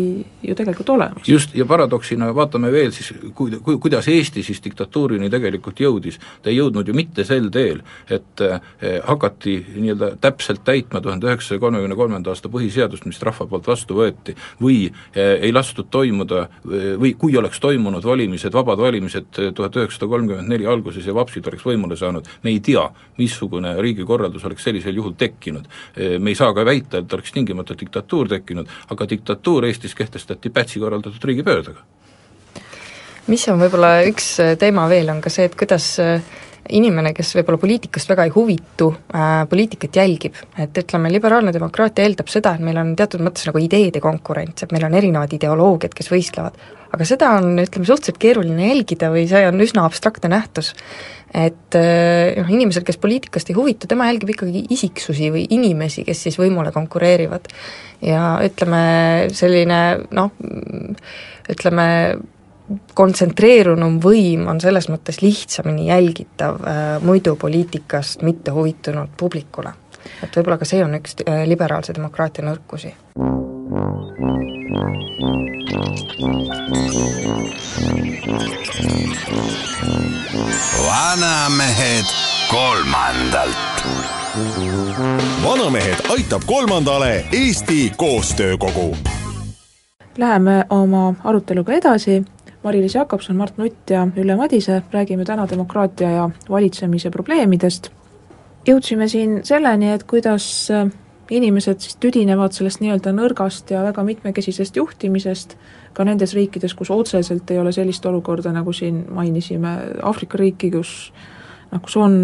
ju 0.43 0.57
tegelikult 0.59 0.91
olemas. 0.97 1.29
just, 1.29 1.55
ja 1.55 1.67
paradoksina 1.67 2.33
vaatame 2.35 2.73
veel 2.73 2.91
siis, 2.95 3.13
ku-, 3.35 3.51
ku-, 3.63 3.79
kuidas 3.79 4.09
Eesti 4.09 4.43
siis 4.43 4.63
diktatuurini 4.65 5.31
tegelikult 5.31 5.81
jõudis, 5.81 6.19
ta 6.43 6.51
ei 6.51 6.59
jõudnud 6.59 6.89
ju 6.89 6.97
mitte 6.97 7.25
sel 7.25 7.51
teel, 7.55 7.83
et 8.11 8.43
eh, 8.45 8.59
hakati 9.07 9.57
nii-öelda 9.77 10.11
täpselt 10.21 10.65
täitma 10.67 11.01
tuhande 11.05 11.31
üheksasaja 11.31 11.63
kolmekümne 11.63 11.99
kolmanda 11.99 12.35
aasta 12.35 12.51
põhiseadust, 12.53 13.07
mis 13.07 13.23
rahva 13.23 13.47
poolt 13.47 13.71
vastu 13.71 14.01
võeti, 14.01 14.35
või 14.63 14.89
eh, 14.89 15.39
ei 15.47 15.55
lastud 15.55 15.91
toimuda 15.91 16.47
või 16.99 17.15
kui 17.19 17.37
oleks 17.39 17.61
toimunud 17.63 18.05
valimised, 18.05 18.53
vabad 18.55 18.81
valimised 18.83 19.31
tuhat 19.55 19.77
üheksasada 19.79 20.11
kolmkümmend 20.11 20.51
neli 20.51 20.67
alguses 20.67 21.07
ja 21.07 21.15
vapsid 21.15 21.47
oleks 21.47 21.65
võimule 21.67 21.97
saanud, 21.99 22.27
me 22.43 22.51
ei 22.51 22.61
tea, 22.65 22.89
mis 23.19 23.28
missugune 23.29 23.77
riigikorraldus 23.83 24.47
oleks 24.49 24.65
sellisel 24.69 24.97
juhul 24.97 25.15
tekkinud. 25.19 25.69
me 26.19 26.33
ei 26.33 26.39
saa 26.39 26.55
ka 26.55 26.65
väita, 26.65 27.03
et 27.03 27.13
oleks 27.13 27.33
tingimata 27.33 27.77
diktatuur 27.79 28.29
tekkinud, 28.29 28.69
aga 28.91 29.09
diktatuur 29.11 29.69
Eestis 29.69 29.95
kehtestati 29.95 30.51
Pätsi 30.51 30.81
korraldatud 30.81 31.25
riigipöördega. 31.31 31.85
mis 33.29 33.49
on 33.53 33.61
võib-olla 33.61 33.99
üks 34.09 34.37
teema 34.59 34.89
veel, 34.89 35.11
on 35.13 35.21
ka 35.21 35.31
see, 35.31 35.49
et 35.49 35.57
kuidas 35.59 35.91
inimene, 36.75 37.13
kes 37.17 37.35
võib-olla 37.39 37.61
poliitikast 37.63 38.11
väga 38.13 38.27
ei 38.29 38.33
huvitu 38.35 38.91
äh,, 39.15 39.45
poliitikat 39.51 40.01
jälgib, 40.01 40.41
et 40.61 40.83
ütleme, 40.83 41.13
liberaalne 41.13 41.53
demokraatia 41.55 42.07
eeldab 42.07 42.33
seda, 42.33 42.55
et 42.57 42.65
meil 42.65 42.81
on 42.81 42.95
teatud 42.99 43.23
mõttes 43.25 43.47
nagu 43.49 43.63
ideede 43.63 44.03
konkurents, 44.05 44.65
et 44.65 44.75
meil 44.75 44.89
on 44.89 44.99
erinevad 44.99 45.33
ideoloogiad, 45.37 45.95
kes 45.97 46.13
võistlevad. 46.13 46.59
aga 46.93 47.05
seda 47.05 47.35
on, 47.37 47.55
ütleme, 47.61 47.85
suhteliselt 47.85 48.19
keeruline 48.21 48.69
jälgida 48.71 49.11
või 49.13 49.27
see 49.29 49.45
on 49.49 49.61
üsna 49.61 49.85
abstraktne 49.89 50.31
nähtus 50.33 50.75
et 51.35 51.77
äh, 51.77 52.39
noh, 52.41 52.49
inimesel, 52.49 52.85
kes 52.87 52.97
poliitikast 53.01 53.51
ei 53.51 53.57
huvitu, 53.57 53.89
tema 53.89 54.09
jälgib 54.09 54.33
ikkagi 54.33 54.65
isiksusi 54.73 55.29
või 55.35 55.45
inimesi, 55.55 56.05
kes 56.07 56.23
siis 56.27 56.39
võimule 56.41 56.73
konkureerivad. 56.73 57.49
ja 58.05 58.39
ütleme, 58.45 59.29
selline 59.35 59.81
noh, 60.15 60.33
ütleme, 61.53 61.89
kontsentreerunum 62.95 63.99
võim 64.03 64.47
on 64.51 64.61
selles 64.61 64.89
mõttes 64.93 65.23
lihtsamini 65.23 65.89
jälgitav 65.89 66.61
äh, 66.61 66.87
muidu 67.03 67.37
poliitikast 67.37 68.23
mitte 68.23 68.51
huvitunud 68.51 69.15
publikule. 69.17 69.73
et 70.23 70.37
võib-olla 70.37 70.59
ka 70.59 70.69
see 70.69 70.85
on 70.85 70.95
üks 71.01 71.17
äh, 71.25 71.45
liberaalse 71.49 71.95
demokraatia 71.95 72.45
nõrkusi. 72.45 72.95
vanamehed 80.87 82.09
kolmandalt. 82.51 83.85
vanamehed 85.45 86.11
aitab 86.11 86.43
kolmandale 86.47 87.25
Eesti 87.33 87.93
Koostöökogu. 87.97 88.97
Läheme 90.19 90.65
oma 90.71 91.15
aruteluga 91.25 91.73
edasi 91.73 92.25
Mari-Liis 92.65 92.95
Jakobson, 92.95 93.37
Mart 93.37 93.59
Nutt 93.59 93.91
ja 93.91 94.07
Ülle 94.17 94.37
Madise 94.37 94.83
räägime 94.93 95.25
täna 95.25 95.47
demokraatia 95.51 96.11
ja 96.11 96.31
valitsemise 96.51 97.11
probleemidest. 97.11 97.91
jõudsime 98.69 99.09
siin 99.09 99.41
selleni, 99.45 99.93
et 99.93 100.03
kuidas 100.05 100.71
äh, 100.71 100.91
inimesed 101.31 101.81
siis 101.81 101.97
tüdinevad 102.01 102.53
sellest 102.57 102.83
nii-öelda 102.83 103.13
nõrgast 103.17 103.71
ja 103.71 103.83
väga 103.85 104.03
mitmekesisest 104.05 104.77
juhtimisest, 104.77 105.57
ka 105.93 106.05
nendes 106.05 106.35
riikides, 106.37 106.75
kus 106.75 106.91
otseselt 106.91 107.51
ei 107.51 107.59
ole 107.59 107.73
sellist 107.73 108.07
olukorda, 108.07 108.53
nagu 108.53 108.73
siin 108.73 109.05
mainisime, 109.15 109.75
Aafrika 110.03 110.39
riiki, 110.41 110.71
kus 110.71 111.13
noh, 111.73 111.83
kus 111.85 111.97
on, 112.01 112.19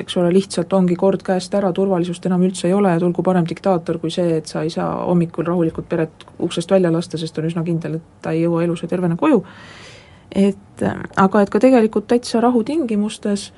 eks 0.00 0.16
ole, 0.20 0.32
lihtsalt 0.34 0.72
ongi 0.76 0.96
kord 0.98 1.22
käest 1.26 1.54
ära, 1.56 1.72
turvalisust 1.76 2.26
enam 2.28 2.44
üldse 2.46 2.68
ei 2.68 2.76
ole 2.76 2.92
ja 2.94 3.00
tulgu 3.02 3.24
parem 3.26 3.46
diktaator 3.48 4.00
kui 4.02 4.12
see, 4.14 4.36
et 4.40 4.50
sa 4.50 4.64
ei 4.66 4.70
saa 4.72 5.04
hommikul 5.06 5.48
rahulikult 5.48 5.88
peret 5.88 6.26
uksest 6.38 6.70
välja 6.70 6.92
lasta, 6.92 7.18
sest 7.20 7.38
on 7.38 7.48
üsna 7.50 7.64
kindel, 7.66 7.98
et 8.00 8.22
ta 8.22 8.34
ei 8.36 8.44
jõua 8.44 8.64
elus 8.66 8.84
ja 8.84 8.90
tervena 8.90 9.16
koju, 9.20 9.42
et 10.36 10.86
aga 11.16 11.42
et 11.42 11.50
ka 11.50 11.62
tegelikult 11.62 12.08
täitsa 12.10 12.40
rahutingimustes 12.44 13.50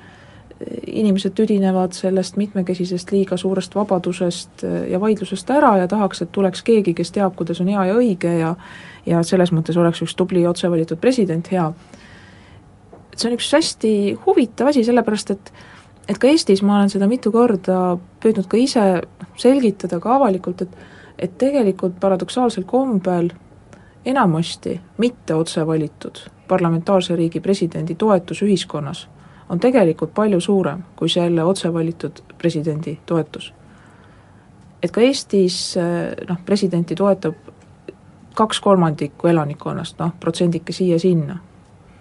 inimesed 0.87 1.33
tüdinevad 1.35 1.95
sellest 1.97 2.37
mitmekesisest 2.39 3.11
liiga 3.11 3.37
suurest 3.37 3.75
vabadusest 3.75 4.63
ja 4.89 4.99
vaidlusest 5.01 5.49
ära 5.51 5.73
ja 5.81 5.87
tahaks, 5.91 6.21
et 6.23 6.31
tuleks 6.31 6.63
keegi, 6.63 6.93
kes 6.93 7.11
teab, 7.11 7.35
kuidas 7.35 7.59
on 7.61 7.71
hea 7.73 7.89
ja 7.89 7.97
õige 7.99 8.37
ja 8.39 8.55
ja 9.05 9.19
selles 9.27 9.51
mõttes 9.51 9.75
oleks 9.75 9.99
üks 10.05 10.15
tubli 10.15 10.45
otsevalitud 10.47 10.99
president 11.01 11.49
hea 11.51 11.65
et 13.13 13.19
see 13.19 13.29
on 13.29 13.37
üks 13.37 13.51
hästi 13.53 13.93
huvitav 14.25 14.73
asi, 14.73 14.83
sellepärast 14.83 15.31
et 15.35 15.53
et 16.09 16.17
ka 16.19 16.27
Eestis 16.27 16.59
ma 16.65 16.81
olen 16.81 16.89
seda 16.91 17.07
mitu 17.07 17.31
korda 17.31 17.95
püüdnud 18.19 18.49
ka 18.51 18.59
ise 18.59 18.81
selgitada 19.39 20.01
ka 20.03 20.17
avalikult, 20.17 20.65
et 20.65 20.75
et 21.23 21.37
tegelikult 21.37 21.99
paradoksaalsel 22.01 22.65
kombel 22.67 23.29
enamasti 24.05 24.79
mitte 24.97 25.35
otse 25.35 25.67
valitud 25.67 26.23
parlamentaarse 26.47 27.15
riigi 27.15 27.39
presidendi 27.39 27.95
toetus 27.95 28.41
ühiskonnas 28.41 29.07
on 29.49 29.59
tegelikult 29.59 30.13
palju 30.13 30.41
suurem 30.41 30.83
kui 30.95 31.09
selle 31.09 31.43
otse 31.43 31.73
valitud 31.73 32.23
presidendi 32.37 32.99
toetus. 33.05 33.53
et 34.83 34.91
ka 34.91 35.01
Eestis 35.01 35.77
noh, 36.29 36.37
presidenti 36.45 36.95
toetab 36.95 37.33
kaks 38.33 38.59
kolmandikku 38.59 39.27
elanikkonnast, 39.27 39.99
noh, 39.99 40.11
protsendike 40.19 40.73
siia-sinna 40.73 41.37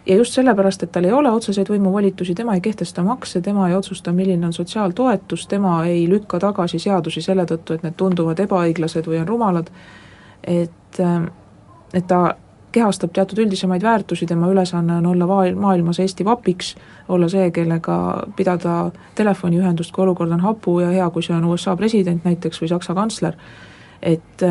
ja 0.07 0.17
just 0.17 0.33
sellepärast, 0.33 0.83
et 0.83 0.93
tal 0.93 1.05
ei 1.05 1.13
ole 1.13 1.31
otseseid 1.31 1.69
võimuvolitusi, 1.71 2.35
tema 2.35 2.55
ei 2.55 2.61
kehtesta 2.61 3.05
makse, 3.07 3.41
tema 3.41 3.69
ei 3.69 3.77
otsusta, 3.77 4.13
milline 4.13 4.47
on 4.47 4.53
sotsiaaltoetus, 4.53 5.47
tema 5.47 5.85
ei 5.87 6.09
lükka 6.11 6.41
tagasi 6.43 6.79
seadusi 6.83 7.23
selle 7.23 7.47
tõttu, 7.47 7.77
et 7.77 7.87
need 7.87 7.97
tunduvad 7.97 8.41
ebaõiglased 8.43 9.07
või 9.07 9.21
on 9.23 9.29
rumalad, 9.29 9.71
et, 10.43 11.03
et 11.95 12.07
ta 12.07 12.23
kehastab 12.73 13.13
teatud 13.13 13.39
üldisemaid 13.45 13.83
väärtusi, 13.83 14.27
tema 14.27 14.49
ülesanne 14.49 14.97
on 14.97 15.07
olla 15.07 15.29
vaal-, 15.29 15.57
maailmas 15.59 16.01
Eesti 16.01 16.25
vapiks, 16.25 16.75
olla 17.09 17.29
see, 17.29 17.51
kellega 17.55 17.97
pidada 18.37 18.77
telefoniühendust, 19.15 19.93
kui 19.93 20.07
olukord 20.07 20.33
on 20.33 20.41
hapu 20.41 20.81
ja 20.81 20.93
hea, 20.95 21.11
kui 21.11 21.23
see 21.23 21.37
on 21.37 21.45
USA 21.45 21.77
president 21.77 22.25
näiteks 22.25 22.63
või 22.63 22.71
Saksa 22.73 22.97
kantsler, 22.97 23.37
et 24.03 24.47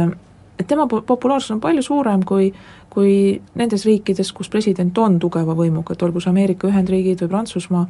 et 0.61 0.67
tema 0.69 0.87
populaarsus 0.87 1.55
on 1.55 1.61
palju 1.63 1.83
suurem 1.85 2.23
kui 2.27 2.51
kui 2.91 3.41
nendes 3.55 3.85
riikides, 3.87 4.33
kus 4.35 4.49
president 4.51 4.97
on 4.99 5.15
tugeva 5.19 5.55
võimuga, 5.55 5.95
et 5.95 6.01
olgu 6.03 6.19
see 6.19 6.31
Ameerika 6.31 6.67
Ühendriigid 6.67 7.21
või 7.23 7.31
Prantsusmaa, 7.31 7.85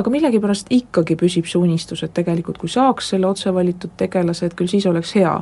aga 0.00 0.12
millegipärast 0.14 0.72
ikkagi 0.72 1.18
püsib 1.20 1.48
see 1.50 1.60
unistus, 1.60 2.02
et 2.02 2.14
tegelikult 2.16 2.56
kui 2.62 2.72
saaks 2.72 3.10
selle 3.12 3.28
otse 3.28 3.52
valitud 3.54 3.92
tegelase, 4.00 4.48
et 4.48 4.56
küll 4.56 4.70
siis 4.70 4.86
oleks 4.88 5.12
hea. 5.18 5.34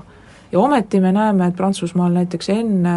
ja 0.52 0.58
ometi 0.58 1.00
me 1.00 1.12
näeme, 1.12 1.46
et 1.46 1.56
Prantsusmaal 1.56 2.18
näiteks 2.18 2.50
enne, 2.50 2.96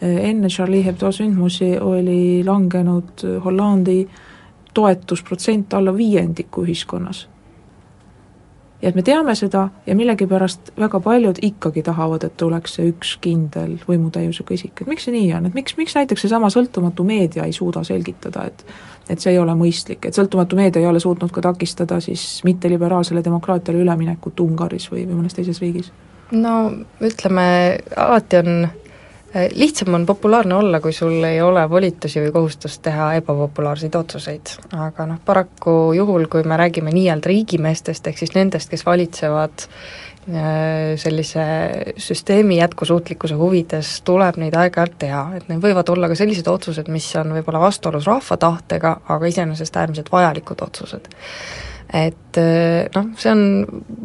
enne 0.00 0.48
Charlie 0.48 0.84
Hebdo 0.84 1.12
sündmusi 1.12 1.78
oli 1.80 2.44
langenud 2.44 3.26
Hollandi 3.44 4.08
toetusprotsent 4.74 5.74
alla 5.74 5.96
viiendiku 5.96 6.62
ühiskonnas 6.62 7.26
ja 8.82 8.90
et 8.90 8.98
me 8.98 9.02
teame 9.06 9.34
seda 9.38 9.68
ja 9.86 9.94
millegipärast 9.96 10.72
väga 10.78 11.00
paljud 11.00 11.38
ikkagi 11.42 11.82
tahavad, 11.86 12.24
et 12.26 12.42
oleks 12.42 12.76
see 12.78 12.90
üks 12.90 13.16
kindel 13.22 13.76
võimutäiusega 13.88 14.56
isik, 14.56 14.82
et 14.82 14.90
miks 14.90 15.06
see 15.06 15.14
nii 15.14 15.32
on, 15.38 15.46
et 15.48 15.58
miks, 15.58 15.76
miks 15.78 15.94
näiteks 15.98 16.26
seesama 16.26 16.50
sõltumatu 16.52 17.06
meedia 17.06 17.46
ei 17.46 17.54
suuda 17.56 17.84
selgitada, 17.86 18.48
et 18.50 18.66
et 19.10 19.20
see 19.20 19.32
ei 19.34 19.38
ole 19.42 19.52
mõistlik, 19.58 20.06
et 20.06 20.14
sõltumatu 20.14 20.56
meedia 20.56 20.80
ei 20.80 20.86
ole 20.86 21.00
suutnud 21.02 21.32
ka 21.34 21.42
takistada 21.42 21.98
siis 22.00 22.22
mitteliberaalsele 22.46 23.20
demokraatiale 23.24 23.82
üleminekut 23.82 24.40
Ungaris 24.40 24.86
või, 24.92 25.02
või 25.08 25.18
mõnes 25.18 25.34
teises 25.34 25.58
riigis? 25.60 25.90
no 26.32 26.52
ütleme, 27.02 27.44
alati 27.96 28.38
on 28.38 28.68
lihtsam 29.34 29.94
on 29.94 30.06
populaarne 30.06 30.54
olla, 30.54 30.80
kui 30.80 30.92
sul 30.92 31.24
ei 31.24 31.40
ole 31.40 31.64
volitusi 31.70 32.20
või 32.20 32.32
kohustust 32.34 32.82
teha 32.84 33.12
ebapopulaarseid 33.20 33.94
otsuseid, 33.96 34.54
aga 34.76 35.06
noh, 35.08 35.20
paraku 35.24 35.92
juhul, 35.96 36.26
kui 36.32 36.44
me 36.48 36.58
räägime 36.60 36.92
nii-öelda 36.92 37.32
riigimeestest, 37.32 38.06
ehk 38.10 38.20
siis 38.20 38.34
nendest, 38.36 38.68
kes 38.72 38.84
valitsevad 38.86 39.64
äh, 39.64 40.44
sellise 41.00 41.46
süsteemi 41.96 42.60
jätkusuutlikkuse 42.60 43.40
huvides, 43.40 43.94
tuleb 44.04 44.36
neid 44.42 44.56
aeg-ajalt 44.58 45.00
teha, 45.06 45.24
et 45.40 45.48
need 45.48 45.64
võivad 45.64 45.96
olla 45.96 46.12
ka 46.12 46.18
sellised 46.18 46.48
otsused, 46.52 46.92
mis 46.92 47.08
on 47.20 47.32
võib-olla 47.38 47.64
vastuolus 47.64 48.08
rahva 48.10 48.36
tahtega, 48.36 48.96
aga 49.16 49.32
iseenesest 49.32 49.80
äärmiselt 49.80 50.12
vajalikud 50.12 50.66
otsused 50.68 51.08
et 51.92 52.40
eh, 52.40 52.88
noh, 52.94 53.12
see 53.20 53.32
on 53.32 53.44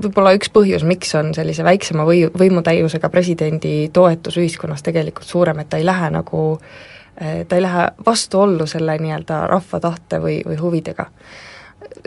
võib-olla 0.04 0.34
üks 0.38 0.52
põhjus, 0.54 0.84
miks 0.88 1.14
on 1.16 1.32
sellise 1.36 1.64
väiksema 1.64 2.06
või, 2.08 2.26
võimutäiusega 2.28 3.10
presidendi 3.14 3.90
toetus 3.94 4.38
ühiskonnas 4.42 4.84
tegelikult 4.84 5.28
suurem, 5.28 5.64
et 5.64 5.72
ta 5.72 5.80
ei 5.80 5.88
lähe 5.88 6.10
nagu 6.12 6.42
eh, 6.58 7.46
ta 7.48 7.56
ei 7.56 7.64
lähe 7.64 7.90
vastuollu 8.06 8.68
selle 8.68 8.98
nii-öelda 9.02 9.46
rahva 9.52 9.80
tahte 9.84 10.20
või, 10.24 10.42
või 10.48 10.60
huvidega 10.60 11.08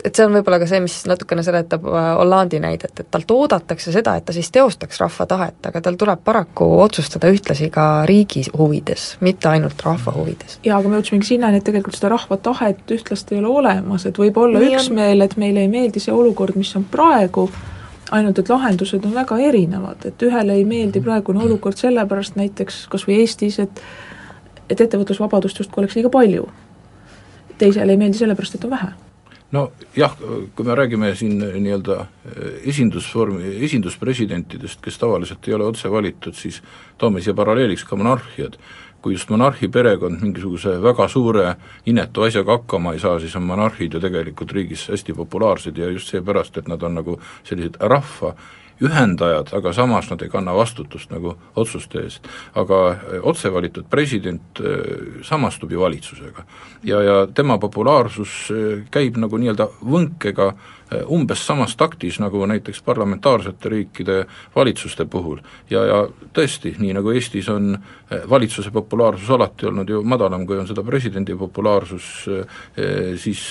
et 0.03 0.15
see 0.15 0.25
on 0.25 0.33
võib-olla 0.33 0.59
ka 0.61 0.67
see, 0.69 0.81
mis 0.83 0.95
natukene 1.09 1.43
seletab 1.45 1.85
äh, 1.87 2.07
Hollandi 2.17 2.59
näidet, 2.61 2.93
et 2.99 3.09
talt 3.13 3.31
oodatakse 3.33 3.93
seda, 3.93 4.15
et 4.17 4.25
ta 4.27 4.33
siis 4.35 4.49
teostaks 4.53 4.99
rahva 5.01 5.27
tahet, 5.29 5.59
aga 5.67 5.81
tal 5.83 5.97
tuleb 5.99 6.23
paraku 6.25 6.67
otsustada 6.83 7.29
ühtlasi 7.31 7.69
ka 7.73 8.05
riigi 8.09 8.43
huvides, 8.57 9.15
mitte 9.25 9.49
ainult 9.51 9.83
rahva 9.85 10.13
huvides. 10.15 10.59
jaa, 10.65 10.79
aga 10.79 10.89
me 10.91 10.99
jõudsimegi 10.99 11.33
sinnani, 11.33 11.61
et 11.61 11.67
tegelikult 11.67 11.97
seda 11.97 12.13
rahva 12.15 12.37
tahet 12.49 12.95
ühtlast 12.97 13.33
ei 13.33 13.41
ole 13.41 13.51
olemas, 13.61 14.07
et 14.09 14.17
võib 14.21 14.39
olla 14.41 14.61
Nii 14.61 14.73
üksmeel, 14.75 15.25
et 15.25 15.37
meile 15.41 15.65
ei 15.65 15.71
meeldi 15.71 16.03
see 16.03 16.15
olukord, 16.15 16.57
mis 16.59 16.73
on 16.79 16.87
praegu, 16.91 17.47
ainult 18.11 18.41
et 18.41 18.49
lahendused 18.51 19.05
on 19.07 19.13
väga 19.15 19.37
erinevad, 19.51 20.07
et 20.09 20.25
ühele 20.27 20.57
ei 20.57 20.65
meeldi 20.67 21.03
praegune 21.03 21.45
olukord 21.45 21.79
sellepärast 21.79 22.39
näiteks 22.39 22.87
kas 22.91 23.07
või 23.07 23.21
Eestis, 23.23 23.61
et 23.63 23.83
et 24.71 24.79
ettevõtlusvabadust 24.79 25.57
justkui 25.59 25.81
oleks 25.81 25.97
liiga 25.97 26.09
palju. 26.09 26.45
teisele 27.59 27.91
ei 27.91 27.99
meeldi 27.99 28.17
sellepärast, 28.17 28.55
et 28.55 28.63
on 28.65 28.71
vähe 28.71 28.93
nojah, 29.51 30.15
kui 30.55 30.65
me 30.65 30.75
räägime 30.75 31.15
siin 31.15 31.39
nii-öelda 31.39 32.05
esindusvormi, 32.71 33.57
esinduspresidentidest, 33.65 34.79
kes 34.83 34.99
tavaliselt 35.01 35.47
ei 35.47 35.57
ole 35.57 35.67
otse 35.67 35.91
valitud, 35.91 36.35
siis 36.37 36.61
toome 36.97 37.21
siia 37.21 37.35
paralleeliks 37.37 37.85
ka 37.87 37.99
monarhiad. 37.99 38.57
kui 39.01 39.13
just 39.13 39.29
monarhi 39.33 39.65
perekond 39.67 40.21
mingisuguse 40.21 40.75
väga 40.81 41.07
suure 41.09 41.55
inetu 41.89 42.21
asjaga 42.21 42.51
hakkama 42.51 42.91
ei 42.93 42.99
saa, 42.99 43.19
siis 43.19 43.35
on 43.35 43.47
monarhid 43.49 43.93
ju 43.93 43.99
tegelikult 43.99 44.51
riigis 44.51 44.83
hästi 44.93 45.13
populaarsed 45.17 45.77
ja 45.77 45.89
just 45.89 46.11
seepärast, 46.13 46.57
et 46.57 46.67
nad 46.67 46.83
on 46.83 46.93
nagu 46.99 47.19
sellised 47.43 47.79
rahva 47.79 48.35
ühendajad, 48.81 49.53
aga 49.53 49.73
samas 49.73 50.09
nad 50.09 50.21
ei 50.21 50.29
kanna 50.29 50.55
vastutust 50.57 51.11
nagu 51.13 51.35
otsuste 51.55 52.01
eest. 52.01 52.27
aga 52.55 52.81
eh, 52.91 53.19
otse 53.21 53.53
valitud 53.53 53.85
president 53.89 54.59
eh, 54.59 55.21
samastub 55.23 55.71
ju 55.71 55.79
valitsusega. 55.81 56.45
ja, 56.83 57.01
ja 57.01 57.27
tema 57.27 57.57
populaarsus 57.57 58.51
eh, 58.51 58.83
käib 58.91 59.17
nagu 59.17 59.37
nii-öelda 59.37 59.69
võnkega 59.81 60.53
Äh, 60.53 60.80
umbes 60.91 61.45
samas 61.47 61.75
taktis, 61.79 62.19
nagu 62.19 62.45
näiteks 62.45 62.81
parlamentaarsete 62.83 63.69
riikide 63.69 64.25
valitsuste 64.55 65.05
puhul. 65.05 65.39
ja, 65.69 65.85
ja 65.85 65.99
tõesti, 66.33 66.75
nii 66.79 66.93
nagu 66.97 67.11
Eestis 67.15 67.49
on 67.49 67.73
äh, 67.75 68.25
valitsuse 68.29 68.71
populaarsus 68.71 69.29
alati 69.29 69.65
olnud 69.69 69.89
ju 69.89 70.01
madalam, 70.03 70.45
kui 70.47 70.59
on 70.59 70.67
seda 70.67 70.83
presidendi 70.83 71.35
populaarsus, 71.35 72.09
äh, 72.27 73.15
siis 73.15 73.41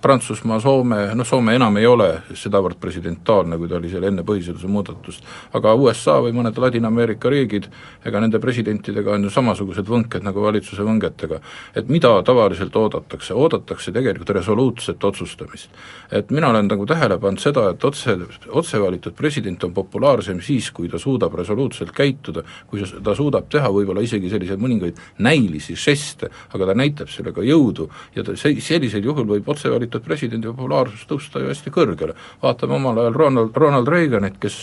Prantsusmaa, 0.00 0.60
Soome, 0.60 1.00
noh 1.14 1.26
Soome 1.26 1.54
enam 1.54 1.76
ei 1.76 1.86
ole 1.86 2.08
sedavõrd 2.34 2.78
presidentaalne, 2.80 3.58
kui 3.58 3.68
ta 3.68 3.76
oli 3.76 3.90
seal 3.92 4.04
enne 4.08 4.24
põhiseaduse 4.26 4.68
muudatust, 4.70 5.26
aga 5.56 5.74
USA 5.74 6.18
või 6.24 6.32
mõned 6.36 6.56
Ladina-Ameerika 6.56 7.30
riigid, 7.32 7.68
ega 8.06 8.20
nende 8.22 8.40
presidentidega 8.40 9.14
on 9.16 9.26
ju 9.26 9.32
samasugused 9.34 9.88
võnked 9.88 10.24
nagu 10.24 10.44
valitsuse 10.44 10.86
võngetega. 10.86 11.40
et 11.74 11.88
mida 11.88 12.12
tavaliselt 12.22 12.76
oodatakse, 12.76 13.34
oodatakse 13.34 13.92
tegelikult 13.92 14.30
resoluutset 14.30 15.04
otsustamist. 15.04 15.70
et 16.10 16.29
et 16.30 16.34
mina 16.34 16.48
olen 16.48 16.68
nagu 16.70 16.84
tähele 16.86 17.16
pannud 17.18 17.42
seda, 17.42 17.64
et 17.72 17.84
otse, 17.84 18.14
otse 18.54 18.78
valitud 18.78 19.14
president 19.18 19.64
on 19.66 19.72
populaarsem 19.74 20.38
siis, 20.44 20.68
kui 20.70 20.88
ta 20.88 20.98
suudab 21.02 21.34
resoluutselt 21.34 21.90
käituda, 21.96 22.44
kui 22.70 22.84
ta 22.86 23.14
suudab 23.18 23.48
teha 23.50 23.70
võib-olla 23.74 24.04
isegi 24.06 24.30
selliseid 24.30 24.62
mõningaid 24.62 25.00
näilisi 25.26 25.74
žeste, 25.74 26.30
aga 26.54 26.70
ta 26.70 26.76
näitab 26.78 27.10
sellega 27.10 27.42
jõudu 27.42 27.88
ja 28.14 28.22
ta 28.26 28.36
se-, 28.38 28.54
sellisel 28.62 29.10
juhul 29.10 29.26
võib 29.32 29.50
otse 29.50 29.72
valitud 29.72 30.06
presidendi 30.06 30.46
populaarsus 30.52 31.02
tõusta 31.10 31.42
ju 31.42 31.50
hästi 31.50 31.74
kõrgele. 31.74 32.14
vaatame 32.42 32.78
omal 32.78 33.02
ajal 33.02 33.18
Ronald, 33.18 33.56
Ronald 33.56 33.90
Reaganit, 33.90 34.38
kes 34.38 34.60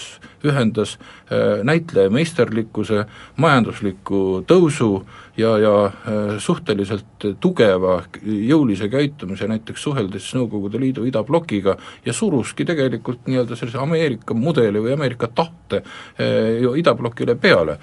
ühendas 0.47 0.95
äh, 0.95 1.63
näitleja 1.67 2.09
meisterlikkuse, 2.13 3.03
majandusliku 3.43 4.45
tõusu 4.47 5.01
ja, 5.37 5.57
ja 5.61 5.73
äh, 5.85 6.37
suhteliselt 6.39 7.27
tugeva 7.39 7.99
jõulise 8.23 8.89
käitumise 8.89 9.47
näiteks 9.47 9.83
suheldes 9.87 10.29
Nõukogude 10.37 10.81
Liidu 10.81 11.05
idablokiga 11.07 11.77
ja 12.05 12.13
suruski 12.13 12.65
tegelikult 12.65 13.27
nii-öelda 13.29 13.55
sellise 13.55 13.81
Ameerika 13.81 14.33
mudeli 14.37 14.81
või 14.83 14.95
Ameerika 14.97 15.29
tahte 15.29 15.83
äh, 15.83 16.57
ju 16.61 16.75
idablokile 16.79 17.35
peale 17.35 17.79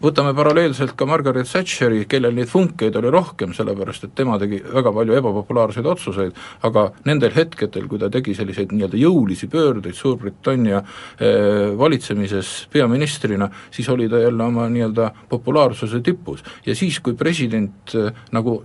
võtame 0.00 0.32
paralleelselt 0.36 0.94
ka 0.98 1.06
Margaret 1.08 1.48
Thatcheri, 1.48 2.04
kellel 2.08 2.34
neid 2.36 2.48
funkeid 2.50 2.96
oli 2.96 3.10
rohkem, 3.12 3.52
sellepärast 3.56 4.06
et 4.06 4.14
tema 4.16 4.38
tegi 4.40 4.60
väga 4.64 4.92
palju 4.96 5.16
ebapopulaarseid 5.18 5.88
otsuseid, 5.90 6.38
aga 6.66 6.86
nendel 7.08 7.34
hetkedel, 7.36 7.88
kui 7.90 8.00
ta 8.00 8.10
tegi 8.12 8.34
selliseid 8.36 8.72
nii-öelda 8.74 9.00
jõulisi 9.00 9.50
pöördeid 9.52 9.98
Suurbritannia 9.98 10.80
eh, 10.80 11.70
valitsemises 11.78 12.54
peaministrina, 12.72 13.50
siis 13.70 13.88
oli 13.92 14.08
ta 14.08 14.22
jälle 14.22 14.44
oma 14.44 14.68
nii-öelda 14.72 15.10
populaarsuse 15.28 16.00
tipus. 16.00 16.44
ja 16.66 16.74
siis, 16.74 17.00
kui 17.00 17.14
president 17.14 17.94
eh, 17.94 18.12
nagu 18.32 18.60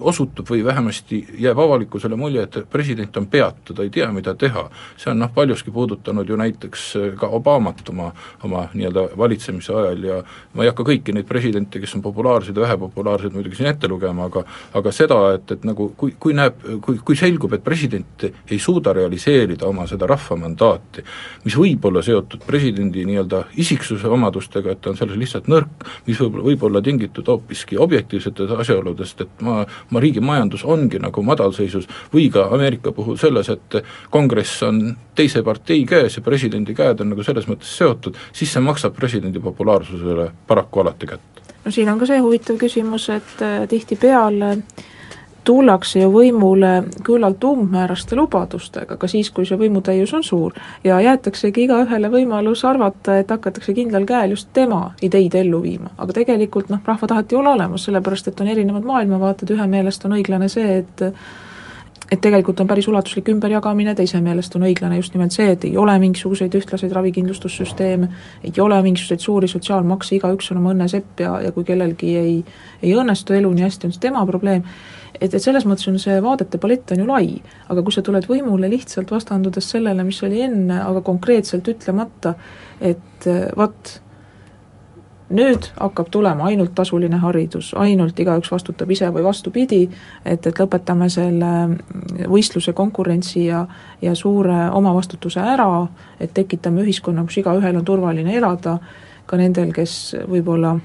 osutub 0.00 0.48
või 0.50 0.64
vähemasti 0.64 1.20
jääb 1.38 1.58
avalikkusele 1.58 2.16
mulje, 2.16 2.42
et 2.42 2.58
president 2.70 3.16
on 3.16 3.26
peatu, 3.30 3.74
ta 3.74 3.84
ei 3.84 3.90
tea, 3.90 4.08
mida 4.12 4.34
teha, 4.34 4.66
see 4.96 5.10
on 5.10 5.20
noh, 5.22 5.32
paljuski 5.34 5.70
puudutanud 5.70 6.28
ju 6.28 6.36
näiteks 6.36 6.86
äh, 6.96 7.08
ka 7.18 7.30
Obamat 7.36 7.88
oma, 7.92 8.10
oma 8.44 8.66
nii-öelda 8.74 9.08
valitsemise 9.18 9.74
ajal 9.74 10.04
ja 10.04 10.20
ma 10.54 10.65
ei 10.66 10.72
hakka 10.72 10.86
kõiki 10.86 11.14
neid 11.14 11.28
presidente, 11.28 11.80
kes 11.82 11.96
on 11.96 12.04
populaarsed 12.04 12.56
ja 12.56 12.64
vähepopulaarsed 12.66 13.34
muidugi 13.36 13.60
siin 13.60 13.70
ette 13.70 13.88
lugema, 13.90 14.26
aga 14.30 14.44
aga 14.76 14.92
seda, 14.94 15.18
et, 15.36 15.50
et 15.56 15.64
nagu 15.66 15.88
kui, 15.98 16.14
kui 16.20 16.34
näeb, 16.36 16.58
kui, 16.84 16.98
kui 17.06 17.18
selgub, 17.18 17.54
et 17.56 17.64
president 17.64 18.26
ei 18.26 18.58
suuda 18.62 18.94
realiseerida 18.96 19.68
oma 19.68 19.86
seda 19.88 20.08
rahva 20.10 20.38
mandaati, 20.40 21.04
mis 21.44 21.56
võib 21.58 21.86
olla 21.88 22.02
seotud 22.04 22.44
presidendi 22.46 23.04
nii-öelda 23.08 23.44
isiksuse 23.62 24.10
omadustega, 24.12 24.74
et 24.74 24.82
ta 24.82 24.92
on 24.92 24.98
selles 24.98 25.18
lihtsalt 25.20 25.50
nõrk, 25.52 25.86
mis 26.08 26.20
võib, 26.20 26.40
võib 26.50 26.66
olla 26.68 26.82
tingitud 26.84 27.28
hoopiski 27.30 27.78
objektiivsetest 27.82 28.56
asjaoludest, 28.66 29.24
et 29.26 29.44
ma 29.46 29.62
oma 29.90 30.02
riigi 30.02 30.22
majandus 30.24 30.66
ongi 30.66 31.00
nagu 31.02 31.24
madalseisus 31.26 31.88
või 32.12 32.28
ka 32.32 32.48
Ameerika 32.56 32.92
puhul 32.96 33.18
selles, 33.20 33.50
et 33.52 33.80
kongress 34.10 34.62
on 34.66 34.82
teise 35.16 35.42
partei 35.42 35.84
käes 35.88 36.18
ja 36.18 36.22
presidendi 36.24 36.74
käed 36.76 37.00
on 37.00 37.12
nagu 37.12 37.24
selles 37.24 37.48
mõttes 37.48 37.70
seotud, 37.78 38.16
siis 38.36 38.52
see 38.52 38.62
maksab 38.64 38.96
presidendi 38.96 39.40
populaarsusele 39.42 40.30
paraku 40.56 40.80
alati 40.80 41.06
kätte. 41.06 41.42
no 41.64 41.70
siin 41.70 41.88
on 41.88 41.98
ka 41.98 42.06
see 42.06 42.18
huvitav 42.20 42.56
küsimus, 42.56 43.08
et 43.12 43.42
äh, 43.42 43.68
tihtipeale 43.68 44.56
tullakse 45.46 46.00
ju 46.00 46.10
võimule 46.10 46.70
küllalt 47.06 47.44
umbmääraste 47.44 48.16
lubadustega, 48.18 48.96
ka 48.96 49.08
siis, 49.10 49.30
kui 49.30 49.46
see 49.46 49.58
võimutäius 49.60 50.14
on 50.16 50.24
suur. 50.24 50.56
ja 50.84 51.00
jäetaksegi 51.00 51.66
igaühele 51.68 52.10
võimalus 52.10 52.64
arvata, 52.64 53.18
et 53.18 53.30
hakatakse 53.30 53.74
kindlal 53.74 54.06
käel 54.08 54.34
just 54.34 54.48
tema 54.52 54.94
ideid 55.02 55.34
ellu 55.34 55.62
viima. 55.62 55.92
aga 55.98 56.12
tegelikult 56.20 56.72
noh, 56.72 56.80
rahva 56.84 57.06
tahet 57.06 57.32
ei 57.32 57.38
ole 57.38 57.52
olemas, 57.54 57.84
sellepärast 57.84 58.28
et 58.28 58.40
on 58.40 58.48
erinevad 58.48 58.84
maailmavaated, 58.84 59.50
ühe 59.50 59.66
meelest 59.66 60.04
on 60.04 60.16
õiglane 60.18 60.48
see, 60.48 60.78
et 60.78 61.06
et 62.12 62.20
tegelikult 62.22 62.60
on 62.62 62.68
päris 62.70 62.86
ulatuslik 62.88 63.28
ümberjagamine, 63.32 63.94
teise 63.98 64.20
meelest 64.22 64.54
on 64.56 64.66
õiglane 64.68 65.00
just 65.00 65.14
nimelt 65.16 65.34
see, 65.34 65.48
et 65.56 65.64
ei 65.66 65.74
ole 65.80 65.96
mingisuguseid 66.02 66.54
ühtlaseid 66.54 66.92
ravikindlustussüsteeme, 66.94 68.08
ei 68.46 68.60
ole 68.62 68.78
mingisuguseid 68.84 69.24
suuri 69.24 69.50
sotsiaalmakse, 69.50 70.14
igaüks 70.18 70.52
on 70.54 70.62
oma 70.62 70.74
õnne 70.74 70.86
sepp 70.92 71.24
ja, 71.24 71.34
ja 71.42 71.50
kui 71.56 71.66
kellelgi 71.66 72.12
ei, 72.20 72.36
ei 72.82 72.94
õnnestu 72.94 73.34
elu 73.34 73.50
nii 73.56 73.66
hästi, 73.66 73.90
on 73.90 73.96
see 73.96 74.06
tema 74.06 74.22
probleem. 74.28 74.62
Et, 75.16 75.32
et 75.32 75.42
selles 75.42 75.66
mõttes 75.66 75.88
on 75.90 75.98
see 75.98 76.16
vaadete 76.22 76.60
palett 76.62 76.92
on 76.94 77.02
ju 77.02 77.08
lai, 77.08 77.30
aga 77.72 77.82
kui 77.82 77.94
sa 77.94 78.04
tuled 78.06 78.26
võimule 78.30 78.70
lihtsalt 78.70 79.10
vastandudes 79.10 79.70
sellele, 79.74 80.04
mis 80.06 80.22
oli 80.26 80.44
enne, 80.46 80.78
aga 80.84 81.02
konkreetselt 81.02 81.66
ütlemata, 81.72 82.36
et 82.84 83.26
vot, 83.56 83.96
nüüd 85.30 85.70
hakkab 85.80 86.10
tulema 86.10 86.46
ainult 86.50 86.74
tasuline 86.74 87.18
haridus, 87.18 87.72
ainult 87.74 88.18
igaüks 88.20 88.50
vastutab 88.52 88.90
ise 88.90 89.08
või 89.14 89.24
vastupidi, 89.26 89.82
et, 90.24 90.46
et 90.46 90.60
lõpetame 90.60 91.08
selle 91.10 91.52
võistluse, 92.30 92.72
konkurentsi 92.76 93.46
ja, 93.48 93.64
ja 94.02 94.14
suure 94.14 94.68
omavastutuse 94.70 95.40
ära, 95.42 95.86
et 96.20 96.34
tekitame 96.34 96.84
ühiskonna, 96.86 97.24
kus 97.26 97.40
igaühel 97.42 97.80
on 97.80 97.84
turvaline 97.84 98.36
elada, 98.38 98.78
ka 99.26 99.38
nendel, 99.40 99.72
kes 99.74 100.14
võib-olla 100.30 100.76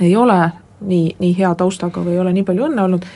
ei 0.00 0.16
ole 0.16 0.40
nii, 0.80 1.14
nii 1.20 1.36
hea 1.38 1.54
taustaga 1.54 2.02
või 2.02 2.16
ei 2.16 2.24
ole 2.24 2.32
nii 2.34 2.48
palju 2.48 2.66
õnne 2.66 2.88
olnud, 2.88 3.06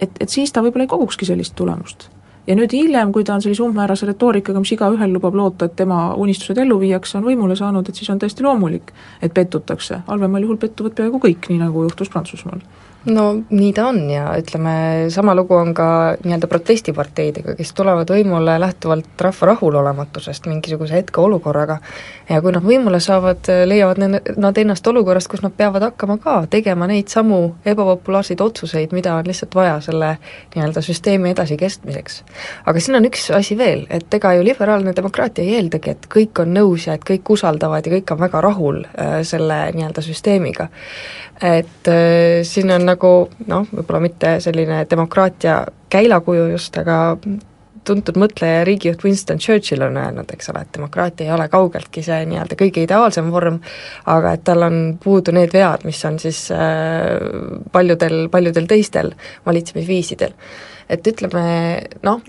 et, 0.00 0.20
et 0.20 0.28
siis 0.28 0.52
ta 0.52 0.60
võib-olla 0.64 0.84
ei 0.84 0.92
kogukski 0.92 1.28
sellist 1.28 1.56
tulemust. 1.56 2.10
Ja 2.46 2.56
nüüd 2.56 2.72
hiljem, 2.72 3.12
kui 3.12 3.24
ta 3.24 3.34
on 3.34 3.42
sellise 3.42 3.62
umbmäärase 3.62 4.06
retoorikaga, 4.06 4.62
mis 4.62 4.72
igaühel 4.76 5.12
lubab 5.12 5.34
loota, 5.34 5.66
et 5.66 5.76
tema 5.76 6.14
unistused 6.14 6.58
ellu 6.62 6.78
viiakse, 6.80 7.18
on 7.18 7.26
võimule 7.26 7.56
saanud, 7.58 7.88
et 7.88 7.98
siis 7.98 8.10
on 8.10 8.18
täiesti 8.22 8.46
loomulik, 8.46 8.92
et 9.22 9.34
pettutakse. 9.34 10.02
halvemal 10.06 10.42
juhul 10.42 10.60
pettuvad 10.62 10.94
peaaegu 10.94 11.22
kõik, 11.28 11.50
nii 11.50 11.62
nagu 11.62 11.86
juhtus 11.88 12.12
Prantsusmaal 12.12 12.62
no 13.06 13.24
nii 13.50 13.72
ta 13.72 13.86
on 13.88 14.10
ja 14.10 14.26
ütleme, 14.38 15.06
sama 15.14 15.34
lugu 15.34 15.54
on 15.54 15.72
ka 15.74 15.88
nii-öelda 16.24 16.48
protestiparteidega, 16.50 17.54
kes 17.58 17.72
tulevad 17.76 18.10
võimule 18.10 18.56
lähtuvalt 18.60 19.20
rahva 19.20 19.50
rahulolematusest 19.52 20.48
mingisuguse 20.50 20.96
hetkeolukorraga 20.98 21.78
ja 22.28 22.40
kui 22.42 22.54
nad 22.54 22.64
võimule 22.66 23.00
saavad, 23.02 23.46
leiavad 23.66 24.00
nad 24.36 24.58
ennast 24.58 24.86
olukorrast, 24.86 25.30
kus 25.30 25.44
nad 25.44 25.54
peavad 25.56 25.86
hakkama 25.86 26.18
ka 26.22 26.36
tegema 26.50 26.88
neid 26.90 27.12
samu 27.12 27.40
ebapopulaarseid 27.64 28.42
otsuseid, 28.42 28.94
mida 28.96 29.14
on 29.14 29.28
lihtsalt 29.28 29.54
vaja 29.54 29.78
selle 29.84 30.16
nii-öelda 30.54 30.82
süsteemi 30.82 31.30
edasikestmiseks. 31.34 32.22
aga 32.66 32.80
siin 32.80 32.98
on 32.98 33.10
üks 33.10 33.30
asi 33.36 33.58
veel, 33.58 33.86
et 33.90 34.14
ega 34.14 34.34
ju 34.34 34.44
liberaalne 34.44 34.96
demokraatia 34.96 35.44
ei 35.44 35.60
eeldagi, 35.60 35.94
et 35.94 36.10
kõik 36.10 36.42
on 36.42 36.54
nõus 36.54 36.88
ja 36.88 36.98
et 36.98 37.06
kõik 37.06 37.30
usaldavad 37.38 37.86
ja 37.86 37.94
kõik 37.98 38.12
on 38.16 38.20
väga 38.26 38.40
rahul 38.40 38.82
äh, 38.82 39.20
selle 39.22 39.62
nii-öelda 39.76 40.02
süsteemiga 40.02 40.68
et 41.42 41.88
äh, 41.88 42.42
siin 42.42 42.70
on 42.72 42.86
nagu 42.86 42.95
noh, 43.46 43.68
võib-olla 43.72 44.00
mitte 44.00 44.38
selline 44.44 44.84
demokraatia 44.90 45.60
käilakuju 45.92 46.48
just, 46.54 46.76
aga 46.80 47.16
tuntud 47.86 48.18
mõtleja 48.18 48.60
ja 48.60 48.66
riigijuht 48.66 49.04
Winston 49.06 49.38
Churchill 49.42 49.84
on 49.86 49.96
öelnud, 50.00 50.30
eks 50.34 50.50
ole, 50.50 50.64
et 50.64 50.74
demokraatia 50.74 51.28
ei 51.28 51.34
ole 51.36 51.48
kaugeltki 51.52 52.02
see 52.02 52.24
nii-öelda 52.30 52.58
kõige 52.58 52.82
ideaalsem 52.86 53.30
vorm, 53.32 53.60
aga 54.10 54.34
et 54.36 54.44
tal 54.46 54.66
on 54.66 54.80
puudu 55.02 55.34
need 55.36 55.54
vead, 55.54 55.86
mis 55.88 56.02
on 56.08 56.18
siis 56.22 56.46
äh, 56.54 57.14
paljudel, 57.72 58.26
paljudel 58.32 58.68
teistel 58.70 59.12
valitsemisviisidel. 59.46 60.34
et 60.88 61.06
ütleme 61.06 61.46
noh, 62.06 62.22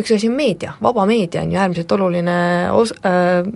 üks 0.00 0.12
asi 0.14 0.28
on 0.30 0.36
meedia, 0.36 0.72
vaba 0.82 1.06
meedia 1.06 1.42
on 1.42 1.52
ju 1.52 1.58
äärmiselt 1.60 1.92
oluline 1.92 2.36
os-, 2.72 2.94
äh, 3.06 3.46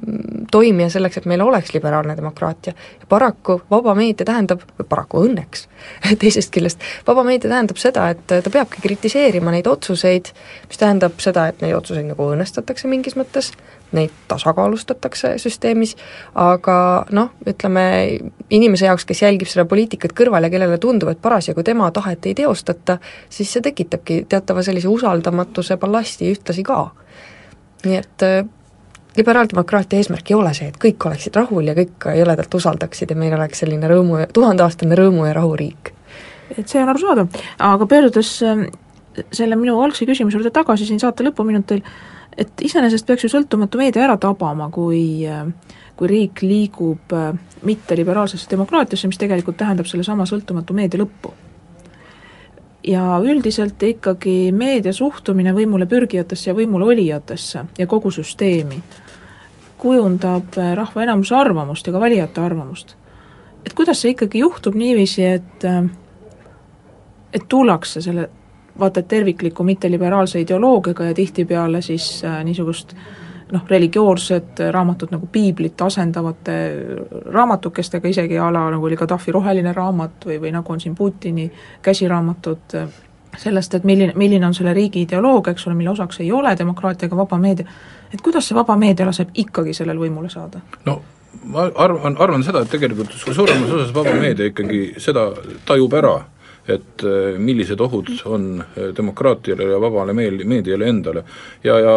toimija 0.51 0.91
selleks, 0.91 1.21
et 1.21 1.29
meil 1.31 1.43
oleks 1.45 1.75
liberaalne 1.75 2.17
demokraatia. 2.17 2.75
ja 3.01 3.07
paraku 3.09 3.61
vaba 3.71 3.95
meedia 3.95 4.27
tähendab, 4.27 4.63
või 4.79 4.89
paraku 4.89 5.25
õnneks 5.27 5.67
teisest 6.23 6.53
küljest, 6.55 6.87
vaba 7.07 7.25
meedia 7.25 7.51
tähendab 7.51 7.81
seda, 7.81 8.09
et 8.15 8.27
ta 8.29 8.53
peabki 8.53 8.83
kritiseerima 8.83 9.55
neid 9.55 9.67
otsuseid, 9.67 10.33
mis 10.69 10.81
tähendab 10.81 11.21
seda, 11.23 11.49
et 11.51 11.61
neid 11.65 11.75
otsuseid 11.77 12.11
nagu 12.13 12.31
õõnestatakse 12.31 12.91
mingis 12.91 13.17
mõttes, 13.19 13.53
neid 13.97 14.13
tasakaalustatakse 14.29 15.35
süsteemis, 15.43 15.97
aga 16.39 16.77
noh, 17.17 17.33
ütleme 17.49 17.85
inimese 18.51 18.87
jaoks, 18.87 19.07
kes 19.09 19.23
jälgib 19.25 19.51
seda 19.51 19.67
poliitikat 19.71 20.15
kõrval 20.17 20.47
ja 20.47 20.53
kellele 20.53 20.79
tundub, 20.83 21.11
et 21.13 21.23
parasjagu 21.23 21.65
tema 21.67 21.91
tahet 21.95 22.31
ei 22.31 22.37
teostata, 22.39 22.99
siis 23.29 23.53
see 23.53 23.65
tekitabki 23.65 24.25
teatava 24.31 24.63
sellise 24.67 24.89
usaldamatuse 24.89 25.77
ballasti 25.81 26.31
ühtlasi 26.35 26.65
ka. 26.67 26.83
nii 27.85 27.97
et 27.97 28.23
äh, 28.27 28.45
liberaaldemokraatia 29.17 29.99
eesmärk 29.99 30.31
ei 30.31 30.37
ole 30.37 30.53
see, 30.55 30.69
et 30.69 30.77
kõik 30.81 31.07
oleksid 31.09 31.37
rahul 31.37 31.71
ja 31.71 31.75
kõik 31.75 32.07
jõledalt 32.19 32.55
usaldaksid 32.55 33.11
ja 33.11 33.17
meil 33.17 33.35
oleks 33.35 33.65
selline 33.65 33.89
rõõmu, 33.91 34.21
tuhandeaastane 34.37 34.99
rõõmu 34.99 35.27
ja 35.27 35.33
rahuriik. 35.39 35.93
et 36.59 36.69
see 36.69 36.83
on 36.83 36.89
arusaadav, 36.93 37.43
aga 37.59 37.87
pöördudes 37.87 38.37
äh, 38.43 38.67
selle 39.33 39.57
minu 39.59 39.81
algse 39.83 40.07
küsimuse 40.07 40.39
juurde 40.39 40.53
tagasi 40.55 40.87
siin 40.87 41.01
saate 41.03 41.25
lõpuminutil, 41.27 41.83
et 42.37 42.63
iseenesest 42.63 43.07
peaks 43.07 43.25
ju 43.25 43.31
sõltumatu 43.33 43.79
meedia 43.79 44.05
ära 44.05 44.17
tabama, 44.21 44.71
kui 44.71 45.27
kui 46.01 46.09
riik 46.09 46.41
liigub 46.41 47.13
äh, 47.13 47.35
mitteliberaalsesse 47.69 48.49
demokraatiasse, 48.51 49.09
mis 49.11 49.21
tegelikult 49.21 49.59
tähendab 49.61 49.89
sellesama 49.89 50.25
sõltumatu 50.29 50.73
meedia 50.77 51.03
lõppu. 51.03 51.35
ja 52.89 53.19
üldiselt 53.21 53.83
ikkagi 53.85 54.53
meedia 54.57 54.93
suhtumine 54.97 55.53
võimule 55.53 55.85
pürgijatesse 55.87 56.49
ja 56.49 56.55
võimule 56.57 56.87
olijatesse 56.95 57.65
ja 57.79 57.87
kogu 57.87 58.11
süsteemi 58.11 58.79
kujundab 59.79 60.57
äh, 60.57 60.73
rahva 60.75 61.03
enamuse 61.05 61.37
arvamust 61.37 61.87
ja 61.87 61.93
ka 61.93 62.01
valijate 62.01 62.41
arvamust. 62.41 62.97
et 63.67 63.77
kuidas 63.77 64.01
see 64.01 64.15
ikkagi 64.17 64.41
juhtub 64.41 64.75
niiviisi, 64.75 65.25
et 65.25 65.69
äh, 65.69 65.85
et 67.33 67.45
tullakse 67.49 68.01
selle 68.01 68.31
vaata 68.81 69.01
et 69.01 69.09
tervikliku 69.09 69.65
mitteliberaalse 69.65 70.41
ideoloogiaga 70.41 71.11
ja 71.11 71.15
tihtipeale 71.15 71.83
siis 71.83 72.25
äh, 72.25 72.41
niisugust 72.45 72.95
noh, 73.53 73.63
religioossed 73.69 74.63
raamatud 74.71 75.11
nagu 75.11 75.29
piiblit 75.33 75.83
asendavate 75.83 76.57
raamatukestega, 77.27 78.09
isegi 78.09 78.39
a 78.39 78.51
la 78.53 78.69
nagu 78.71 78.87
oli 78.87 78.97
Gaddafi 78.97 79.33
roheline 79.33 79.73
raamat 79.73 80.27
või, 80.27 80.41
või 80.41 80.53
nagu 80.55 80.73
on 80.73 80.81
siin 80.81 80.95
Putini 80.95 81.51
käsiraamatud 81.83 82.77
äh, 82.79 82.91
sellest, 83.39 83.75
et 83.75 83.85
milline, 83.85 84.13
milline 84.17 84.47
on 84.47 84.55
selle 84.55 84.75
riigi 84.75 85.05
ideoloogia, 85.07 85.55
eks 85.55 85.67
ole, 85.67 85.79
mille 85.79 85.91
osaks 85.91 86.21
ei 86.21 86.33
ole 86.33 86.57
demokraatia 86.59 87.07
ega 87.07 87.17
vaba 87.17 87.39
meedia, 87.39 87.67
et 88.13 88.21
kuidas 88.21 88.49
see 88.49 88.59
vaba 88.59 88.77
meedia 88.77 89.07
laseb 89.07 89.31
ikkagi 89.35 89.75
sellel 89.77 89.99
võimule 90.01 90.31
saada? 90.33 90.63
no 90.87 91.01
ma 91.45 91.69
arvan, 91.75 92.17
arvan 92.19 92.45
seda, 92.45 92.65
et 92.65 92.73
tegelikult 92.73 93.15
suuremas 93.15 93.71
osas 93.71 93.95
vaba 93.95 94.15
meedia 94.19 94.51
ikkagi 94.51 94.81
seda 94.99 95.31
tajub 95.69 95.95
ära 95.99 96.17
et 96.71 97.05
äh, 97.05 97.39
millised 97.39 97.81
ohud 97.81 98.11
on 98.31 98.47
äh, 98.61 98.91
demokraatiale 98.97 99.69
ja 99.73 99.81
vabale 99.81 100.15
meel-, 100.17 100.45
meediale 100.49 100.89
endale. 100.89 101.25
ja, 101.65 101.79
ja 101.81 101.95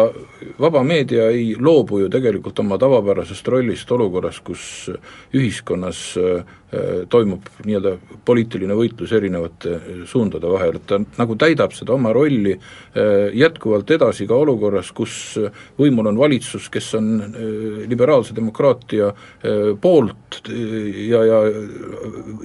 vaba 0.58 0.82
meedia 0.84 1.28
ei 1.30 1.54
loobu 1.58 2.00
ju 2.04 2.08
tegelikult 2.08 2.58
oma 2.58 2.78
tavapärasest 2.78 3.48
rollist 3.48 3.92
olukorras, 3.92 4.40
kus 4.44 4.90
ühiskonnas 5.34 6.04
äh, 6.20 6.44
toimub 7.10 7.48
nii-öelda 7.64 7.94
poliitiline 8.24 8.76
võitlus 8.76 9.12
erinevate 9.14 9.78
suundade 10.10 10.50
vahel, 10.50 10.78
et 10.78 10.86
ta 10.88 10.98
nagu 11.18 11.36
täidab 11.40 11.74
seda 11.76 11.94
oma 11.94 12.12
rolli 12.14 12.54
jätkuvalt 13.34 13.90
edasi 13.94 14.26
ka 14.26 14.36
olukorras, 14.38 14.90
kus 14.96 15.14
võimul 15.78 16.08
on 16.10 16.18
valitsus, 16.18 16.68
kes 16.72 16.92
on 16.98 17.10
liberaalse 17.90 18.34
demokraatia 18.36 19.10
poolt 19.80 20.40
ja, 20.48 21.22
ja 21.24 21.40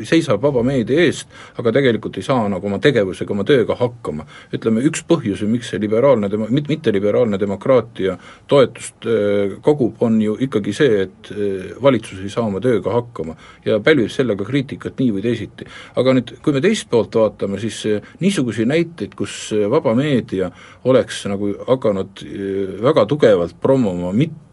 seisab 0.07 0.41
vaba 0.43 0.63
meedia 0.65 1.05
eest, 1.05 1.29
aga 1.59 1.73
tegelikult 1.75 2.17
ei 2.19 2.25
saa 2.25 2.47
nagu 2.51 2.67
oma 2.69 2.79
tegevusega, 2.83 3.33
oma 3.33 3.45
tööga 3.47 3.77
hakkama. 3.79 4.25
ütleme, 4.55 4.83
üks 4.89 5.03
põhjusi, 5.07 5.47
miks 5.49 5.71
see 5.71 5.81
liberaalne 5.81 6.29
demo-, 6.31 6.49
mit-, 6.53 6.69
mitteliberaalne 6.71 7.39
demokraatia 7.41 8.17
toetust 8.49 9.07
äh, 9.07 9.57
kogub, 9.65 10.01
on 10.05 10.19
ju 10.21 10.35
ikkagi 10.47 10.73
see, 10.75 11.05
et 11.07 11.31
äh, 11.33 11.73
valitsus 11.81 12.21
ei 12.23 12.33
saa 12.33 12.45
oma 12.47 12.61
tööga 12.63 12.93
hakkama 12.95 13.37
ja 13.65 13.79
pälvib 13.83 14.11
sellega 14.19 14.47
kriitikat 14.47 14.99
nii 14.99 15.13
või 15.15 15.25
teisiti. 15.25 15.67
aga 15.95 16.15
nüüd, 16.17 16.35
kui 16.43 16.55
me 16.55 16.63
teist 16.63 16.89
poolt 16.91 17.15
vaatame, 17.19 17.59
siis 17.61 17.79
äh, 17.89 18.11
niisuguseid 18.23 18.69
näiteid, 18.69 19.15
kus 19.19 19.53
vaba 19.71 19.95
meedia 19.97 20.51
oleks 20.89 21.23
nagu 21.31 21.53
hakanud 21.67 22.23
väga 22.83 23.05
tugevalt 23.09 23.57
promoma 23.61 24.13
mitte 24.15 24.48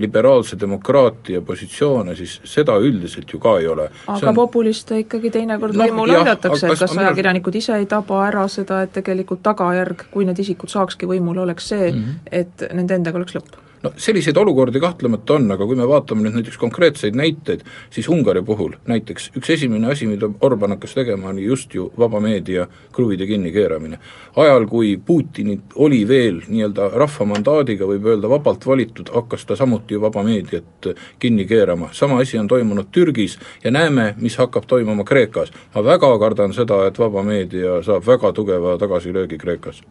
liberaalse 0.00 0.58
demokraatia 0.60 1.40
positsioone, 1.46 2.16
siis 2.18 2.38
seda 2.48 2.78
üldiselt 2.82 3.32
ju 3.32 3.40
ka 3.42 3.58
ei 3.60 3.68
ole. 3.68 3.88
aga 4.06 4.32
on... 4.32 4.34
populiste 4.34 4.98
ikkagi 5.04 5.30
teinekord 5.38 5.76
no, 5.76 5.84
võimule 5.84 6.18
aidatakse, 6.20 6.66
et 6.66 6.82
kas 6.84 6.96
ajakirjanikud 6.96 7.60
ise 7.60 7.78
ei 7.78 7.86
taba 7.90 8.24
ära 8.26 8.48
seda, 8.52 8.82
et 8.86 8.92
tegelikult 8.96 9.42
tagajärg, 9.46 10.08
kui 10.12 10.28
need 10.28 10.38
isikud 10.44 10.72
saakski 10.72 11.08
võimule, 11.10 11.44
oleks 11.46 11.72
see 11.72 11.90
mm, 11.92 12.04
-hmm. 12.04 12.36
et 12.42 12.68
nende 12.74 12.98
endaga 12.98 13.20
oleks 13.20 13.38
lõpp? 13.38 13.64
no 13.82 13.92
selliseid 13.96 14.36
olukordi 14.36 14.80
kahtlemata 14.80 15.34
on, 15.38 15.50
aga 15.54 15.66
kui 15.66 15.76
me 15.78 15.86
vaatame 15.88 16.24
nüüd 16.24 16.38
näiteks 16.38 16.58
konkreetseid 16.60 17.16
näiteid, 17.18 17.64
siis 17.94 18.08
Ungari 18.10 18.42
puhul 18.42 18.74
näiteks 18.90 19.30
üks 19.38 19.52
esimene 19.54 19.92
asi, 19.92 20.08
mida 20.10 20.30
Orban 20.44 20.74
hakkas 20.74 20.96
tegema, 20.98 21.30
oli 21.32 21.44
just 21.46 21.74
ju 21.74 21.90
vaba 21.98 22.20
meedia 22.20 22.66
kruvide 22.92 23.26
kinnikeeramine. 23.26 23.98
ajal, 24.36 24.66
kui 24.66 24.96
Putin 25.06 25.62
oli 25.74 26.08
veel 26.08 26.42
nii-öelda 26.48 26.90
rahva 26.94 27.26
mandaadiga, 27.34 27.86
võib 27.86 28.06
öelda 28.06 28.30
vabalt 28.30 28.66
valitud, 28.66 28.87
hakkas 29.14 29.46
ta 29.46 29.56
samuti 29.56 30.00
vaba 30.00 30.22
meediat 30.22 30.90
kinni 31.18 31.46
keerama, 31.46 31.88
sama 31.92 32.20
asi 32.20 32.38
on 32.38 32.48
toimunud 32.48 32.90
Türgis 32.92 33.38
ja 33.64 33.70
näeme, 33.70 34.14
mis 34.16 34.36
hakkab 34.36 34.66
toimuma 34.66 35.04
Kreekas. 35.04 35.52
ma 35.74 35.84
väga 35.84 36.18
kardan 36.18 36.52
seda, 36.52 36.86
et 36.86 36.98
vaba 36.98 37.22
meedia 37.22 37.82
saab 37.82 38.06
väga 38.06 38.32
tugeva 38.32 38.78
tagasilöögi 38.78 39.38
Kreekas 39.38 39.82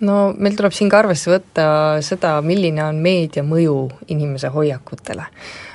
no 0.00 0.32
meil 0.38 0.56
tuleb 0.56 0.74
siin 0.74 0.90
ka 0.90 1.02
arvesse 1.02 1.30
võtta 1.32 1.66
seda, 2.04 2.38
milline 2.46 2.82
on 2.86 2.98
meedia 3.02 3.44
mõju 3.46 3.76
inimese 4.14 4.50
hoiakutele. 4.54 5.26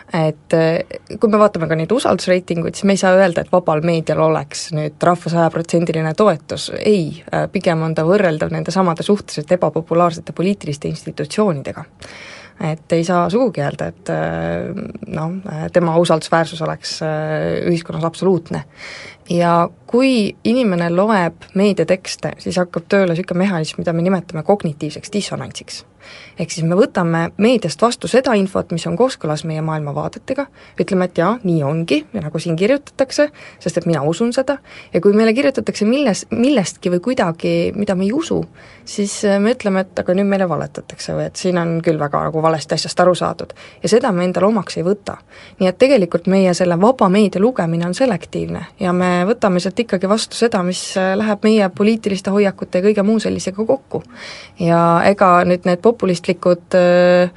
et 0.09 0.53
eh, 0.57 0.99
kui 1.21 1.29
me 1.29 1.37
vaatame 1.37 1.67
ka 1.69 1.75
neid 1.77 1.91
usaldusreitinguid, 1.93 2.73
siis 2.73 2.87
me 2.89 2.95
ei 2.97 3.01
saa 3.01 3.13
öelda, 3.13 3.43
et 3.43 3.51
vabal 3.53 3.83
meedial 3.85 4.23
oleks 4.25 4.71
nüüd 4.73 4.97
rahva 5.05 5.29
sajaprotsendiline 5.29 6.15
toetus, 6.17 6.71
ei, 6.79 7.21
eh, 7.31 7.45
pigem 7.53 7.83
on 7.85 7.93
ta 7.95 8.07
võrreldav 8.07 8.49
nende 8.51 8.73
samade 8.73 9.05
suhteliselt 9.05 9.53
ebapopulaarsete 9.59 10.33
poliitiliste 10.33 10.89
institutsioonidega 10.89 11.85
et 12.59 12.91
ei 12.91 13.03
saa 13.07 13.29
sugugi 13.31 13.63
öelda, 13.63 13.89
et 13.93 14.11
eh, 14.13 14.69
noh, 15.15 15.37
tema 15.73 15.97
usaldusväärsus 16.01 16.61
oleks 16.65 16.97
ühiskonnas 17.03 18.07
absoluutne 18.07 18.65
ja 19.29 19.69
kui 19.87 20.35
inimene 20.43 20.89
loeb 20.93 21.45
meediatekste, 21.57 22.33
siis 22.37 22.57
hakkab 22.61 22.89
tööle 22.89 23.13
niisugune 23.13 23.45
mehhanism, 23.45 23.81
mida 23.81 23.93
me 23.93 24.05
nimetame 24.05 24.43
kognitiivseks 24.43 25.13
dissonantsiks 25.13 25.83
ehk 26.39 26.53
siis 26.53 26.65
me 26.67 26.77
võtame 26.79 27.25
meediast 27.41 27.81
vastu 27.81 28.07
seda 28.11 28.33
infot, 28.39 28.71
mis 28.75 28.85
on 28.89 28.95
kooskõlas 28.99 29.43
meie 29.47 29.61
maailmavaadetega, 29.65 30.45
ütleme, 30.79 31.09
et 31.09 31.19
jaa, 31.19 31.33
nii 31.43 31.63
ongi, 31.67 31.99
ja 32.13 32.23
nagu 32.23 32.39
siin 32.41 32.57
kirjutatakse, 32.59 33.29
sest 33.59 33.81
et 33.81 33.87
mina 33.89 34.01
usun 34.07 34.31
seda, 34.35 34.59
ja 34.93 35.01
kui 35.03 35.15
meile 35.17 35.33
kirjutatakse 35.37 35.87
milles, 35.89 36.25
millestki 36.31 36.93
või 36.93 37.03
kuidagi, 37.09 37.53
mida 37.75 37.95
me 37.99 38.07
ei 38.07 38.13
usu, 38.15 38.39
siis 38.87 39.19
äh, 39.27 39.39
me 39.43 39.53
ütleme, 39.55 39.83
et 39.85 40.03
aga 40.03 40.15
nüüd 40.17 40.29
meile 40.29 40.49
valetatakse 40.49 41.17
või 41.17 41.27
et 41.29 41.41
siin 41.41 41.59
on 41.61 41.77
küll 41.85 41.99
väga 41.99 42.23
nagu 42.29 42.43
valesti 42.43 42.77
asjast 42.77 43.03
aru 43.03 43.15
saadud. 43.15 43.53
ja 43.83 43.89
seda 43.91 44.11
me 44.15 44.23
endale 44.27 44.47
omaks 44.47 44.77
ei 44.77 44.85
võta. 44.87 45.17
nii 45.59 45.69
et 45.69 45.77
tegelikult 45.77 46.27
meie 46.27 46.53
selle 46.53 46.79
vaba 46.81 47.09
meedia 47.09 47.41
lugemine 47.41 47.85
on 47.85 47.93
selektiivne 47.93 48.65
ja 48.79 48.93
me 48.93 49.18
võtame 49.27 49.61
sealt 49.63 49.79
ikkagi 49.79 50.09
vastu 50.09 50.37
seda, 50.37 50.61
mis 50.65 50.81
äh, 50.99 51.13
läheb 51.19 51.45
meie 51.47 51.69
poliitiliste 51.75 52.33
hoiakute 52.33 52.79
ja 52.79 52.85
kõige 52.85 53.05
muu 53.07 53.19
sellisega 53.19 53.65
kokku. 53.65 54.03
ja 54.59 55.01
ega 55.09 55.31
nüüd 55.47 55.67
need 55.69 55.81
populistlikud 55.85 56.77
äh, 56.77 57.31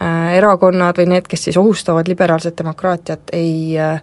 äh, 0.00 0.34
erakonnad 0.38 0.98
või 1.00 1.10
need, 1.14 1.28
kes 1.30 1.48
siis 1.48 1.58
ohustavad 1.60 2.08
liberaalset 2.08 2.58
demokraatiat, 2.58 3.32
ei 3.32 3.78
äh, 3.78 4.02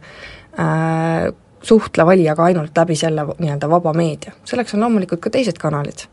äh, 0.60 1.28
suhtle 1.64 2.06
valijaga 2.06 2.50
ainult 2.50 2.78
läbi 2.78 2.96
selle 3.00 3.28
nii-öelda 3.38 3.70
vaba 3.72 3.94
meedia, 3.96 4.34
selleks 4.46 4.76
on 4.76 4.84
loomulikult 4.84 5.22
ka 5.24 5.32
teised 5.34 5.60
kanalid. 5.62 6.08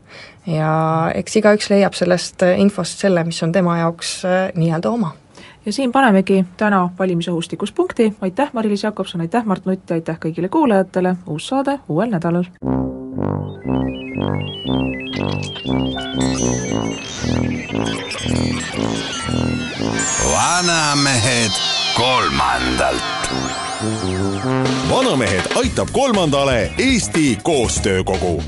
ja 0.47 1.11
eks 1.15 1.35
igaüks 1.41 1.69
leiab 1.69 1.97
sellest 1.97 2.45
infost 2.57 3.03
selle, 3.03 3.23
mis 3.23 3.43
on 3.43 3.51
tema 3.51 3.77
jaoks 3.83 4.21
nii-öelda 4.55 4.89
oma 4.89 5.11
ja 5.65 5.73
siin 5.73 5.91
panemegi 5.91 6.45
täna 6.57 6.89
valimisohustikus 6.99 7.71
punkti, 7.71 8.13
aitäh, 8.21 8.49
Mari-Liis 8.53 8.83
Jakobson, 8.83 9.21
aitäh, 9.21 9.45
Mart 9.45 9.65
Nutt! 9.65 9.89
Ja 9.89 9.93
aitäh 9.93 10.17
kõigile 10.25 10.49
kuulajatele, 10.49 11.15
uus 11.27 11.47
saade 11.47 11.79
uuel 11.89 12.09
nädalal! 12.09 12.45
vanamehed 20.31 21.51
kolmandalt. 21.97 23.31
vanamehed 24.89 25.45
aitab 25.55 25.87
kolmandale 25.91 26.73
Eesti 26.77 27.37
Koostöökogu 27.43 28.43